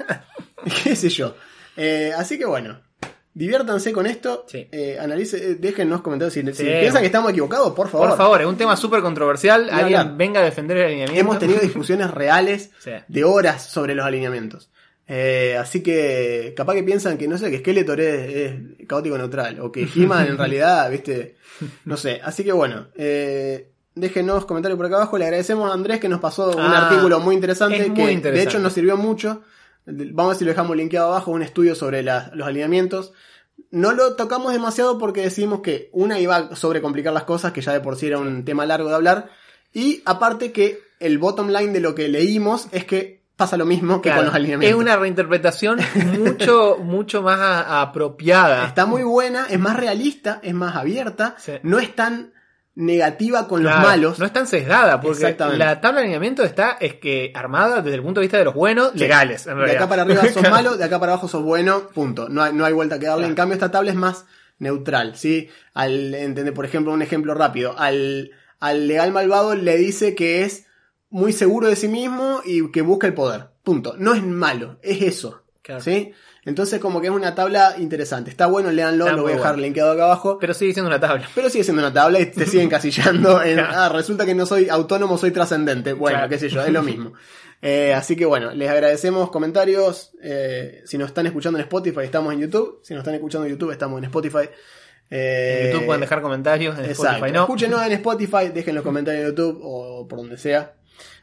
qué 0.84 0.94
sé 0.94 1.08
yo. 1.08 1.34
Eh, 1.76 2.12
así 2.16 2.38
que 2.38 2.44
bueno, 2.44 2.80
diviértanse 3.34 3.92
con 3.92 4.06
esto. 4.06 4.44
Sí. 4.48 4.68
Eh, 4.70 4.98
analice, 5.00 5.52
eh, 5.52 5.54
déjennos 5.54 6.02
comentarios 6.02 6.34
si, 6.34 6.42
si 6.42 6.52
Sí. 6.52 6.64
piensan 6.80 7.00
que 7.00 7.06
estamos 7.06 7.30
equivocados, 7.30 7.72
por 7.74 7.88
favor. 7.88 8.08
Por 8.08 8.16
favor, 8.18 8.40
es 8.40 8.46
un 8.46 8.56
tema 8.56 8.76
súper 8.76 9.00
controversial. 9.02 9.68
Alguien 9.70 10.16
venga 10.18 10.40
a 10.40 10.44
defender 10.44 10.76
el 10.78 10.84
alineamiento. 10.86 11.20
Hemos 11.20 11.38
tenido 11.38 11.60
discusiones 11.62 12.10
reales 12.10 12.70
Sí. 12.80 12.90
de 13.08 13.24
horas 13.24 13.64
sobre 13.66 13.94
los 13.94 14.04
alineamientos. 14.04 14.70
Eh, 15.08 15.56
así 15.58 15.82
que 15.82 16.54
capaz 16.56 16.74
que 16.74 16.84
piensan 16.84 17.18
que 17.18 17.26
no 17.28 17.36
sé, 17.36 17.50
que 17.50 17.58
Skeletor 17.58 18.00
es, 18.00 18.34
es 18.80 18.86
caótico 18.86 19.18
neutral 19.18 19.60
o 19.60 19.70
que 19.72 19.82
He-Man 19.96 20.26
en 20.28 20.38
realidad, 20.38 20.88
viste, 20.90 21.36
no 21.84 21.96
sé. 21.96 22.20
Así 22.22 22.44
que 22.44 22.52
bueno, 22.52 22.86
eh, 22.96 23.68
déjenos 23.94 24.46
comentarios 24.46 24.76
por 24.76 24.86
acá 24.86 24.96
abajo. 24.96 25.18
Le 25.18 25.24
agradecemos 25.24 25.68
a 25.70 25.74
Andrés 25.74 25.98
que 26.00 26.08
nos 26.08 26.20
pasó 26.20 26.50
un 26.50 26.60
Ah, 26.60 26.88
artículo 26.88 27.18
muy 27.20 27.34
interesante 27.34 27.88
muy 27.88 28.20
que 28.20 28.30
de 28.30 28.42
hecho 28.42 28.58
nos 28.58 28.72
sirvió 28.72 28.96
mucho. 28.96 29.42
Vamos 29.86 30.24
a 30.24 30.28
ver 30.28 30.36
si 30.38 30.44
lo 30.44 30.50
dejamos 30.50 30.76
linkeado 30.76 31.08
abajo, 31.08 31.30
un 31.32 31.42
estudio 31.42 31.74
sobre 31.74 32.02
la- 32.02 32.30
los 32.34 32.46
alineamientos. 32.46 33.12
No 33.70 33.92
lo 33.92 34.14
tocamos 34.16 34.52
demasiado 34.52 34.98
porque 34.98 35.22
decidimos 35.22 35.60
que 35.60 35.88
una 35.92 36.18
iba 36.20 36.36
a 36.36 36.56
sobrecomplicar 36.56 37.12
las 37.12 37.24
cosas, 37.24 37.52
que 37.52 37.60
ya 37.62 37.72
de 37.72 37.80
por 37.80 37.96
sí 37.96 38.06
era 38.06 38.18
un 38.18 38.44
tema 38.44 38.64
largo 38.66 38.88
de 38.88 38.94
hablar. 38.94 39.30
Y 39.72 40.02
aparte 40.04 40.52
que 40.52 40.80
el 41.00 41.18
bottom 41.18 41.48
line 41.48 41.72
de 41.72 41.80
lo 41.80 41.94
que 41.94 42.08
leímos 42.08 42.68
es 42.72 42.84
que 42.84 43.22
pasa 43.36 43.56
lo 43.56 43.64
mismo 43.66 44.00
que 44.00 44.10
Claro, 44.10 44.18
con 44.20 44.26
los 44.26 44.34
alineamientos. 44.34 44.76
es 44.78 44.80
una 44.80 44.96
reinterpretación 44.96 45.80
mucho, 46.18 46.76
mucho 46.82 47.22
más 47.22 47.40
a- 47.40 47.80
apropiada. 47.80 48.66
Está 48.66 48.86
muy 48.86 49.02
buena, 49.02 49.46
es 49.48 49.58
más 49.58 49.76
realista, 49.76 50.38
es 50.42 50.54
más 50.54 50.76
abierta, 50.76 51.34
Sí. 51.38 51.52
no 51.62 51.78
es 51.80 51.94
tan 51.96 52.32
negativa 52.74 53.48
con 53.48 53.60
Claro, 53.60 53.78
los 53.78 53.86
malos. 53.86 54.18
No 54.18 54.24
es 54.24 54.32
tan 54.32 54.46
sesgada, 54.46 55.00
porque 55.00 55.36
la 55.56 55.80
tabla 55.80 56.00
de 56.00 56.06
alineamiento 56.06 56.42
está 56.42 56.78
es 56.80 56.94
que 56.94 57.32
armada 57.34 57.82
desde 57.82 57.96
el 57.96 58.02
punto 58.02 58.20
de 58.20 58.26
vista 58.26 58.38
de 58.38 58.44
los 58.44 58.54
buenos, 58.54 58.94
legales, 58.94 59.46
en 59.46 59.58
de 59.58 59.72
acá 59.72 59.88
para 59.88 60.02
arriba 60.02 60.22
sos 60.28 60.42
malo, 60.50 60.76
de 60.76 60.84
acá 60.84 60.98
para 60.98 61.12
abajo 61.12 61.28
sos 61.28 61.42
bueno, 61.42 61.88
punto. 61.88 62.28
No 62.28 62.42
hay, 62.42 62.52
no 62.52 62.64
hay 62.64 62.72
vuelta 62.72 62.98
que 62.98 63.06
darle. 63.06 63.26
En 63.26 63.34
cambio, 63.34 63.54
esta 63.54 63.70
tabla 63.70 63.90
es 63.90 63.96
más 63.96 64.24
neutral, 64.58 65.16
¿sí? 65.16 65.48
Al, 65.74 66.14
entender, 66.14 66.54
por 66.54 66.64
ejemplo, 66.64 66.92
un 66.92 67.02
ejemplo 67.02 67.34
rápido. 67.34 67.74
Al, 67.78 68.30
al 68.60 68.88
legal 68.88 69.12
malvado 69.12 69.54
le 69.54 69.76
dice 69.76 70.14
que 70.14 70.44
es 70.44 70.66
muy 71.10 71.32
seguro 71.32 71.68
de 71.68 71.76
sí 71.76 71.88
mismo 71.88 72.40
y 72.44 72.70
que 72.70 72.80
busca 72.80 73.06
el 73.06 73.14
poder. 73.14 73.48
Punto. 73.62 73.94
No 73.98 74.14
es 74.14 74.22
malo, 74.22 74.78
es 74.82 75.02
eso. 75.02 75.42
Claro. 75.62 75.82
¿Sí? 75.82 76.12
Entonces, 76.44 76.80
como 76.80 77.00
que 77.00 77.06
es 77.06 77.12
una 77.12 77.34
tabla 77.36 77.76
interesante. 77.78 78.28
Está 78.30 78.46
bueno, 78.46 78.72
léanlo, 78.72 79.04
Está 79.04 79.16
lo 79.16 79.22
voy 79.22 79.32
a 79.32 79.36
dejar 79.36 79.52
bueno. 79.52 79.62
linkeado 79.62 79.92
acá 79.92 80.04
abajo. 80.04 80.38
Pero 80.40 80.54
sigue 80.54 80.72
siendo 80.72 80.88
una 80.88 80.98
tabla. 80.98 81.28
Pero 81.36 81.48
sigue 81.48 81.62
siendo 81.62 81.82
una 81.82 81.92
tabla 81.92 82.18
y 82.20 82.26
te 82.26 82.46
siguen 82.46 82.68
casillando 82.68 83.40
en, 83.44 83.60
ah, 83.60 83.88
resulta 83.88 84.26
que 84.26 84.34
no 84.34 84.44
soy 84.44 84.68
autónomo, 84.68 85.18
soy 85.18 85.30
trascendente. 85.30 85.92
Bueno, 85.92 86.16
Claro. 86.18 86.30
qué 86.30 86.38
sé 86.38 86.48
yo, 86.48 86.62
es 86.62 86.72
lo 86.72 86.82
mismo. 86.82 87.12
Eh, 87.64 87.94
así 87.94 88.16
que 88.16 88.24
bueno, 88.26 88.50
les 88.52 88.68
agradecemos 88.68 89.30
comentarios. 89.30 90.10
eh, 90.20 90.82
si 90.84 90.98
nos 90.98 91.08
están 91.10 91.26
escuchando 91.26 91.58
en 91.60 91.62
Spotify, 91.62 92.00
estamos 92.02 92.32
en 92.32 92.40
YouTube. 92.40 92.80
Si 92.82 92.92
nos 92.92 93.02
están 93.02 93.14
escuchando 93.14 93.46
en 93.46 93.52
YouTube, 93.52 93.70
estamos 93.70 93.98
en 93.98 94.04
Spotify. 94.06 94.48
Eh, 95.10 95.60
En 95.66 95.72
YouTube 95.72 95.86
pueden 95.86 96.00
dejar 96.00 96.22
comentarios, 96.22 96.76
en 96.76 96.86
Exacto. 96.86 97.12
Spotify 97.12 97.32
no. 97.32 97.40
Escúchenos 97.42 97.86
en 97.86 97.92
Spotify, 98.00 98.48
dejen 98.52 98.74
los 98.74 98.82
comentarios 98.82 99.22
en 99.22 99.28
YouTube 99.30 99.60
o 99.62 100.08
por 100.08 100.18
donde 100.18 100.38
sea. 100.38 100.72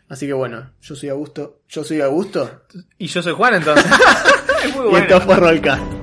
Así 0.08 0.26
que 0.28 0.34
bueno, 0.34 0.72
yo 0.82 0.96
soy 0.96 1.10
Augusto. 1.10 1.60
Yo 1.68 1.84
soy 1.84 2.00
Augusto. 2.00 2.62
Y 2.98 3.08
yo 3.08 3.22
soy 3.22 3.34
Juan 3.34 3.56
entonces. 3.56 3.86
es 4.64 4.76
muy 4.76 4.86
Y 4.86 4.90
bueno. 4.90 5.06
esto 5.06 5.22
fue 5.22 5.36
Rollcast. 5.36 5.99